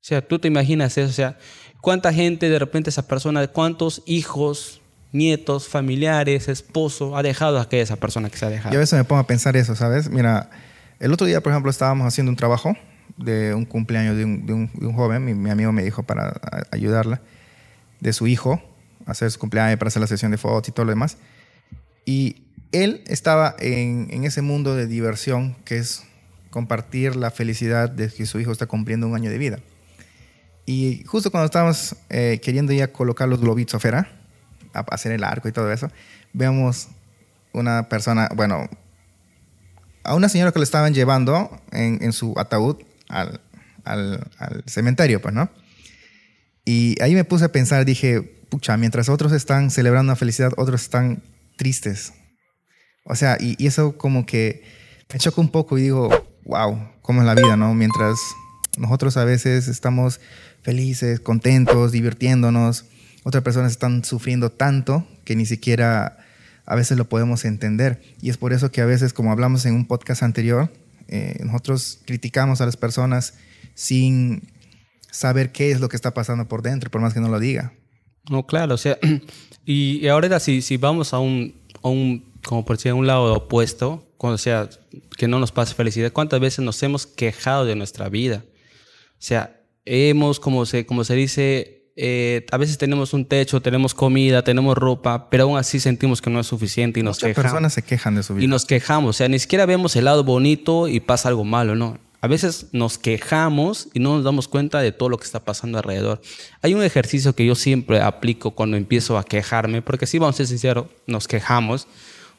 O 0.00 0.04
sea, 0.08 0.26
tú 0.26 0.38
te 0.38 0.48
imaginas 0.48 0.96
eso, 0.98 1.08
o 1.08 1.12
sea, 1.12 1.38
cuánta 1.80 2.12
gente 2.12 2.48
de 2.48 2.58
repente 2.58 2.90
esa 2.90 3.06
persona, 3.06 3.46
cuántos 3.48 4.02
hijos, 4.06 4.80
nietos, 5.12 5.68
familiares, 5.68 6.48
esposo, 6.48 7.16
ha 7.16 7.22
dejado 7.22 7.58
a 7.58 7.62
aquella 7.62 7.82
esa 7.82 7.96
persona 7.96 8.30
que 8.30 8.36
se 8.36 8.46
ha 8.46 8.50
dejado. 8.50 8.72
Yo 8.72 8.78
a 8.78 8.80
veces 8.80 8.98
me 8.98 9.04
pongo 9.04 9.20
a 9.20 9.26
pensar 9.26 9.56
eso, 9.56 9.74
¿sabes? 9.74 10.08
Mira, 10.10 10.50
el 11.00 11.12
otro 11.12 11.26
día, 11.26 11.40
por 11.40 11.52
ejemplo, 11.52 11.70
estábamos 11.70 12.06
haciendo 12.06 12.30
un 12.30 12.36
trabajo 12.36 12.74
de 13.16 13.54
un 13.54 13.64
cumpleaños 13.64 14.16
de 14.16 14.24
un, 14.24 14.46
de 14.46 14.52
un, 14.52 14.92
joven, 14.92 15.42
mi, 15.42 15.50
amigo 15.50 15.72
me 15.72 15.82
dijo 15.82 16.02
para 16.02 16.40
ayudarla, 16.70 17.20
de 18.00 18.12
su 18.12 18.26
hijo, 18.26 18.62
hacer 19.06 19.30
su 19.30 19.38
cumpleaños, 19.38 19.78
para 19.78 19.88
hacer 19.88 20.00
la 20.00 20.06
sesión 20.06 20.30
de 20.30 20.38
fotos 20.38 20.68
y 20.68 20.72
todo 20.72 20.86
lo 20.86 20.90
demás. 20.90 21.16
Y 22.04 22.44
él 22.72 23.02
estaba 23.06 23.54
en, 23.58 24.08
en 24.10 24.24
ese 24.24 24.42
mundo 24.42 24.74
de 24.74 24.86
diversión 24.86 25.56
que 25.64 25.78
es 25.78 26.04
compartir 26.50 27.16
la 27.16 27.30
felicidad 27.30 27.90
de 27.90 28.08
que 28.08 28.26
su 28.26 28.40
hijo 28.40 28.52
está 28.52 28.66
cumpliendo 28.66 29.06
un 29.06 29.14
año 29.14 29.30
de 29.30 29.38
vida. 29.38 29.58
Y 30.66 31.02
justo 31.06 31.30
cuando 31.30 31.46
estábamos 31.46 31.96
eh, 32.10 32.40
queriendo 32.42 32.72
ya 32.72 32.92
colocar 32.92 33.28
los 33.28 33.40
globitos 33.40 33.74
afuera, 33.74 34.10
a 34.74 34.80
hacer 34.80 35.12
el 35.12 35.24
arco 35.24 35.48
y 35.48 35.52
todo 35.52 35.72
eso, 35.72 35.90
vemos 36.32 36.88
una 37.52 37.88
persona, 37.88 38.28
bueno, 38.34 38.68
a 40.04 40.14
una 40.14 40.28
señora 40.28 40.52
que 40.52 40.58
le 40.58 40.64
estaban 40.64 40.92
llevando 40.92 41.58
en, 41.72 42.02
en 42.02 42.12
su 42.12 42.34
ataúd 42.36 42.76
al, 43.08 43.40
al, 43.84 44.30
al, 44.38 44.62
cementerio, 44.66 45.22
pues, 45.22 45.34
¿no? 45.34 45.48
Y 46.68 47.00
ahí 47.00 47.14
me 47.14 47.24
puse 47.24 47.46
a 47.46 47.48
pensar, 47.50 47.86
dije, 47.86 48.20
pucha, 48.50 48.76
mientras 48.76 49.08
otros 49.08 49.32
están 49.32 49.70
celebrando 49.70 50.12
la 50.12 50.16
felicidad, 50.16 50.52
otros 50.58 50.82
están 50.82 51.22
tristes. 51.56 52.12
O 53.06 53.14
sea, 53.14 53.38
y, 53.40 53.54
y 53.56 53.68
eso 53.68 53.96
como 53.96 54.26
que 54.26 54.64
me 55.10 55.18
choca 55.18 55.40
un 55.40 55.48
poco 55.48 55.78
y 55.78 55.84
digo, 55.84 56.10
wow, 56.44 56.78
cómo 57.00 57.22
es 57.22 57.26
la 57.26 57.34
vida, 57.34 57.56
¿no? 57.56 57.72
Mientras 57.72 58.18
nosotros 58.76 59.16
a 59.16 59.24
veces 59.24 59.66
estamos 59.66 60.20
felices, 60.60 61.20
contentos, 61.20 61.90
divirtiéndonos, 61.90 62.84
otras 63.24 63.42
personas 63.42 63.72
están 63.72 64.04
sufriendo 64.04 64.50
tanto 64.52 65.08
que 65.24 65.36
ni 65.36 65.46
siquiera 65.46 66.18
a 66.66 66.74
veces 66.74 66.98
lo 66.98 67.08
podemos 67.08 67.46
entender. 67.46 68.02
Y 68.20 68.28
es 68.28 68.36
por 68.36 68.52
eso 68.52 68.70
que 68.70 68.82
a 68.82 68.84
veces, 68.84 69.14
como 69.14 69.32
hablamos 69.32 69.64
en 69.64 69.72
un 69.72 69.86
podcast 69.86 70.22
anterior, 70.22 70.70
eh, 71.08 71.40
nosotros 71.42 72.00
criticamos 72.04 72.60
a 72.60 72.66
las 72.66 72.76
personas 72.76 73.32
sin 73.74 74.42
saber 75.18 75.50
qué 75.50 75.72
es 75.72 75.80
lo 75.80 75.88
que 75.88 75.96
está 75.96 76.14
pasando 76.14 76.46
por 76.46 76.62
dentro, 76.62 76.90
por 76.90 77.00
más 77.00 77.12
que 77.12 77.20
no 77.20 77.28
lo 77.28 77.40
diga. 77.40 77.72
No, 78.30 78.46
claro, 78.46 78.74
o 78.74 78.78
sea, 78.78 78.98
y, 79.66 80.06
ahora 80.06 80.38
si, 80.38 80.62
si 80.62 80.76
vamos 80.76 81.12
a 81.12 81.18
un, 81.18 81.54
a 81.82 81.88
un, 81.88 82.24
como 82.44 82.64
por 82.64 82.76
decir, 82.76 82.92
a 82.92 82.94
un 82.94 83.06
lado 83.06 83.34
opuesto, 83.34 84.06
o 84.16 84.38
sea, 84.38 84.68
que 85.16 85.26
no 85.26 85.40
nos 85.40 85.50
pase 85.50 85.74
felicidad, 85.74 86.12
¿cuántas 86.12 86.38
veces 86.38 86.64
nos 86.64 86.80
hemos 86.82 87.06
quejado 87.06 87.64
de 87.64 87.74
nuestra 87.74 88.08
vida? 88.08 88.44
O 88.46 89.20
sea, 89.20 89.60
hemos, 89.84 90.38
como 90.38 90.66
se, 90.66 90.86
como 90.86 91.02
se 91.02 91.14
dice, 91.14 91.90
eh, 91.96 92.46
a 92.52 92.56
veces 92.56 92.78
tenemos 92.78 93.12
un 93.12 93.24
techo, 93.24 93.60
tenemos 93.60 93.94
comida, 93.94 94.42
tenemos 94.44 94.78
ropa, 94.78 95.28
pero 95.30 95.44
aún 95.44 95.58
así 95.58 95.80
sentimos 95.80 96.22
que 96.22 96.30
no 96.30 96.38
es 96.38 96.46
suficiente 96.46 97.00
y 97.00 97.02
nos 97.02 97.20
Muchas 97.20 97.34
personas 97.34 97.72
se 97.72 97.82
quejan 97.82 98.14
de 98.14 98.22
su 98.22 98.34
vida. 98.34 98.44
Y 98.44 98.46
nos 98.46 98.66
quejamos, 98.66 99.10
o 99.10 99.12
sea, 99.18 99.28
ni 99.28 99.40
siquiera 99.40 99.66
vemos 99.66 99.96
el 99.96 100.04
lado 100.04 100.22
bonito 100.22 100.86
y 100.86 101.00
pasa 101.00 101.28
algo 101.28 101.44
malo, 101.44 101.74
¿no? 101.74 101.98
A 102.20 102.26
veces 102.26 102.66
nos 102.72 102.98
quejamos 102.98 103.88
y 103.94 104.00
no 104.00 104.16
nos 104.16 104.24
damos 104.24 104.48
cuenta 104.48 104.80
de 104.80 104.90
todo 104.90 105.08
lo 105.08 105.18
que 105.18 105.24
está 105.24 105.44
pasando 105.44 105.78
alrededor. 105.78 106.20
Hay 106.62 106.74
un 106.74 106.82
ejercicio 106.82 107.34
que 107.34 107.46
yo 107.46 107.54
siempre 107.54 108.00
aplico 108.00 108.52
cuando 108.52 108.76
empiezo 108.76 109.18
a 109.18 109.24
quejarme, 109.24 109.82
porque 109.82 110.06
si 110.06 110.18
vamos 110.18 110.34
a 110.34 110.38
ser 110.38 110.48
sinceros, 110.48 110.86
nos 111.06 111.28
quejamos, 111.28 111.86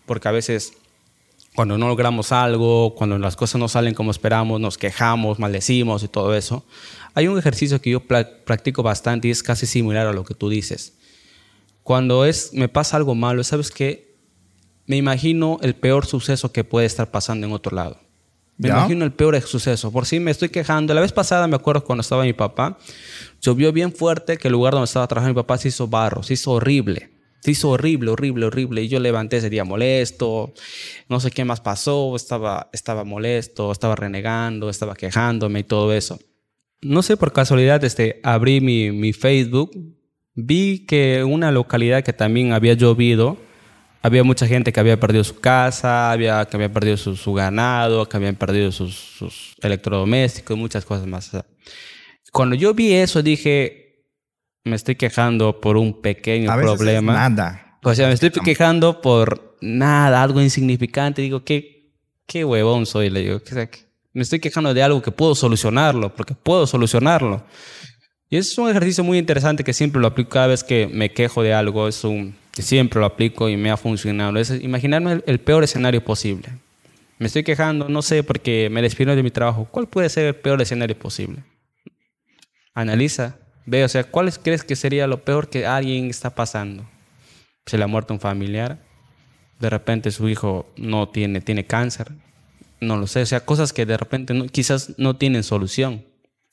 porque 0.05 0.27
a 0.27 0.31
veces 0.31 0.73
cuando 1.55 1.77
no 1.77 1.87
logramos 1.87 2.31
algo, 2.31 2.93
cuando 2.95 3.17
las 3.17 3.35
cosas 3.35 3.59
no 3.59 3.67
salen 3.67 3.93
como 3.93 4.11
esperamos, 4.11 4.59
nos 4.59 4.77
quejamos, 4.77 5.39
maldecimos 5.39 6.03
y 6.03 6.07
todo 6.07 6.35
eso. 6.35 6.65
Hay 7.13 7.27
un 7.27 7.39
ejercicio 7.39 7.81
que 7.81 7.89
yo 7.91 8.01
practico 8.01 8.83
bastante 8.83 9.27
y 9.27 9.31
es 9.31 9.43
casi 9.43 9.65
similar 9.65 10.07
a 10.07 10.13
lo 10.13 10.25
que 10.25 10.35
tú 10.35 10.49
dices. 10.49 10.93
Cuando 11.83 12.25
es, 12.25 12.53
me 12.53 12.69
pasa 12.69 12.97
algo 12.97 13.15
malo, 13.15 13.43
¿sabes 13.43 13.71
qué? 13.71 14.15
Me 14.85 14.97
imagino 14.97 15.57
el 15.61 15.75
peor 15.75 16.05
suceso 16.05 16.51
que 16.51 16.63
puede 16.63 16.85
estar 16.85 17.11
pasando 17.11 17.47
en 17.47 17.53
otro 17.53 17.75
lado. 17.75 18.08
Me 18.59 18.69
imagino 18.69 19.05
el 19.05 19.11
peor 19.11 19.41
suceso. 19.41 19.91
Por 19.91 20.05
si 20.05 20.19
me 20.19 20.29
estoy 20.29 20.49
quejando. 20.49 20.93
La 20.93 21.01
vez 21.01 21.11
pasada 21.11 21.47
me 21.47 21.55
acuerdo 21.55 21.83
cuando 21.83 22.01
estaba 22.01 22.23
mi 22.23 22.33
papá, 22.33 22.77
llovió 23.41 23.71
bien 23.71 23.91
fuerte 23.91 24.37
que 24.37 24.49
el 24.49 24.51
lugar 24.51 24.73
donde 24.73 24.85
estaba 24.85 25.07
trabajando 25.07 25.33
mi 25.33 25.43
papá 25.43 25.57
se 25.57 25.69
hizo 25.69 25.87
barro, 25.87 26.21
se 26.21 26.35
hizo 26.35 26.51
horrible. 26.51 27.09
Se 27.39 27.51
hizo 27.51 27.69
horrible, 27.69 28.11
horrible, 28.11 28.45
horrible. 28.45 28.83
Y 28.83 28.89
yo 28.89 28.99
levanté 28.99 29.37
ese 29.37 29.49
día 29.49 29.63
molesto. 29.63 30.53
No 31.07 31.19
sé 31.19 31.31
qué 31.31 31.43
más 31.45 31.61
pasó. 31.61 32.15
Estaba, 32.15 32.69
estaba 32.73 33.03
molesto, 33.05 33.71
estaba 33.71 33.95
renegando, 33.95 34.69
estaba 34.69 34.93
quejándome 34.93 35.61
y 35.61 35.63
todo 35.63 35.93
eso 35.93 36.19
no 36.81 37.01
sé 37.01 37.17
por 37.17 37.33
casualidad, 37.33 37.83
este, 37.83 38.19
abrí 38.23 38.61
mi, 38.61 38.91
mi 38.91 39.13
Facebook, 39.13 39.71
vi 40.35 40.85
que 40.85 41.23
una 41.23 41.51
localidad 41.51 42.03
que 42.03 42.13
también 42.13 42.53
había 42.53 42.73
llovido, 42.73 43.37
había 44.01 44.23
mucha 44.23 44.47
gente 44.47 44.71
que 44.71 44.79
había 44.79 44.99
perdido 44.99 45.23
su 45.23 45.39
casa, 45.39 46.11
había, 46.11 46.45
que 46.45 46.57
había 46.57 46.71
perdido 46.71 46.97
su, 46.97 47.33
ganado, 47.33 48.07
que 48.07 48.17
habían 48.17 48.35
perdido 48.35 48.71
sus, 48.71 48.95
sus 48.95 49.55
electrodomésticos, 49.61 50.57
muchas 50.57 50.85
cosas 50.85 51.05
más. 51.05 51.31
cuando 52.31 52.55
yo 52.55 52.73
vi 52.73 52.93
eso, 52.93 53.21
dije, 53.21 54.05
me 54.63 54.75
estoy 54.75 54.95
quejando 54.95 55.59
por 55.59 55.77
un 55.77 56.01
pequeño 56.01 56.51
A 56.51 56.55
problema. 56.57 57.13
nada. 57.13 57.79
O 57.83 57.93
sea, 57.93 58.07
me 58.07 58.13
estoy 58.13 58.29
quejando 58.29 59.01
por 59.01 59.57
nada, 59.61 60.21
algo 60.21 60.41
insignificante. 60.41 61.21
Digo, 61.21 61.43
qué, 61.43 61.93
qué 62.25 62.43
huevón 62.43 62.85
soy, 62.85 63.09
le 63.09 63.21
digo. 63.21 63.41
¿qué, 63.41 63.69
me 64.13 64.23
estoy 64.23 64.39
quejando 64.39 64.73
de 64.73 64.83
algo 64.83 65.01
que 65.01 65.11
puedo 65.11 65.35
solucionarlo, 65.35 66.13
porque 66.15 66.33
puedo 66.33 66.67
solucionarlo. 66.67 67.45
Y 68.29 68.37
es 68.37 68.57
un 68.57 68.69
ejercicio 68.69 69.03
muy 69.03 69.17
interesante 69.17 69.63
que 69.63 69.73
siempre 69.73 70.01
lo 70.01 70.07
aplico 70.07 70.31
cada 70.31 70.47
vez 70.47 70.63
que 70.63 70.87
me 70.87 71.11
quejo 71.11 71.41
de 71.41 71.53
algo. 71.53 71.87
Es 71.87 72.03
un 72.03 72.35
siempre 72.53 72.99
lo 72.99 73.05
aplico 73.05 73.49
y 73.49 73.57
me 73.57 73.71
ha 73.71 73.77
funcionado. 73.77 74.37
Es 74.37 74.51
imaginarme 74.51 75.21
el, 75.25 75.39
peor 75.39 75.63
escenario 75.63 76.03
posible. 76.03 76.49
Me 77.17 77.27
estoy 77.27 77.43
quejando, 77.43 77.89
no 77.89 78.01
sé, 78.01 78.23
porque 78.23 78.69
me 78.69 78.81
despido 78.81 79.15
de 79.15 79.23
mi 79.23 79.31
trabajo. 79.31 79.67
¿Cuál 79.69 79.87
puede 79.87 80.09
ser 80.09 80.25
el 80.25 80.35
peor 80.35 80.61
escenario 80.61 80.97
posible? 80.97 81.43
Analiza, 82.73 83.35
ve, 83.65 83.83
o 83.83 83.89
sea, 83.89 84.03
¿cuál 84.05 84.31
crees 84.39 84.63
que 84.63 84.75
sería 84.75 85.07
lo 85.07 85.23
peor 85.23 85.49
que 85.49 85.65
alguien 85.65 86.09
está 86.09 86.33
pasando? 86.33 86.89
Se 87.65 87.77
le 87.77 87.83
ha 87.83 87.87
muerto 87.87 88.13
un 88.13 88.19
familiar, 88.19 88.79
de 89.59 89.69
repente 89.69 90.11
su 90.11 90.29
hijo 90.29 90.71
no 90.77 91.09
tiene, 91.09 91.41
tiene 91.41 91.65
cáncer, 91.65 92.11
no 92.79 92.95
lo 92.95 93.07
sé, 93.07 93.21
o 93.21 93.25
sea, 93.25 93.41
cosas 93.41 93.73
que 93.73 93.85
de 93.85 93.97
repente 93.97 94.33
quizás 94.51 94.93
no 94.97 95.17
tienen 95.17 95.43
solución. 95.43 96.05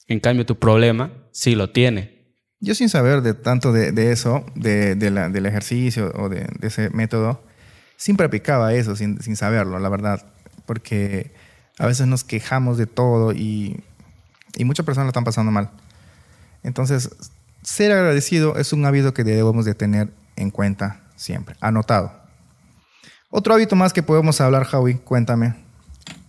En 0.09 0.21
cambio, 0.21 0.47
tu 0.47 0.57
problema 0.57 1.13
sí 1.31 1.55
lo 1.55 1.71
tiene. 1.71 2.16
Yo 2.61 2.75
sin 2.75 2.89
saber 2.89 3.21
de 3.23 3.35
tanto 3.35 3.73
de, 3.73 4.13
eso, 4.13 4.45
de, 4.55 4.95
del 4.95 5.47
ejercicio 5.47 6.13
o 6.17 6.29
de, 6.29 6.47
ese 6.63 6.91
método, 6.91 7.43
siempre 7.97 8.27
aplicaba 8.27 8.73
eso 8.73 8.97
sin, 8.97 9.21
sin, 9.21 9.37
saberlo, 9.37 9.79
la 9.79 9.89
verdad. 9.89 10.27
Porque 10.65 11.33
a 11.79 11.87
veces 11.87 12.07
nos 12.07 12.25
quejamos 12.25 12.79
de 12.79 12.87
todo 12.87 13.33
y, 13.33 13.83
y 14.57 14.65
muchas 14.65 14.87
personas 14.87 15.07
lo 15.07 15.11
están 15.11 15.25
pasando 15.25 15.53
mal. 15.53 15.71
Entonces, 16.63 17.11
ser 17.63 17.93
agradecido 17.93 18.57
es 18.57 18.73
un 18.73 18.85
hábito 18.87 19.13
que 19.13 19.25
debemos 19.25 19.65
de 19.65 19.75
tener 19.75 20.09
en 20.37 20.51
cuenta 20.51 21.03
siempre, 21.15 21.57
anotado. 21.61 22.13
Otro 23.31 23.55
hábito 23.55 23.77
más 23.77 23.93
que 23.93 24.03
podemos 24.03 24.41
hablar, 24.41 24.65
Javi, 24.65 24.95
cuéntame. 24.95 25.55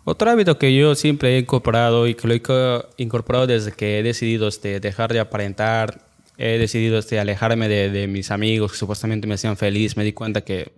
Otro 0.04 0.30
hábito 0.32 0.58
que 0.58 0.76
yo 0.76 0.96
siempre 0.96 1.36
he 1.36 1.40
incorporado 1.40 2.08
y 2.08 2.16
que 2.16 2.28
lo 2.28 2.34
he 2.34 3.04
incorporado 3.04 3.46
desde 3.46 3.72
que 3.72 4.00
he 4.00 4.04
decidido 4.04 4.48
este, 4.48 4.80
dejar 4.80 5.12
de 5.12 5.20
aparentar, 5.20 6.07
he 6.38 6.58
decidido 6.58 7.00
este, 7.00 7.19
alejarme 7.19 7.67
de, 7.67 8.08
mis 8.08 8.32
amigos 8.32 8.71
que 8.71 8.78
supuestamente 8.78 9.28
me 9.28 9.36
hacían 9.36 9.58
feliz, 9.58 9.97
me 9.97 10.04
di 10.04 10.13
cuenta 10.13 10.41
que 10.41 10.71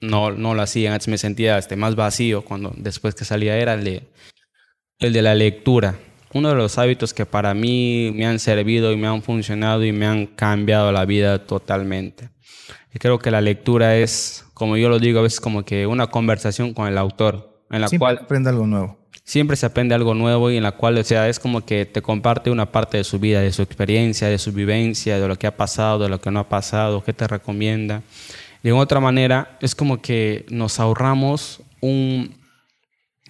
no, 0.00 0.30
no 0.30 0.54
lo 0.54 0.62
hacía. 0.62 0.92
Antes 0.92 1.08
me 1.08 1.18
sentía 1.18 1.58
este, 1.58 1.76
más 1.76 1.96
vacío 1.96 2.42
cuando 2.42 2.72
después 2.76 3.14
que 3.14 3.24
salía 3.24 3.56
era 3.56 3.74
el 3.74 3.84
de, 3.84 4.02
el 4.98 5.12
de 5.12 5.22
la 5.22 5.34
lectura. 5.34 5.96
Uno 6.34 6.50
de 6.50 6.56
los 6.56 6.78
hábitos 6.78 7.14
que 7.14 7.26
para 7.26 7.54
mí 7.54 8.12
me 8.14 8.26
han 8.26 8.38
servido 8.38 8.92
y 8.92 8.96
me 8.96 9.06
han 9.06 9.22
funcionado 9.22 9.84
y 9.84 9.92
me 9.92 10.06
han 10.06 10.26
cambiado 10.26 10.92
la 10.92 11.04
vida 11.04 11.46
totalmente. 11.46 12.30
Y 12.92 12.98
creo 12.98 13.18
que 13.18 13.30
la 13.30 13.40
lectura 13.40 13.96
es, 13.96 14.44
como 14.52 14.76
yo 14.76 14.88
lo 14.88 14.98
digo, 14.98 15.20
a 15.20 15.22
veces 15.22 15.40
como 15.40 15.64
que 15.64 15.86
una 15.86 16.08
conversación 16.08 16.74
con 16.74 16.88
el 16.88 16.98
autor, 16.98 17.64
en 17.70 17.80
la 17.80 17.88
Siempre 17.88 18.04
cual 18.04 18.18
aprende 18.22 18.50
algo 18.50 18.66
nuevo. 18.66 19.03
Siempre 19.24 19.56
se 19.56 19.66
aprende 19.66 19.94
algo 19.94 20.14
nuevo 20.14 20.50
y 20.50 20.56
en 20.56 20.62
la 20.62 20.72
cual, 20.72 20.98
o 20.98 21.04
sea, 21.04 21.28
es 21.28 21.40
como 21.40 21.64
que 21.64 21.86
te 21.86 22.02
comparte 22.02 22.50
una 22.50 22.70
parte 22.70 22.98
de 22.98 23.04
su 23.04 23.18
vida, 23.18 23.40
de 23.40 23.52
su 23.52 23.62
experiencia, 23.62 24.28
de 24.28 24.38
su 24.38 24.52
vivencia, 24.52 25.18
de 25.18 25.26
lo 25.26 25.36
que 25.36 25.46
ha 25.46 25.56
pasado, 25.56 25.98
de 25.98 26.10
lo 26.10 26.20
que 26.20 26.30
no 26.30 26.40
ha 26.40 26.48
pasado, 26.48 27.02
qué 27.02 27.12
te 27.12 27.26
recomienda. 27.26 28.02
De 28.62 28.72
otra 28.72 29.00
manera, 29.00 29.58
es 29.60 29.74
como 29.74 30.00
que 30.00 30.46
nos 30.50 30.78
ahorramos 30.78 31.62
un, 31.80 32.36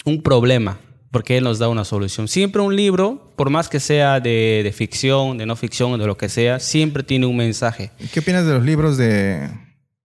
un 0.05 0.23
problema, 0.23 0.79
porque 1.11 1.37
él 1.39 1.45
nos 1.45 1.59
da 1.59 1.69
una 1.69 1.85
solución. 1.85 2.29
Siempre 2.29 2.61
un 2.61 2.75
libro, 2.75 3.33
por 3.37 3.51
más 3.51 3.69
que 3.69 3.81
sea 3.81 4.21
de, 4.21 4.61
de 4.65 4.73
ficción, 4.73 5.39
de 5.39 5.47
no 5.47 5.57
ficción, 5.57 5.99
de 5.99 6.07
lo 6.07 6.17
que 6.17 6.29
sea, 6.29 6.59
siempre 6.61 7.03
tiene 7.05 7.27
un 7.27 7.37
mensaje. 7.37 7.93
¿Qué 8.13 8.21
opinas 8.21 8.47
de 8.47 8.55
los 8.55 8.65
libros 8.65 8.97
de, 8.97 9.49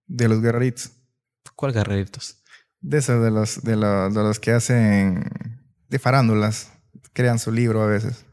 de 0.07 0.27
los 0.29 0.41
guerreritos? 0.41 0.91
¿Cuál 1.55 1.73
guerreritos? 1.73 2.37
De 2.79 2.99
esos, 2.99 3.21
de 3.23 3.31
los, 3.31 3.63
de, 3.63 3.75
los, 3.75 4.13
de 4.13 4.23
los 4.23 4.39
que 4.39 4.51
hacen 4.51 5.58
de 5.89 5.99
farándulas. 5.99 6.71
Crean 7.13 7.39
su 7.39 7.51
libro 7.51 7.81
a 7.81 7.87
veces. 7.87 8.25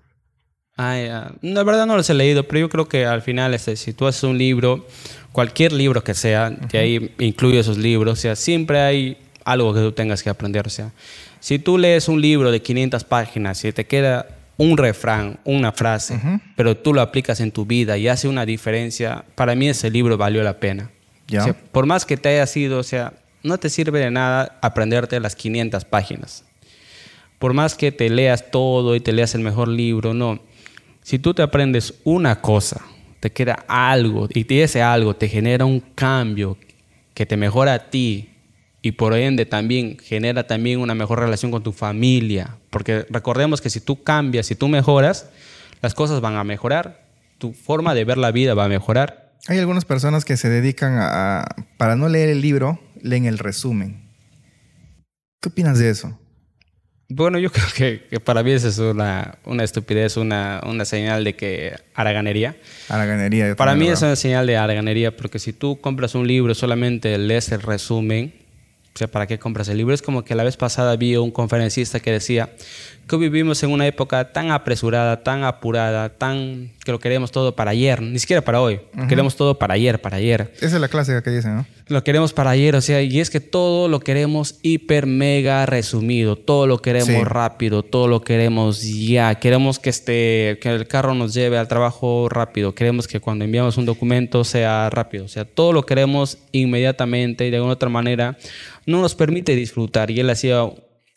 Ah, 0.77 0.99
ya. 0.99 1.33
La 1.40 1.64
verdad 1.64 1.87
no 1.87 1.97
los 1.97 2.09
he 2.11 2.14
leído, 2.14 2.47
pero 2.47 2.61
yo 2.61 2.69
creo 2.69 2.88
que 2.88 3.07
al 3.07 3.23
final, 3.23 3.55
este, 3.55 3.77
si 3.77 3.92
tú 3.95 4.07
haces 4.07 4.23
un 4.25 4.37
libro, 4.37 4.87
cualquier 5.33 5.73
libro 5.73 6.05
que 6.05 6.14
sea, 6.14 6.51
de 6.51 6.79
ahí 6.79 7.14
incluye 7.19 7.59
esos 7.59 7.79
libros, 7.79 8.19
o 8.19 8.21
sea, 8.21 8.37
siempre 8.37 8.81
hay 8.81 9.19
algo 9.45 9.73
que 9.73 9.81
tú 9.81 9.92
tengas 9.92 10.23
que 10.23 10.29
aprender. 10.29 10.66
O 10.66 10.71
sea, 10.71 10.92
si 11.40 11.59
tú 11.59 11.79
lees 11.79 12.09
un 12.09 12.21
libro 12.21 12.51
de 12.51 12.61
500 12.61 13.05
páginas 13.05 13.64
y 13.64 13.73
te 13.73 13.87
queda 13.87 14.27
un 14.59 14.77
refrán, 14.77 15.38
una 15.45 15.73
frase, 15.73 16.19
pero 16.57 16.77
tú 16.77 16.92
lo 16.92 17.01
aplicas 17.01 17.40
en 17.40 17.53
tu 17.53 17.64
vida 17.64 17.97
y 17.97 18.09
hace 18.09 18.29
una 18.29 18.47
diferencia, 18.47 19.25
para 19.35 19.55
mí 19.55 19.69
ese 19.69 19.90
libro 19.90 20.16
valió 20.16 20.42
la 20.42 20.59
pena. 20.59 20.90
Ya. 21.29 21.40
O 21.40 21.45
sea, 21.45 21.55
por 21.55 21.87
más 21.87 22.05
que 22.05 22.16
te 22.16 22.29
haya 22.31 22.47
sido, 22.47 22.79
o 22.79 22.83
sea, 22.83 23.12
no 23.42 23.59
te 23.59 23.71
sirve 23.71 24.01
de 24.01 24.11
nada 24.11 24.59
aprenderte 24.62 25.21
las 25.21 25.37
500 25.37 25.85
páginas. 25.85 26.46
Por 27.38 27.53
más 27.53 27.75
que 27.75 27.92
te 27.92 28.09
leas 28.09 28.51
todo 28.51 28.96
y 28.96 29.01
te 29.01 29.12
leas 29.12 29.35
el 29.35 29.42
mejor 29.42 29.68
libro, 29.68 30.14
no. 30.14 30.40
Si 31.03 31.18
tú 31.18 31.35
te 31.35 31.42
aprendes 31.42 31.94
una 32.05 32.40
cosa, 32.40 32.81
te 33.20 33.31
queda 33.31 33.64
algo 33.68 34.29
y 34.33 34.61
ese 34.61 34.83
algo 34.83 35.14
te 35.14 35.29
genera 35.29 35.64
un 35.64 35.81
cambio 35.81 36.57
que 37.14 37.27
te 37.27 37.37
mejora 37.37 37.75
a 37.75 37.90
ti 37.90 38.31
y 38.83 38.92
por 38.92 39.14
ende 39.14 39.46
también 39.46 39.99
genera 39.99 40.46
también 40.46 40.81
una 40.81 40.94
mejor 40.94 41.18
relación 41.18 41.51
con 41.51 41.62
tu 41.62 41.72
familia. 41.72 42.57
Porque 42.70 43.07
recordemos 43.11 43.61
que 43.61 43.70
si 43.70 43.81
tú 43.81 44.03
cambias, 44.03 44.46
si 44.46 44.55
tú 44.55 44.68
mejoras, 44.68 45.29
las 45.83 45.94
cosas 45.94 46.20
van 46.20 46.37
a 46.37 46.44
mejorar. 46.44 47.05
Tu 47.38 47.53
forma 47.53 47.94
de 47.94 48.05
ver 48.05 48.16
la 48.16 48.31
vida 48.31 48.55
va 48.55 48.66
a 48.66 48.68
mejorar. 48.68 49.33
Hay 49.49 49.59
algunas 49.59 49.85
personas 49.85 50.25
que 50.25 50.37
se 50.37 50.49
dedican 50.49 50.99
a, 50.99 51.46
para 51.77 51.96
no 51.96 52.09
leer 52.09 52.29
el 52.29 52.40
libro, 52.40 52.81
leen 53.03 53.27
el 53.27 53.38
resumen. 53.38 54.09
¿Qué 55.40 55.49
opinas 55.49 55.79
de 55.79 55.90
eso? 55.90 56.18
Bueno, 57.09 57.38
yo 57.38 57.51
creo 57.53 57.66
que, 57.75 58.07
que 58.09 58.21
para 58.21 58.42
mí 58.42 58.53
eso 58.53 58.69
es 58.69 58.79
una, 58.79 59.38
una 59.45 59.64
estupidez, 59.64 60.16
una, 60.16 60.61
una 60.66 60.85
señal 60.85 61.25
de 61.25 61.35
que 61.35 61.75
haraganería. 61.95 62.57
A 62.88 62.99
la 62.99 63.07
ganería. 63.07 63.49
yo 63.49 63.57
Para 63.57 63.75
mí 63.75 63.88
es 63.88 64.03
una 64.03 64.16
señal 64.16 64.47
de 64.47 64.57
haraganería 64.57 65.16
porque 65.16 65.38
si 65.38 65.53
tú 65.53 65.81
compras 65.81 66.14
un 66.14 66.27
libro 66.27 66.55
solamente 66.55 67.16
lees 67.19 67.51
el 67.53 67.62
resumen, 67.62 68.35
o 68.95 68.99
sea, 68.99 69.09
¿para 69.09 69.27
qué 69.27 69.38
compras 69.38 69.69
el 69.69 69.77
libro? 69.77 69.92
Es 69.92 70.01
como 70.01 70.25
que 70.25 70.35
la 70.35 70.42
vez 70.42 70.57
pasada 70.57 70.97
vi 70.97 71.16
un 71.16 71.31
conferencista 71.31 72.01
que 72.01 72.12
decía 72.12 72.49
que 73.07 73.16
vivimos 73.19 73.62
en 73.62 73.71
una 73.71 73.87
época 73.87 74.33
tan 74.33 74.51
apresurada, 74.51 75.23
tan 75.23 75.45
apurada, 75.45 76.09
tan 76.09 76.71
que 76.83 76.92
lo 76.92 76.99
queremos 76.99 77.31
todo 77.31 77.55
para 77.55 77.73
ayer, 77.73 78.01
ni 78.01 78.19
siquiera 78.19 78.40
para 78.40 78.61
hoy, 78.61 78.81
queremos 79.07 79.37
todo 79.37 79.59
para 79.59 79.75
ayer, 79.75 80.01
para 80.01 80.16
ayer. 80.16 80.51
Esa 80.57 80.77
es 80.77 80.81
la 80.81 80.88
clásica 80.88 81.23
que 81.23 81.31
dicen, 81.31 81.57
¿no? 81.57 81.66
Lo 81.88 82.03
queremos 82.03 82.33
para 82.33 82.51
ayer, 82.51 82.75
o 82.75 82.81
sea, 82.81 83.01
y 83.01 83.20
es 83.20 83.31
que 83.31 83.38
todo 83.38 83.87
lo 83.87 84.01
queremos 84.01 84.59
hiper 84.62 85.07
mega 85.07 85.64
resumido, 85.66 86.35
todo 86.35 86.66
lo 86.66 86.79
queremos 86.83 87.07
Sí. 87.07 87.22
rápido, 87.22 87.85
todo 87.85 88.09
lo 88.09 88.22
queremos 88.22 88.83
ya, 88.83 89.37
queremos 89.37 89.79
que 89.79 89.90
este 89.90 90.59
que 90.61 90.68
el 90.75 90.88
carro 90.88 91.14
nos 91.14 91.33
lleve 91.33 91.59
al 91.59 91.68
trabajo 91.68 92.29
rápido, 92.29 92.75
queremos 92.75 93.07
que 93.07 93.20
cuando 93.20 93.44
enviamos 93.44 93.77
un 93.77 93.85
documento 93.87 94.42
sea 94.42 94.90
rápido, 94.90 95.27
o 95.27 95.29
sea, 95.29 95.44
todo 95.44 95.72
lo 95.72 95.87
queremos 95.87 96.38
inmediatamente 96.51 97.46
y 97.46 97.51
de 97.51 97.59
alguna 97.59 97.75
otra 97.75 97.88
manera 97.88 98.37
no 98.85 99.01
nos 99.01 99.14
permite 99.14 99.55
disfrutar 99.55 100.11
y 100.11 100.18
él 100.18 100.29
hacía 100.29 100.68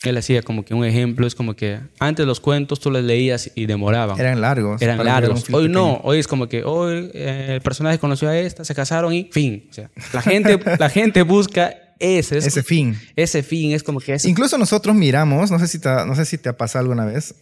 él 0.03 0.17
hacía 0.17 0.41
como 0.43 0.63
que 0.63 0.73
un 0.73 0.85
ejemplo, 0.85 1.27
es 1.27 1.35
como 1.35 1.55
que 1.55 1.79
antes 1.99 2.25
los 2.25 2.39
cuentos 2.39 2.79
tú 2.79 2.89
los 2.89 3.03
leías 3.03 3.51
y 3.55 3.65
demoraban. 3.65 4.17
Eran 4.19 4.39
largos. 4.39 4.81
Eran 4.81 5.03
largos. 5.03 5.45
Hoy 5.51 5.67
no, 5.67 5.99
hoy 6.03 6.19
es 6.19 6.27
como 6.27 6.47
que 6.47 6.63
hoy 6.63 7.11
eh, 7.13 7.47
el 7.55 7.61
personaje 7.61 7.99
conoció 7.99 8.29
a 8.29 8.37
esta, 8.37 8.63
se 8.63 8.73
casaron 8.73 9.13
y 9.13 9.29
fin. 9.31 9.67
O 9.69 9.73
sea, 9.73 9.89
la 10.13 10.21
gente, 10.21 10.57
la 10.79 10.89
gente 10.89 11.21
busca 11.23 11.75
ese, 11.99 12.37
es- 12.37 12.47
Ese 12.47 12.63
fin. 12.63 12.97
ese 13.17 13.43
fin, 13.43 13.73
es 13.73 13.83
como 13.83 13.99
que 13.99 14.13
ese- 14.13 14.29
Incluso 14.29 14.57
nosotros 14.57 14.95
miramos, 14.95 15.51
no 15.51 15.59
sé 15.59 15.67
si 15.67 15.79
te, 15.79 15.89
no 16.05 16.15
sé 16.15 16.23
si 16.23 16.37
te 16.37 16.47
ha 16.47 16.55
pasado 16.55 16.83
alguna 16.83 17.03
vez, 17.05 17.35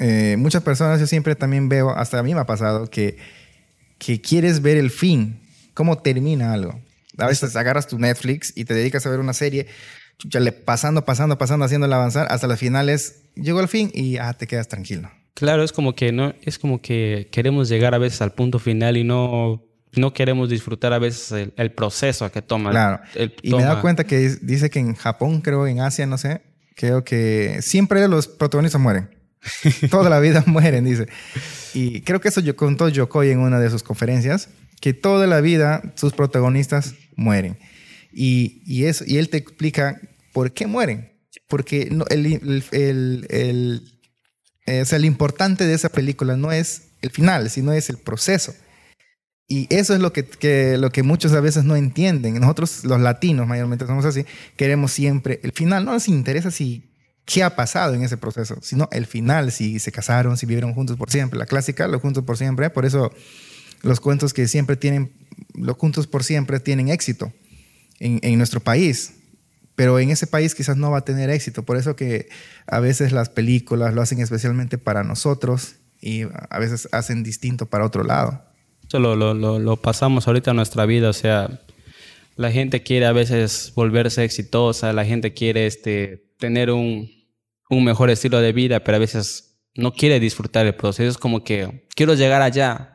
eh, 0.00 0.34
muchas 0.36 0.62
personas 0.64 0.98
yo 0.98 1.06
siempre 1.06 1.36
también 1.36 1.68
veo, 1.68 1.90
hasta 1.90 2.18
a 2.18 2.22
mí 2.24 2.34
me 2.34 2.40
ha 2.40 2.46
pasado, 2.46 2.88
que, 2.90 3.18
que 3.98 4.20
quieres 4.20 4.62
ver 4.62 4.78
el 4.78 4.90
fin, 4.90 5.38
cómo 5.74 5.98
termina 5.98 6.52
algo. 6.54 6.80
A 7.18 7.26
veces 7.28 7.54
agarras 7.54 7.86
tu 7.86 7.98
Netflix 8.00 8.52
y 8.56 8.64
te 8.64 8.74
dedicas 8.74 9.06
a 9.06 9.10
ver 9.10 9.20
una 9.20 9.34
serie, 9.34 9.66
le- 10.38 10.52
pasando, 10.52 11.04
pasando, 11.04 11.38
pasando, 11.38 11.64
haciéndola 11.64 11.96
avanzar, 11.96 12.26
hasta 12.30 12.46
las 12.46 12.58
finales, 12.58 13.22
llegó 13.36 13.60
el 13.60 13.68
fin 13.68 13.90
y 13.94 14.16
ah, 14.18 14.32
te 14.34 14.46
quedas 14.46 14.68
tranquilo. 14.68 15.10
Claro, 15.34 15.62
es 15.64 15.72
como 15.72 15.94
que 15.94 16.12
no, 16.12 16.34
es 16.42 16.58
como 16.58 16.82
que 16.82 17.28
queremos 17.32 17.68
llegar 17.68 17.94
a 17.94 17.98
veces 17.98 18.20
al 18.22 18.32
punto 18.32 18.58
final 18.58 18.96
y 18.96 19.04
no, 19.04 19.62
no 19.96 20.12
queremos 20.12 20.50
disfrutar 20.50 20.92
a 20.92 20.98
veces 20.98 21.32
el, 21.32 21.54
el 21.56 21.72
proceso 21.72 22.30
que 22.30 22.42
toma. 22.42 22.70
Claro. 22.70 23.00
el- 23.14 23.34
Y 23.42 23.50
me 23.52 23.58
he 23.58 23.60
dado 23.62 23.72
toma- 23.74 23.80
cuenta 23.82 24.04
que 24.04 24.18
dice 24.42 24.68
que 24.70 24.78
en 24.80 24.94
Japón, 24.94 25.40
creo, 25.40 25.66
en 25.66 25.80
Asia, 25.80 26.06
no 26.06 26.18
sé, 26.18 26.42
creo 26.76 27.04
que 27.04 27.58
siempre 27.62 28.06
los 28.08 28.26
protagonistas 28.28 28.80
mueren. 28.80 29.10
Toda 29.90 30.10
la 30.10 30.20
vida 30.20 30.44
mueren, 30.46 30.84
dice. 30.84 31.06
Y 31.72 32.02
creo 32.02 32.20
que 32.20 32.28
eso 32.28 32.40
yo 32.40 32.56
contó 32.56 32.88
Yokoi 32.90 33.30
en 33.30 33.38
una 33.38 33.58
de 33.58 33.70
sus 33.70 33.82
conferencias, 33.82 34.50
que 34.82 34.92
toda 34.92 35.26
la 35.26 35.40
vida 35.40 35.82
sus 35.94 36.12
protagonistas 36.12 36.94
mueren. 37.16 37.56
Y, 38.12 38.62
y, 38.66 38.84
eso, 38.84 39.04
y 39.06 39.18
él 39.18 39.28
te 39.30 39.36
explica 39.38 40.00
por 40.32 40.52
qué 40.52 40.66
mueren. 40.66 41.12
Porque 41.48 41.88
no, 41.90 42.04
el, 42.08 42.26
el, 42.72 43.26
el- 43.30 43.92
eh, 44.66 44.82
o 44.82 44.84
sea, 44.84 44.98
lo 44.98 45.06
importante 45.06 45.66
de 45.66 45.74
esa 45.74 45.88
película 45.88 46.36
no 46.36 46.52
es 46.52 46.90
el 47.02 47.10
final, 47.10 47.50
sino 47.50 47.72
es 47.72 47.88
el 47.90 47.98
proceso. 47.98 48.54
Y 49.48 49.66
eso 49.74 49.94
es 49.94 50.00
lo 50.00 50.12
que, 50.12 50.24
que- 50.24 50.76
lo 50.78 50.90
que 50.90 51.02
muchos 51.02 51.32
a 51.32 51.40
veces 51.40 51.64
no 51.64 51.74
entienden. 51.76 52.38
Nosotros, 52.40 52.84
los 52.84 53.00
latinos, 53.00 53.46
mayormente 53.48 53.86
somos 53.86 54.04
así, 54.04 54.24
queremos 54.56 54.92
siempre 54.92 55.40
el 55.42 55.52
final. 55.52 55.84
No 55.84 55.92
nos 55.92 56.06
interesa 56.08 56.50
si 56.50 56.84
qué 57.24 57.42
ha 57.42 57.56
pasado 57.56 57.94
en 57.94 58.02
ese 58.02 58.16
proceso, 58.16 58.58
sino 58.62 58.88
el 58.92 59.06
final, 59.06 59.50
si 59.52 59.78
se 59.78 59.90
casaron, 59.92 60.36
si 60.36 60.46
vivieron 60.46 60.74
juntos 60.74 60.96
por 60.96 61.10
siempre. 61.10 61.38
La 61.38 61.46
clásica, 61.46 61.88
los 61.88 62.00
juntos 62.00 62.24
por 62.24 62.36
siempre. 62.36 62.70
Por 62.70 62.84
eso 62.86 63.12
los 63.82 63.98
cuentos 64.00 64.32
que 64.32 64.46
siempre 64.46 64.76
tienen, 64.76 65.12
los 65.54 65.76
juntos 65.76 66.06
por 66.06 66.22
siempre 66.22 66.60
tienen 66.60 66.88
éxito 66.88 67.32
en, 67.98 68.18
en 68.22 68.36
nuestro 68.38 68.60
país. 68.60 69.14
Pero 69.74 69.98
en 69.98 70.10
ese 70.10 70.26
país 70.26 70.54
quizás 70.54 70.76
no 70.76 70.90
va 70.90 70.98
a 70.98 71.04
tener 71.04 71.30
éxito. 71.30 71.64
Por 71.64 71.76
eso 71.76 71.96
que 71.96 72.28
a 72.66 72.80
veces 72.80 73.12
las 73.12 73.28
películas 73.28 73.94
lo 73.94 74.02
hacen 74.02 74.20
especialmente 74.20 74.78
para 74.78 75.04
nosotros 75.04 75.76
y 76.00 76.22
a 76.22 76.58
veces 76.58 76.88
hacen 76.92 77.22
distinto 77.22 77.66
para 77.66 77.84
otro 77.84 78.04
lado. 78.04 78.44
Eso 78.86 78.98
lo, 78.98 79.14
lo, 79.14 79.34
lo, 79.34 79.76
pasamos 79.76 80.26
ahorita 80.26 80.50
en 80.50 80.56
nuestra 80.56 80.84
vida, 80.84 81.10
o 81.10 81.12
sea, 81.12 81.60
la 82.34 82.50
gente 82.50 82.82
quiere 82.82 83.06
a 83.06 83.12
veces 83.12 83.72
volverse 83.76 84.24
exitosa, 84.24 84.92
la 84.92 85.04
gente 85.04 85.32
quiere 85.32 85.66
este, 85.66 86.32
tener 86.38 86.72
un, 86.72 87.08
un 87.68 87.84
mejor 87.84 88.10
estilo 88.10 88.40
de 88.40 88.52
vida, 88.52 88.82
pero 88.82 88.96
a 88.96 88.98
veces 88.98 89.60
no 89.76 89.92
quiere 89.92 90.18
disfrutar 90.18 90.66
el 90.66 90.74
proceso. 90.74 91.08
Es 91.08 91.18
como 91.18 91.44
que 91.44 91.86
quiero 91.94 92.14
llegar 92.14 92.42
allá, 92.42 92.89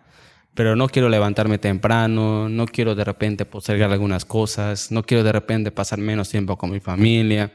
pero 0.55 0.75
no 0.75 0.87
quiero 0.87 1.09
levantarme 1.09 1.57
temprano, 1.59 2.49
no 2.49 2.65
quiero 2.65 2.95
de 2.95 3.03
repente 3.03 3.45
postergar 3.45 3.91
algunas 3.91 4.25
cosas, 4.25 4.91
no 4.91 5.03
quiero 5.03 5.23
de 5.23 5.31
repente 5.31 5.71
pasar 5.71 5.99
menos 5.99 6.29
tiempo 6.29 6.57
con 6.57 6.71
mi 6.71 6.79
familia, 6.79 7.51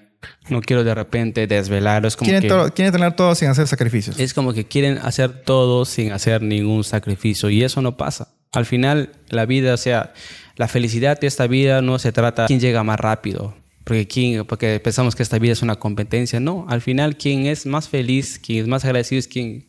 no 0.51 0.61
quiero 0.61 0.85
de 0.85 0.95
repente 0.95 1.47
desvelar. 1.47 2.05
Es 2.07 2.15
como 2.17 2.27
Quieren, 2.27 2.43
que... 2.43 2.49
todo- 2.49 2.73
quieren 2.75 2.93
tener 2.93 3.17
todo 3.17 3.35
sin 3.35 3.49
hacer 3.49 3.67
sacrificios. 3.67 4.21
Es 4.21 4.35
como 4.35 4.53
que 4.53 4.65
quieren 4.67 4.99
hacer 4.99 5.43
todo 5.45 5.85
sin 5.85 6.13
hacer 6.13 6.43
ningún 6.43 6.85
sacrificio 6.85 7.51
y 7.51 7.65
eso 7.65 7.81
no 7.83 7.97
pasa. 7.97 8.29
Al 8.53 8.67
final, 8.67 9.13
la 9.29 9.47
vida, 9.47 9.75
o 9.75 9.77
sea, 9.79 10.13
la 10.57 10.69
felicidad 10.69 11.19
de 11.19 11.27
esta 11.27 11.47
vida 11.47 11.81
no 11.83 11.99
se 11.99 12.13
trata 12.13 12.43
de 12.43 12.47
quién 12.49 12.61
llega 12.61 12.83
más 12.85 12.99
rápido, 13.01 13.55
porque, 13.85 14.07
quién, 14.09 14.45
porque 14.45 14.79
pensamos 14.81 15.15
que 15.17 15.23
esta 15.23 15.39
vida 15.39 15.53
es 15.55 15.63
una 15.63 15.77
competencia. 15.77 16.39
No, 16.41 16.67
al 16.69 16.81
final, 16.83 17.17
quien 17.17 17.47
es 17.47 17.65
más 17.65 17.89
feliz, 17.89 18.39
quien 18.45 18.59
es 18.63 18.67
más 18.67 18.85
agradecido 18.85 19.21
es 19.21 19.29
quien, 19.29 19.69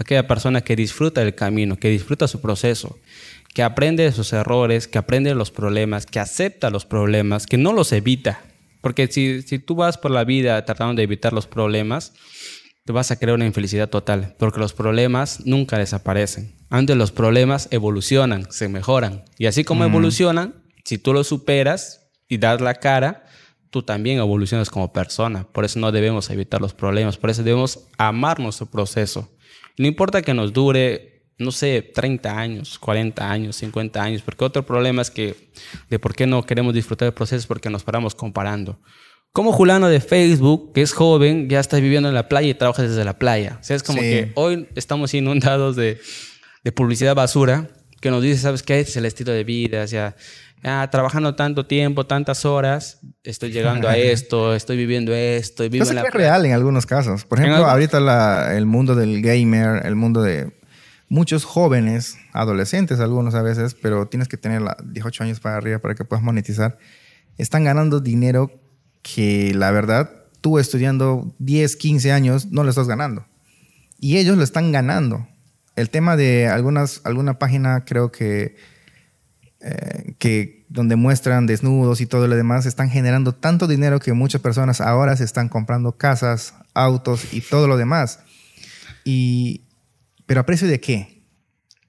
aquella 0.00 0.26
persona 0.26 0.62
que 0.62 0.76
disfruta 0.76 1.20
del 1.20 1.34
camino, 1.34 1.76
que 1.76 1.90
disfruta 1.90 2.26
su 2.26 2.40
proceso, 2.40 2.98
que 3.54 3.62
aprende 3.62 4.02
de 4.04 4.12
sus 4.12 4.32
errores, 4.32 4.88
que 4.88 4.98
aprende 4.98 5.30
de 5.30 5.36
los 5.36 5.50
problemas, 5.50 6.06
que 6.06 6.18
acepta 6.18 6.70
los 6.70 6.86
problemas, 6.86 7.46
que 7.46 7.58
no 7.58 7.72
los 7.72 7.92
evita, 7.92 8.40
Porque 8.80 9.08
si, 9.08 9.42
si 9.42 9.58
tú 9.58 9.74
vas 9.74 9.98
por 9.98 10.10
la 10.10 10.24
vida 10.24 10.64
tratando 10.64 10.94
de 10.94 11.02
evitar 11.02 11.34
los 11.34 11.46
problemas, 11.46 12.14
te 12.86 12.92
vas 12.92 13.10
a 13.10 13.16
crear 13.16 13.34
una 13.34 13.44
infelicidad 13.44 13.90
total, 13.90 14.34
porque 14.38 14.58
los 14.58 14.72
problemas 14.72 15.44
nunca 15.44 15.76
desaparecen. 15.76 16.54
Antes 16.70 16.96
los 16.96 17.12
problemas 17.12 17.68
evolucionan, 17.70 18.50
se 18.50 18.68
mejoran. 18.68 19.24
Y 19.36 19.46
así 19.46 19.64
como 19.64 19.84
evolucionan, 19.84 20.54
si 20.84 20.96
tú 20.96 21.12
los 21.12 21.26
superas 21.26 22.08
y 22.26 22.38
das 22.38 22.62
la 22.62 22.74
cara, 22.74 23.26
tú 23.68 23.82
también 23.82 24.18
evolucionas 24.18 24.70
como 24.70 24.94
persona. 24.94 25.46
Por 25.52 25.66
eso 25.66 25.78
no 25.78 25.92
debemos 25.92 26.30
evitar 26.30 26.62
los 26.62 26.72
problemas, 26.72 27.18
por 27.18 27.28
eso 27.28 27.42
debemos 27.42 27.86
amar 27.98 28.40
nuestro 28.40 28.64
proceso. 28.64 29.28
No 29.80 29.86
importa 29.86 30.20
que 30.20 30.34
nos 30.34 30.52
dure, 30.52 31.22
no 31.38 31.50
sé, 31.52 31.80
30 31.80 32.38
años, 32.38 32.78
40 32.78 33.30
años, 33.30 33.56
50 33.56 34.02
años, 34.02 34.20
porque 34.20 34.44
otro 34.44 34.66
problema 34.66 35.00
es 35.00 35.10
que 35.10 35.34
de 35.88 35.98
por 35.98 36.14
qué 36.14 36.26
no 36.26 36.44
queremos 36.44 36.74
disfrutar 36.74 37.06
del 37.06 37.14
proceso 37.14 37.38
es 37.38 37.46
porque 37.46 37.70
nos 37.70 37.82
paramos 37.82 38.14
comparando. 38.14 38.78
Como 39.32 39.52
Julano 39.52 39.88
de 39.88 40.00
Facebook, 40.00 40.74
que 40.74 40.82
es 40.82 40.92
joven, 40.92 41.48
ya 41.48 41.60
está 41.60 41.78
viviendo 41.78 42.10
en 42.10 42.14
la 42.14 42.28
playa 42.28 42.48
y 42.48 42.52
trabaja 42.52 42.82
desde 42.82 43.02
la 43.06 43.18
playa. 43.18 43.56
O 43.58 43.64
sea, 43.64 43.74
es 43.74 43.82
como 43.82 44.02
que 44.02 44.32
hoy 44.34 44.68
estamos 44.74 45.14
inundados 45.14 45.76
de, 45.76 45.98
de, 46.62 46.72
publicidad 46.72 47.14
basura 47.14 47.70
que 48.02 48.10
nos 48.10 48.22
dice, 48.22 48.38
¿sabes 48.38 48.62
qué? 48.62 48.80
Es 48.80 48.94
el 48.98 49.06
estilo 49.06 49.32
de 49.32 49.44
vida, 49.44 49.84
o 49.84 49.88
sea, 49.88 50.14
ah, 50.64 50.88
trabajando 50.90 51.34
tanto 51.34 51.66
tiempo, 51.66 52.06
tantas 52.06 52.44
horas, 52.44 53.00
estoy 53.24 53.52
llegando 53.52 53.88
a 53.88 53.96
esto, 53.98 54.54
estoy 54.54 54.76
viviendo 54.76 55.14
esto. 55.14 55.68
Vivo 55.68 55.88
en 55.88 55.94
la 55.94 56.02
es 56.02 56.14
real 56.14 56.46
en 56.46 56.52
algunos 56.52 56.86
casos. 56.86 57.24
Por 57.24 57.38
ejemplo, 57.38 57.66
ahorita 57.66 58.00
la, 58.00 58.56
el 58.56 58.66
mundo 58.66 58.94
del 58.94 59.22
gamer, 59.22 59.86
el 59.86 59.96
mundo 59.96 60.22
de 60.22 60.52
muchos 61.08 61.44
jóvenes, 61.44 62.16
adolescentes 62.32 63.00
algunos 63.00 63.34
a 63.34 63.42
veces, 63.42 63.74
pero 63.74 64.06
tienes 64.06 64.28
que 64.28 64.36
tener 64.36 64.62
18 64.84 65.24
años 65.24 65.40
para 65.40 65.56
arriba 65.56 65.78
para 65.80 65.94
que 65.94 66.04
puedas 66.04 66.22
monetizar, 66.22 66.78
están 67.36 67.64
ganando 67.64 68.00
dinero 68.00 68.50
que 69.02 69.52
la 69.54 69.70
verdad 69.70 70.10
tú 70.40 70.58
estudiando 70.58 71.34
10, 71.38 71.76
15 71.76 72.12
años 72.12 72.46
no 72.46 72.64
lo 72.64 72.70
estás 72.70 72.88
ganando. 72.88 73.26
Y 73.98 74.16
ellos 74.16 74.36
lo 74.36 74.44
están 74.44 74.72
ganando. 74.72 75.28
El 75.76 75.90
tema 75.90 76.16
de 76.16 76.48
algunas, 76.48 77.00
alguna 77.04 77.38
página 77.38 77.84
creo 77.84 78.10
que, 78.10 78.56
eh, 79.60 80.14
que 80.18 80.64
donde 80.68 80.96
muestran 80.96 81.46
desnudos 81.46 82.00
y 82.00 82.06
todo 82.06 82.26
lo 82.26 82.36
demás, 82.36 82.66
están 82.66 82.90
generando 82.90 83.34
tanto 83.34 83.66
dinero 83.66 84.00
que 84.00 84.12
muchas 84.12 84.40
personas 84.40 84.80
ahora 84.80 85.16
se 85.16 85.24
están 85.24 85.48
comprando 85.48 85.92
casas, 85.92 86.54
autos 86.74 87.32
y 87.32 87.40
todo 87.40 87.68
lo 87.68 87.76
demás. 87.76 88.20
Y, 89.04 89.62
¿Pero 90.26 90.40
a 90.40 90.46
precio 90.46 90.66
de 90.66 90.80
qué? 90.80 91.24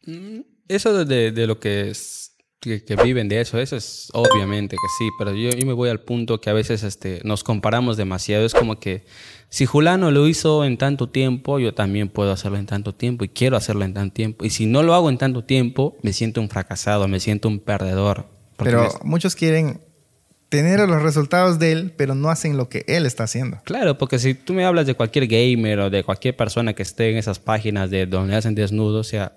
Mm, 0.05 0.41
eso 0.67 1.05
de, 1.05 1.31
de 1.31 1.47
lo 1.47 1.59
que 1.59 1.91
es 1.91 2.20
que, 2.61 2.95
viven 3.03 3.27
de 3.27 3.41
eso, 3.41 3.59
eso 3.59 3.75
es 3.75 4.09
obviamente 4.13 4.75
que 4.75 4.87
sí, 4.99 5.09
pero 5.17 5.33
yo, 5.33 5.49
yo, 5.49 5.65
me 5.65 5.73
voy 5.73 5.89
al 5.89 5.99
punto 5.99 6.39
que 6.39 6.51
a 6.51 6.53
veces 6.53 6.83
este, 6.83 7.19
nos 7.23 7.43
comparamos 7.43 7.97
demasiado. 7.97 8.45
Es 8.45 8.53
como 8.53 8.79
que 8.79 9.03
si 9.49 9.65
Julano 9.65 10.11
lo 10.11 10.27
hizo 10.27 10.63
en 10.63 10.77
tanto 10.77 11.09
tiempo, 11.09 11.57
yo 11.57 11.73
también 11.73 12.07
puedo 12.07 12.31
hacerlo 12.31 12.59
en 12.59 12.67
tanto 12.67 12.93
tiempo 12.93 13.25
y 13.25 13.29
quiero 13.29 13.57
hacerlo 13.57 13.83
en 13.83 13.95
tanto 13.95 14.13
tiempo. 14.13 14.45
Y 14.45 14.51
si 14.51 14.67
no 14.67 14.83
lo 14.83 14.93
hago 14.93 15.09
en 15.09 15.17
tanto 15.17 15.43
tiempo, 15.43 15.97
me 16.03 16.13
siento 16.13 16.39
un 16.39 16.49
fracasado, 16.49 17.07
me 17.07 17.19
siento 17.19 17.47
un 17.47 17.59
perdedor. 17.59 18.27
Pero 18.57 18.87
muchos 19.03 19.35
quieren 19.35 19.81
tener 20.49 20.79
los 20.81 21.01
resultados 21.01 21.57
de 21.57 21.71
él, 21.71 21.93
pero 21.97 22.13
no 22.13 22.29
hacen 22.29 22.57
lo 22.57 22.69
que 22.69 22.85
él 22.87 23.07
está 23.07 23.23
haciendo. 23.23 23.59
Claro, 23.63 23.97
porque 23.97 24.19
si 24.19 24.35
tú 24.35 24.53
me 24.53 24.65
hablas 24.65 24.85
de 24.85 24.93
cualquier 24.93 25.25
gamer 25.25 25.79
o 25.79 25.89
de 25.89 26.03
cualquier 26.03 26.35
persona 26.35 26.73
que 26.73 26.83
esté 26.83 27.09
en 27.09 27.17
esas 27.17 27.39
páginas 27.39 27.89
de 27.89 28.05
donde 28.05 28.35
hacen 28.35 28.53
desnudos, 28.53 29.07
o 29.07 29.09
sea, 29.09 29.33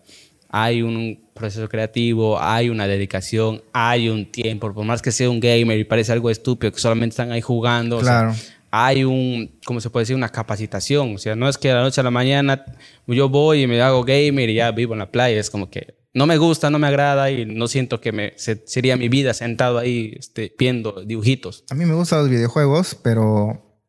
hay 0.56 0.82
un 0.82 1.18
proceso 1.34 1.68
creativo, 1.68 2.40
hay 2.40 2.68
una 2.68 2.86
dedicación, 2.86 3.60
hay 3.72 4.08
un 4.08 4.30
tiempo, 4.30 4.72
por 4.72 4.84
más 4.84 5.02
que 5.02 5.10
sea 5.10 5.28
un 5.28 5.40
gamer 5.40 5.76
y 5.80 5.82
parece 5.82 6.12
algo 6.12 6.30
estúpido, 6.30 6.70
que 6.70 6.78
solamente 6.78 7.14
están 7.14 7.32
ahí 7.32 7.40
jugando. 7.40 7.98
Claro. 7.98 8.32
hay 8.70 9.02
un, 9.02 9.58
¿cómo 9.64 9.80
se 9.80 9.90
puede 9.90 10.02
decir? 10.02 10.14
Una 10.14 10.28
capacitación. 10.28 11.16
O 11.16 11.18
sea, 11.18 11.34
no 11.34 11.48
es 11.48 11.58
que 11.58 11.66
de 11.66 11.74
la 11.74 11.82
noche 11.82 12.00
a 12.00 12.04
la 12.04 12.12
mañana 12.12 12.64
yo 13.08 13.28
voy 13.28 13.62
y 13.62 13.66
me 13.66 13.82
hago 13.82 14.04
gamer 14.04 14.48
y 14.48 14.54
ya 14.54 14.70
vivo 14.70 14.92
en 14.92 15.00
la 15.00 15.10
playa. 15.10 15.40
Es 15.40 15.50
como 15.50 15.68
que 15.68 15.96
no 16.12 16.24
me 16.24 16.36
gusta, 16.36 16.70
no 16.70 16.78
me 16.78 16.86
agrada 16.86 17.32
y 17.32 17.46
no 17.46 17.66
siento 17.66 18.00
que 18.00 18.12
me, 18.12 18.34
sería 18.36 18.96
mi 18.96 19.08
vida 19.08 19.34
sentado 19.34 19.78
ahí 19.78 20.14
este, 20.20 20.54
viendo 20.56 21.02
dibujitos. 21.04 21.64
A 21.68 21.74
mí 21.74 21.84
me 21.84 21.94
gustan 21.94 22.20
los 22.20 22.30
videojuegos, 22.30 22.94
pero 22.94 23.80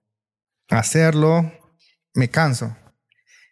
hacerlo 0.69 1.51
me 2.15 2.27
canso. 2.29 2.75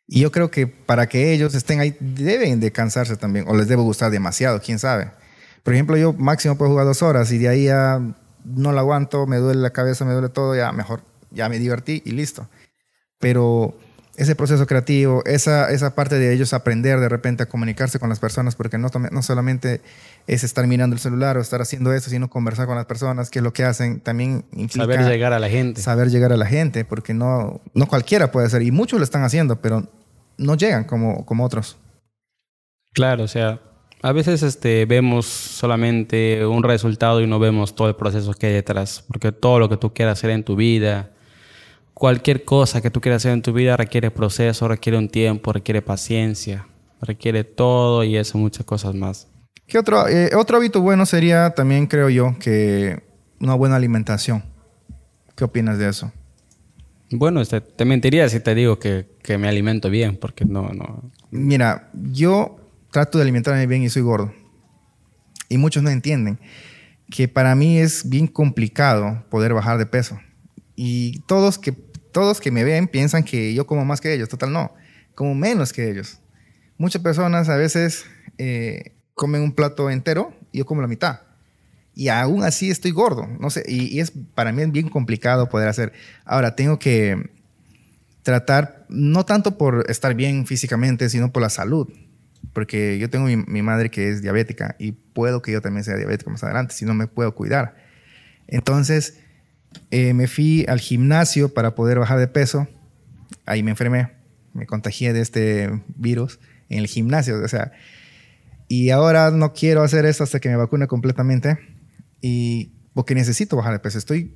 Y 0.08 0.22
yo 0.22 0.32
creo 0.32 0.52
que 0.52 0.68
para 0.68 1.08
que 1.08 1.34
ellos 1.34 1.56
estén 1.56 1.80
ahí 1.80 1.96
deben 2.00 2.60
de 2.60 2.72
cansarse 2.72 3.16
también, 3.16 3.46
o 3.48 3.56
les 3.56 3.68
debe 3.68 3.82
gustar 3.82 4.12
demasiado, 4.12 4.62
quién 4.62 4.80
sabe. 4.80 5.12
Por 5.63 5.74
ejemplo, 5.74 5.96
yo 5.98 6.13
máximo 6.13 6.58
puedo 6.58 6.72
jugar 6.72 6.86
dos 6.86 7.02
horas 7.02 7.32
y 7.32 7.38
de 7.38 7.48
ahí 7.48 7.66
ya 7.66 8.02
no 8.44 8.72
lo 8.72 8.80
aguanto, 8.80 9.26
me 9.28 9.38
duele 9.38 9.62
la 9.62 9.72
cabeza, 9.72 10.04
me 10.06 10.13
duele 10.13 10.30
todo, 10.30 10.56
ya 10.56 10.72
mejor, 10.72 11.04
ya 11.32 11.48
me 11.48 11.58
divertí 11.58 12.02
y 12.06 12.12
listo. 12.12 12.50
Pero 13.20 13.78
ese 14.15 14.36
proceso 14.36 14.67
creativo, 14.67 15.23
esa, 15.26 15.71
esa 15.71 15.95
parte 15.95 16.19
de 16.19 16.34
ellos 16.34 16.54
aprender 16.54 16.99
de 16.99 17.10
repente 17.10 17.43
a 17.43 17.45
comunicarse 17.47 17.97
con 17.99 18.10
las 18.10 18.19
personas, 18.19 18.56
porque 18.56 18.78
no, 18.78 18.89
no 19.12 19.21
solamente 19.23 19.82
es 20.28 20.43
estar 20.43 20.67
mirando 20.67 20.95
el 20.95 20.99
celular 20.99 21.38
o 21.38 21.41
estar 21.41 21.62
haciendo 21.62 21.93
eso, 21.93 22.10
sino 22.10 22.30
conversar 22.30 22.67
con 22.67 22.76
las 22.76 22.86
personas, 22.86 23.30
que 23.30 23.39
es 23.39 23.43
lo 23.43 23.54
que 23.54 23.63
hacen, 23.63 23.99
también 23.99 24.45
implica 24.52 24.84
saber 24.84 25.06
llegar 25.06 25.34
a 25.34 25.39
la 25.39 25.49
gente. 25.49 25.82
Saber 25.82 26.10
llegar 26.10 26.32
a 26.32 26.38
la 26.38 26.45
gente, 26.45 26.86
porque 26.86 27.13
no, 27.13 27.62
no 27.73 27.88
cualquiera 27.88 28.32
puede 28.32 28.45
hacer, 28.47 28.62
y 28.62 28.71
muchos 28.71 28.99
lo 28.99 29.04
están 29.04 29.23
haciendo, 29.23 29.62
pero 29.62 29.89
no 30.38 30.56
llegan 30.56 30.84
como, 30.84 31.26
como 31.26 31.43
otros. 31.43 31.78
Claro, 32.93 33.23
o 33.23 33.28
sea, 33.28 33.60
a 34.04 34.12
veces 34.12 34.43
este, 34.43 34.86
vemos 34.86 35.26
solamente 35.26 36.45
un 36.45 36.62
resultado 36.62 37.19
y 37.21 37.26
no 37.26 37.39
vemos 37.39 37.73
todo 37.73 37.88
el 37.88 37.95
proceso 37.95 38.34
que 38.34 38.47
hay 38.47 38.54
detrás, 38.54 39.04
porque 39.08 39.32
todo 39.32 39.58
lo 39.58 39.69
que 39.69 39.78
tú 39.78 39.91
quieras 39.91 40.19
hacer 40.19 40.30
en 40.30 40.43
tu 40.43 40.56
vida, 40.56 41.12
cualquier 41.93 42.43
cosa 42.43 42.82
que 42.82 42.89
tú 42.89 43.01
quieras 43.01 43.21
hacer 43.21 43.34
en 43.34 43.41
tu 43.41 43.53
vida 43.53 43.77
requiere 43.77 44.12
proceso, 44.12 44.67
requiere 44.67 44.97
un 44.97 45.10
tiempo, 45.10 45.53
requiere 45.53 45.82
paciencia, 45.82 46.67
requiere 47.01 47.43
todo 47.43 48.03
y 48.03 48.17
eso, 48.17 48.38
muchas 48.38 48.65
cosas 48.65 48.95
más. 48.95 49.27
¿Qué 49.67 49.77
otro, 49.79 50.08
eh, 50.08 50.32
otro 50.36 50.58
hábito 50.58 50.82
bueno 50.82 51.06
sería 51.06 51.51
también, 51.51 51.88
creo 51.88 52.10
yo, 52.10 52.36
que 52.39 53.01
una 53.39 53.56
buena 53.56 53.75
alimentación? 53.75 54.43
¿Qué 55.36 55.43
opinas 55.43 55.77
de 55.77 55.89
eso? 55.89 56.12
Bueno, 57.12 57.41
este, 57.41 57.62
te 57.62 57.86
mentiría 57.86 58.27
si 58.29 58.39
te 58.39 58.56
digo 58.56 58.79
que, 58.79 59.08
que, 59.21 59.38
me 59.38 59.47
alimento 59.47 59.89
bien, 59.89 60.17
porque 60.17 60.45
no, 60.45 60.69
no. 60.69 61.12
Mira, 61.32 61.89
yo 61.93 62.58
trato 62.91 63.17
de 63.17 63.23
alimentarme 63.23 63.65
bien 63.67 63.84
y 63.84 63.89
soy 63.89 64.01
gordo. 64.01 64.34
Y 65.49 65.58
muchos 65.58 65.84
no 65.84 65.89
entienden 65.89 66.39
que 67.10 67.27
para 67.27 67.56
mí 67.56 67.77
es 67.77 68.10
bien 68.10 68.27
complicado 68.27 69.23
poder 69.29 69.53
bajar 69.53 69.77
de 69.77 69.86
peso. 69.86 70.19
Y 70.75 71.19
todos 71.21 71.59
que, 71.59 71.71
todos 71.71 72.39
que 72.39 72.51
me 72.51 72.63
ven 72.63 72.88
piensan 72.88 73.23
que 73.23 73.53
yo 73.53 73.67
como 73.67 73.86
más 73.86 74.01
que 74.01 74.13
ellos. 74.13 74.29
Total, 74.29 74.51
no. 74.51 74.73
Como 75.15 75.36
menos 75.36 75.73
que 75.73 75.89
ellos. 75.89 76.19
Muchas 76.77 77.01
personas 77.01 77.49
a 77.49 77.55
veces 77.55 78.05
eh, 78.38 78.95
comen 79.13 79.41
un 79.41 79.53
plato 79.53 79.89
entero 79.89 80.33
y 80.51 80.59
yo 80.59 80.65
como 80.65 80.81
la 80.81 80.88
mitad 80.88 81.21
y 81.95 82.07
aún 82.07 82.43
así 82.43 82.69
estoy 82.69 82.91
gordo. 82.91 83.27
No 83.39 83.49
sé, 83.49 83.63
y, 83.67 83.99
es 83.99 84.12
para 84.33 84.51
mí 84.51 84.62
es 84.62 84.71
bien 84.71 84.89
complicado 84.89 85.49
poder 85.49 85.69
hacer. 85.69 85.93
Ahora, 86.25 86.55
tengo 86.55 86.79
que 86.79 87.29
tratar, 88.23 88.86
no 88.89 89.25
tanto 89.25 89.57
por 89.57 89.86
estar 89.89 90.15
bien 90.15 90.45
físicamente, 90.45 91.09
sino 91.09 91.31
por 91.31 91.41
la 91.41 91.49
salud. 91.49 91.89
Porque 92.53 92.99
yo 92.99 93.09
tengo 93.09 93.25
mi, 93.25 93.62
madre 93.62 93.89
que 93.89 94.09
es 94.09 94.21
diabética 94.21 94.75
y 94.77 94.91
puedo 94.91 95.41
que 95.41 95.51
yo 95.51 95.62
también 95.62 95.83
sea 95.83 95.95
diabético 95.95 96.29
más 96.29 96.43
adelante, 96.43 96.73
si 96.73 96.86
no 96.86 96.93
me 96.93 97.07
puedo 97.07 97.33
cuidar. 97.33 97.75
Entonces, 98.47 99.19
eh, 99.91 100.13
me 100.13 100.27
fui 100.27 100.65
al 100.67 100.79
gimnasio 100.79 101.53
para 101.53 101.75
poder 101.75 101.99
bajar 101.99 102.19
de 102.19 102.27
peso. 102.27 102.67
Ahí 103.45 103.63
me 103.63 103.71
enfermé, 103.71 104.12
me 104.53 104.65
contagié 104.65 105.13
de 105.13 105.21
este 105.21 105.83
virus 105.95 106.39
en 106.69 106.79
el 106.79 106.88
gimnasio. 106.88 107.41
O 107.43 107.47
sea, 107.47 107.71
y 108.67 108.89
ahora 108.89 109.31
no 109.31 109.53
quiero 109.53 109.83
hacer 109.83 110.05
eso 110.05 110.23
hasta 110.23 110.39
que 110.39 110.49
me 110.49 110.55
vacune 110.55 110.88
completamente 110.88 111.59
y 112.21 112.73
porque 112.93 113.15
necesito 113.15 113.55
bajar 113.55 113.73
de 113.73 113.79
peso. 113.79 113.97
Estoy, 113.97 114.36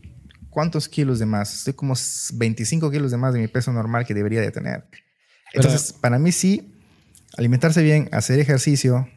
¿cuántos 0.50 0.90
kilos 0.90 1.20
de 1.20 1.26
más? 1.26 1.54
Estoy 1.54 1.74
como 1.74 1.96
25 2.34 2.92
kilos 2.92 3.12
de 3.12 3.18
más 3.18 3.34
de 3.34 3.40
mi 3.40 3.48
peso 3.48 3.72
normal 3.72 4.06
que 4.06 4.14
debería 4.14 4.42
de 4.42 4.52
tener. 4.52 4.86
Entonces, 5.54 5.94
para 5.94 6.20
mí 6.20 6.32
sí, 6.32 6.74
alimentarse 7.38 7.82
bien, 7.82 8.10
hacer 8.12 8.40
ejercicio, 8.40 9.08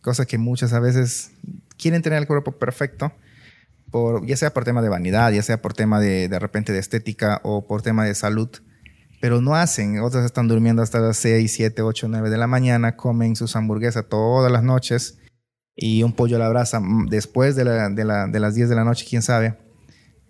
cosa 0.00 0.24
que 0.24 0.38
muchas 0.38 0.72
a 0.72 0.80
veces 0.80 1.32
quieren 1.76 2.02
tener 2.02 2.20
el 2.20 2.26
cuerpo 2.26 2.52
perfecto, 2.52 3.12
ya 4.24 4.36
sea 4.36 4.52
por 4.52 4.64
tema 4.64 4.82
de 4.82 4.88
vanidad, 4.88 5.32
ya 5.32 5.42
sea 5.42 5.60
por 5.60 5.74
tema 5.74 6.00
de, 6.00 6.28
de 6.28 6.38
repente 6.38 6.72
de 6.72 6.78
estética 6.78 7.40
o 7.44 7.66
por 7.66 7.82
tema 7.82 8.04
de 8.04 8.14
salud, 8.14 8.48
pero 9.20 9.40
no 9.40 9.54
hacen. 9.54 10.00
Otros 10.00 10.24
están 10.24 10.48
durmiendo 10.48 10.82
hasta 10.82 10.98
las 10.98 11.16
6, 11.18 11.52
7, 11.52 11.82
8, 11.82 12.08
9 12.08 12.30
de 12.30 12.38
la 12.38 12.46
mañana, 12.46 12.96
comen 12.96 13.36
sus 13.36 13.56
hamburguesas 13.56 14.06
todas 14.08 14.50
las 14.50 14.62
noches 14.62 15.18
y 15.74 16.02
un 16.02 16.12
pollo 16.12 16.36
a 16.36 16.38
la 16.38 16.48
brasa 16.48 16.80
después 17.08 17.54
de, 17.54 17.64
la, 17.64 17.90
de, 17.90 18.04
la, 18.04 18.26
de 18.26 18.40
las 18.40 18.54
10 18.54 18.68
de 18.70 18.74
la 18.74 18.84
noche, 18.84 19.06
quién 19.08 19.22
sabe, 19.22 19.58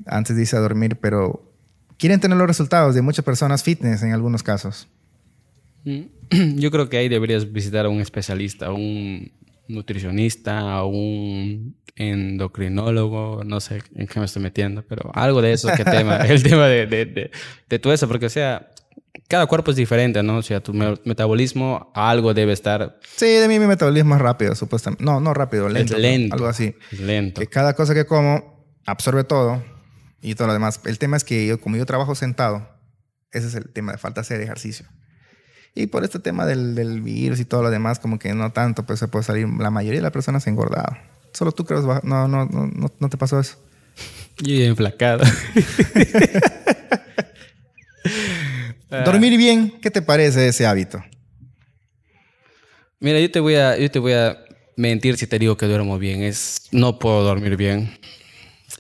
antes 0.07 0.35
de 0.35 0.43
irse 0.43 0.57
a 0.57 0.61
dormir, 0.61 0.97
pero 0.97 1.53
quieren 1.99 2.21
tener 2.21 2.37
los 2.37 2.47
resultados 2.47 2.95
de 2.95 3.03
muchas 3.03 3.25
personas 3.25 3.63
fitness 3.63 4.03
en 4.03 4.13
algunos 4.13 4.43
casos. 4.43 4.89
Mm. 5.85 6.57
Yo 6.57 6.71
creo 6.71 6.89
que 6.89 6.99
ahí 6.99 7.09
deberías 7.09 7.53
visitar 7.53 7.87
a 7.87 7.89
un 7.89 8.01
especialista, 8.01 8.73
un, 8.73 9.31
nutricionista, 9.69 10.83
un 10.85 11.77
endocrinólogo, 11.97 13.43
no 13.45 13.61
sé 13.61 13.83
en 13.95 14.07
qué 14.07 14.21
me 14.21 14.27
estoy 14.27 14.43
metiendo, 14.43 14.83
pero 14.87 15.11
algo 15.15 15.41
de 15.41 15.53
eso, 15.53 15.69
que 15.77 15.85
tema, 15.85 16.17
el 16.29 16.43
tema 16.43 16.67
de, 16.67 16.87
de, 16.87 17.31
de, 17.69 17.79
todo 17.79 17.93
eso, 17.93 18.07
porque 18.07 18.27
o 18.27 18.31
sea, 18.31 18.71
cada 19.29 19.47
cuerpo 19.47 19.71
es 19.71 19.77
diferente, 19.77 20.23
¿no? 20.23 20.39
O 20.39 20.43
sea, 20.43 20.63
tu 20.63 20.73
metabolismo, 20.73 21.91
algo 21.95 22.35
debe 22.35 22.53
estar... 22.53 22.99
Sí, 23.17 23.27
de 23.27 23.49
mí 23.49 23.59
mi 23.59 23.67
metabolismo 23.67 24.15
es 24.15 24.21
rápido, 24.21 24.55
supuestamente. 24.55 25.05
No, 25.05 25.21
no 25.21 25.35
rápido, 25.35 25.69
lento. 25.69 25.95
Es 25.95 26.01
lento. 26.01 26.35
Algo 26.35 26.47
así. 26.47 26.75
lento. 26.93 27.41
Que 27.41 27.47
cada 27.47 27.75
cosa 27.75 27.95
que 27.95 28.05
como 28.05 28.57
absorbe 28.85 29.25
todo 29.25 29.63
y 30.21 30.35
todo 30.35 30.49
lo 30.49 30.53
demás. 30.53 30.81
El 30.85 30.99
tema 30.99 31.17
es 31.17 31.25
que 31.25 31.47
yo, 31.47 31.61
como 31.61 31.77
yo 31.77 31.87
trabajo 31.87 32.15
sentado, 32.15 32.69
ese 33.33 33.49
es 33.49 33.55
el 33.55 33.71
tema 33.73 33.93
de 33.93 33.99
falta 33.99 34.21
hacer 34.21 34.41
ejercicio. 34.41 34.87
Y 35.79 35.89
por 35.89 36.05
este 36.05 36.19
tema 36.19 36.47
del, 36.47 36.75
del, 36.75 37.03
virus 37.03 37.39
y 37.39 37.45
todo 37.45 37.63
lo 37.63 37.71
demás, 37.71 37.99
como 37.99 38.19
que 38.19 38.33
no 38.33 38.51
tanto, 38.51 38.87
pues 38.87 38.99
se 38.99 39.09
puede 39.09 39.25
salir. 39.25 39.47
La 39.61 39.71
mayoría 39.71 39.99
de 39.99 40.05
las 40.05 40.11
personas 40.11 40.47
engordado. 40.47 40.97
Solo 41.35 41.53
tú 41.53 41.67
crees, 41.67 41.85
no, 41.85 42.01
no, 42.03 42.29
no, 42.29 42.47
no, 42.47 42.91
no 42.99 43.09
te 43.11 43.19
pasó 43.19 43.39
eso. 43.39 43.59
Y 44.39 44.63
enflacado. 44.63 45.23
Dormir 49.05 49.37
bien, 49.37 49.75
¿qué 49.83 49.91
te 49.91 50.01
parece 50.01 50.49
ese 50.49 50.67
hábito? 50.67 51.05
Mira, 52.99 53.21
yo 53.21 53.31
te 53.31 53.41
voy 53.41 53.57
a, 53.57 53.77
yo 53.77 53.91
te 53.91 53.99
voy 53.99 54.15
a 54.15 54.39
mentir 54.77 55.19
si 55.19 55.27
te 55.27 55.39
digo 55.39 55.59
que 55.59 55.67
duermo 55.67 55.99
bien. 55.99 56.23
Es, 56.23 56.69
no 56.73 56.99
puedo 56.99 57.23
dormir 57.23 57.59
bien. 57.59 57.99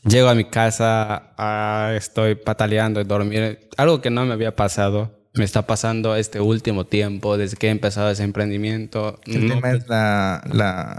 Llego 0.02 0.30
a 0.30 0.34
mi 0.34 0.46
casa, 0.46 1.34
ah, 1.36 1.92
estoy 1.94 2.36
pataleando 2.36 3.00
de 3.00 3.04
dormir. 3.04 3.68
Algo 3.76 4.00
que 4.00 4.08
no 4.08 4.24
me 4.24 4.32
había 4.32 4.56
pasado 4.56 5.15
me 5.36 5.44
está 5.44 5.66
pasando 5.66 6.16
este 6.16 6.40
último 6.40 6.86
tiempo, 6.86 7.36
desde 7.36 7.56
que 7.56 7.68
he 7.68 7.70
empezado 7.70 8.10
ese 8.10 8.22
emprendimiento. 8.22 9.20
El 9.26 9.48
tema 9.48 9.72
es 9.72 9.88
la, 9.88 10.42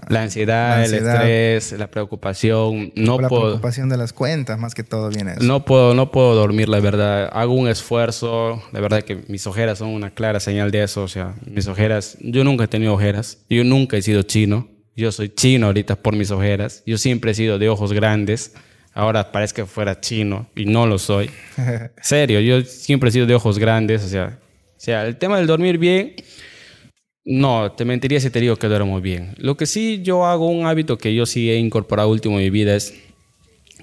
la, 0.07 0.21
ansiedad, 0.21 0.83
el 0.83 0.93
estrés, 0.93 1.71
la 1.73 1.88
preocupación. 1.88 2.91
No 2.95 3.19
la 3.19 3.27
puedo, 3.27 3.43
preocupación 3.43 3.89
de 3.89 3.97
las 3.97 4.13
cuentas, 4.13 4.59
más 4.59 4.75
que 4.75 4.83
todo 4.83 5.09
viene 5.09 5.33
eso. 5.33 5.43
No 5.43 5.65
puedo, 5.65 5.93
no 5.93 6.11
puedo 6.11 6.35
dormir, 6.35 6.69
la 6.69 6.79
verdad. 6.79 7.29
Hago 7.33 7.53
un 7.53 7.67
esfuerzo, 7.67 8.61
la 8.71 8.79
verdad 8.79 9.03
que 9.03 9.23
mis 9.27 9.47
ojeras 9.47 9.79
son 9.79 9.89
una 9.89 10.11
clara 10.11 10.39
señal 10.39 10.71
de 10.71 10.83
eso. 10.83 11.03
O 11.03 11.07
sea, 11.07 11.33
mis 11.45 11.67
ojeras, 11.67 12.17
yo 12.21 12.43
nunca 12.43 12.65
he 12.65 12.67
tenido 12.67 12.93
ojeras, 12.93 13.39
yo 13.49 13.63
nunca 13.63 13.97
he 13.97 14.01
sido 14.01 14.21
chino. 14.23 14.67
Yo 14.95 15.11
soy 15.11 15.29
chino 15.29 15.67
ahorita 15.67 15.95
por 15.95 16.15
mis 16.15 16.31
ojeras. 16.31 16.83
Yo 16.85 16.97
siempre 16.97 17.31
he 17.31 17.33
sido 17.35 17.59
de 17.59 17.69
ojos 17.69 17.93
grandes. 17.93 18.53
Ahora 18.97 19.31
parece 19.31 19.53
que 19.53 19.65
fuera 19.67 20.01
chino 20.01 20.49
y 20.55 20.65
no 20.65 20.87
lo 20.87 20.97
soy. 20.97 21.29
Serio, 22.01 22.39
yo 22.39 22.63
siempre 22.63 23.09
he 23.09 23.11
sido 23.11 23.27
de 23.27 23.35
ojos 23.35 23.59
grandes, 23.59 24.03
o 24.03 24.07
sea, 24.07 24.39
o 24.75 24.79
sea, 24.79 25.05
el 25.05 25.17
tema 25.17 25.37
del 25.37 25.45
dormir 25.45 25.77
bien, 25.77 26.15
no, 27.23 27.71
te 27.73 27.85
mentiría 27.85 28.19
si 28.19 28.31
te 28.31 28.39
digo 28.41 28.55
que 28.55 28.65
duermo 28.65 28.99
bien. 28.99 29.35
Lo 29.37 29.55
que 29.55 29.67
sí 29.67 30.01
yo 30.01 30.25
hago 30.25 30.49
un 30.49 30.65
hábito 30.65 30.97
que 30.97 31.13
yo 31.13 31.27
sí 31.27 31.47
he 31.51 31.59
incorporado 31.59 32.09
último 32.09 32.39
en 32.39 32.45
mi 32.45 32.49
vida 32.49 32.75
es 32.75 32.95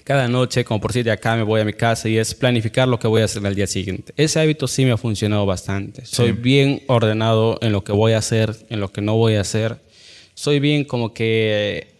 cada 0.03 0.27
noche, 0.27 0.65
como 0.65 0.81
por 0.81 0.93
si 0.93 1.05
de 1.05 1.13
acá 1.13 1.37
me 1.37 1.45
voy 1.45 1.61
a 1.61 1.65
mi 1.65 1.75
casa 1.75 2.09
y 2.09 2.19
es 2.19 2.35
planificar 2.35 2.89
lo 2.89 2.99
que 2.99 3.07
voy 3.07 3.23
a 3.23 3.27
hacer 3.27 3.47
el 3.47 3.55
día 3.55 3.69
siguiente. 3.69 4.13
Ese 4.17 4.41
hábito 4.41 4.67
sí 4.67 4.85
me 4.85 4.91
ha 4.91 4.97
funcionado 4.97 5.47
bastante. 5.47 6.05
Soy 6.07 6.33
bien 6.33 6.83
ordenado 6.89 7.57
en 7.63 7.71
lo 7.71 7.85
que 7.85 7.93
voy 7.93 8.15
a 8.15 8.19
hacer, 8.19 8.53
en 8.69 8.81
lo 8.81 8.91
que 8.91 9.01
no 9.01 9.15
voy 9.15 9.37
a 9.37 9.43
hacer. 9.43 9.77
Soy 10.35 10.59
bien 10.59 10.85
como 10.85 11.15
que 11.15 11.94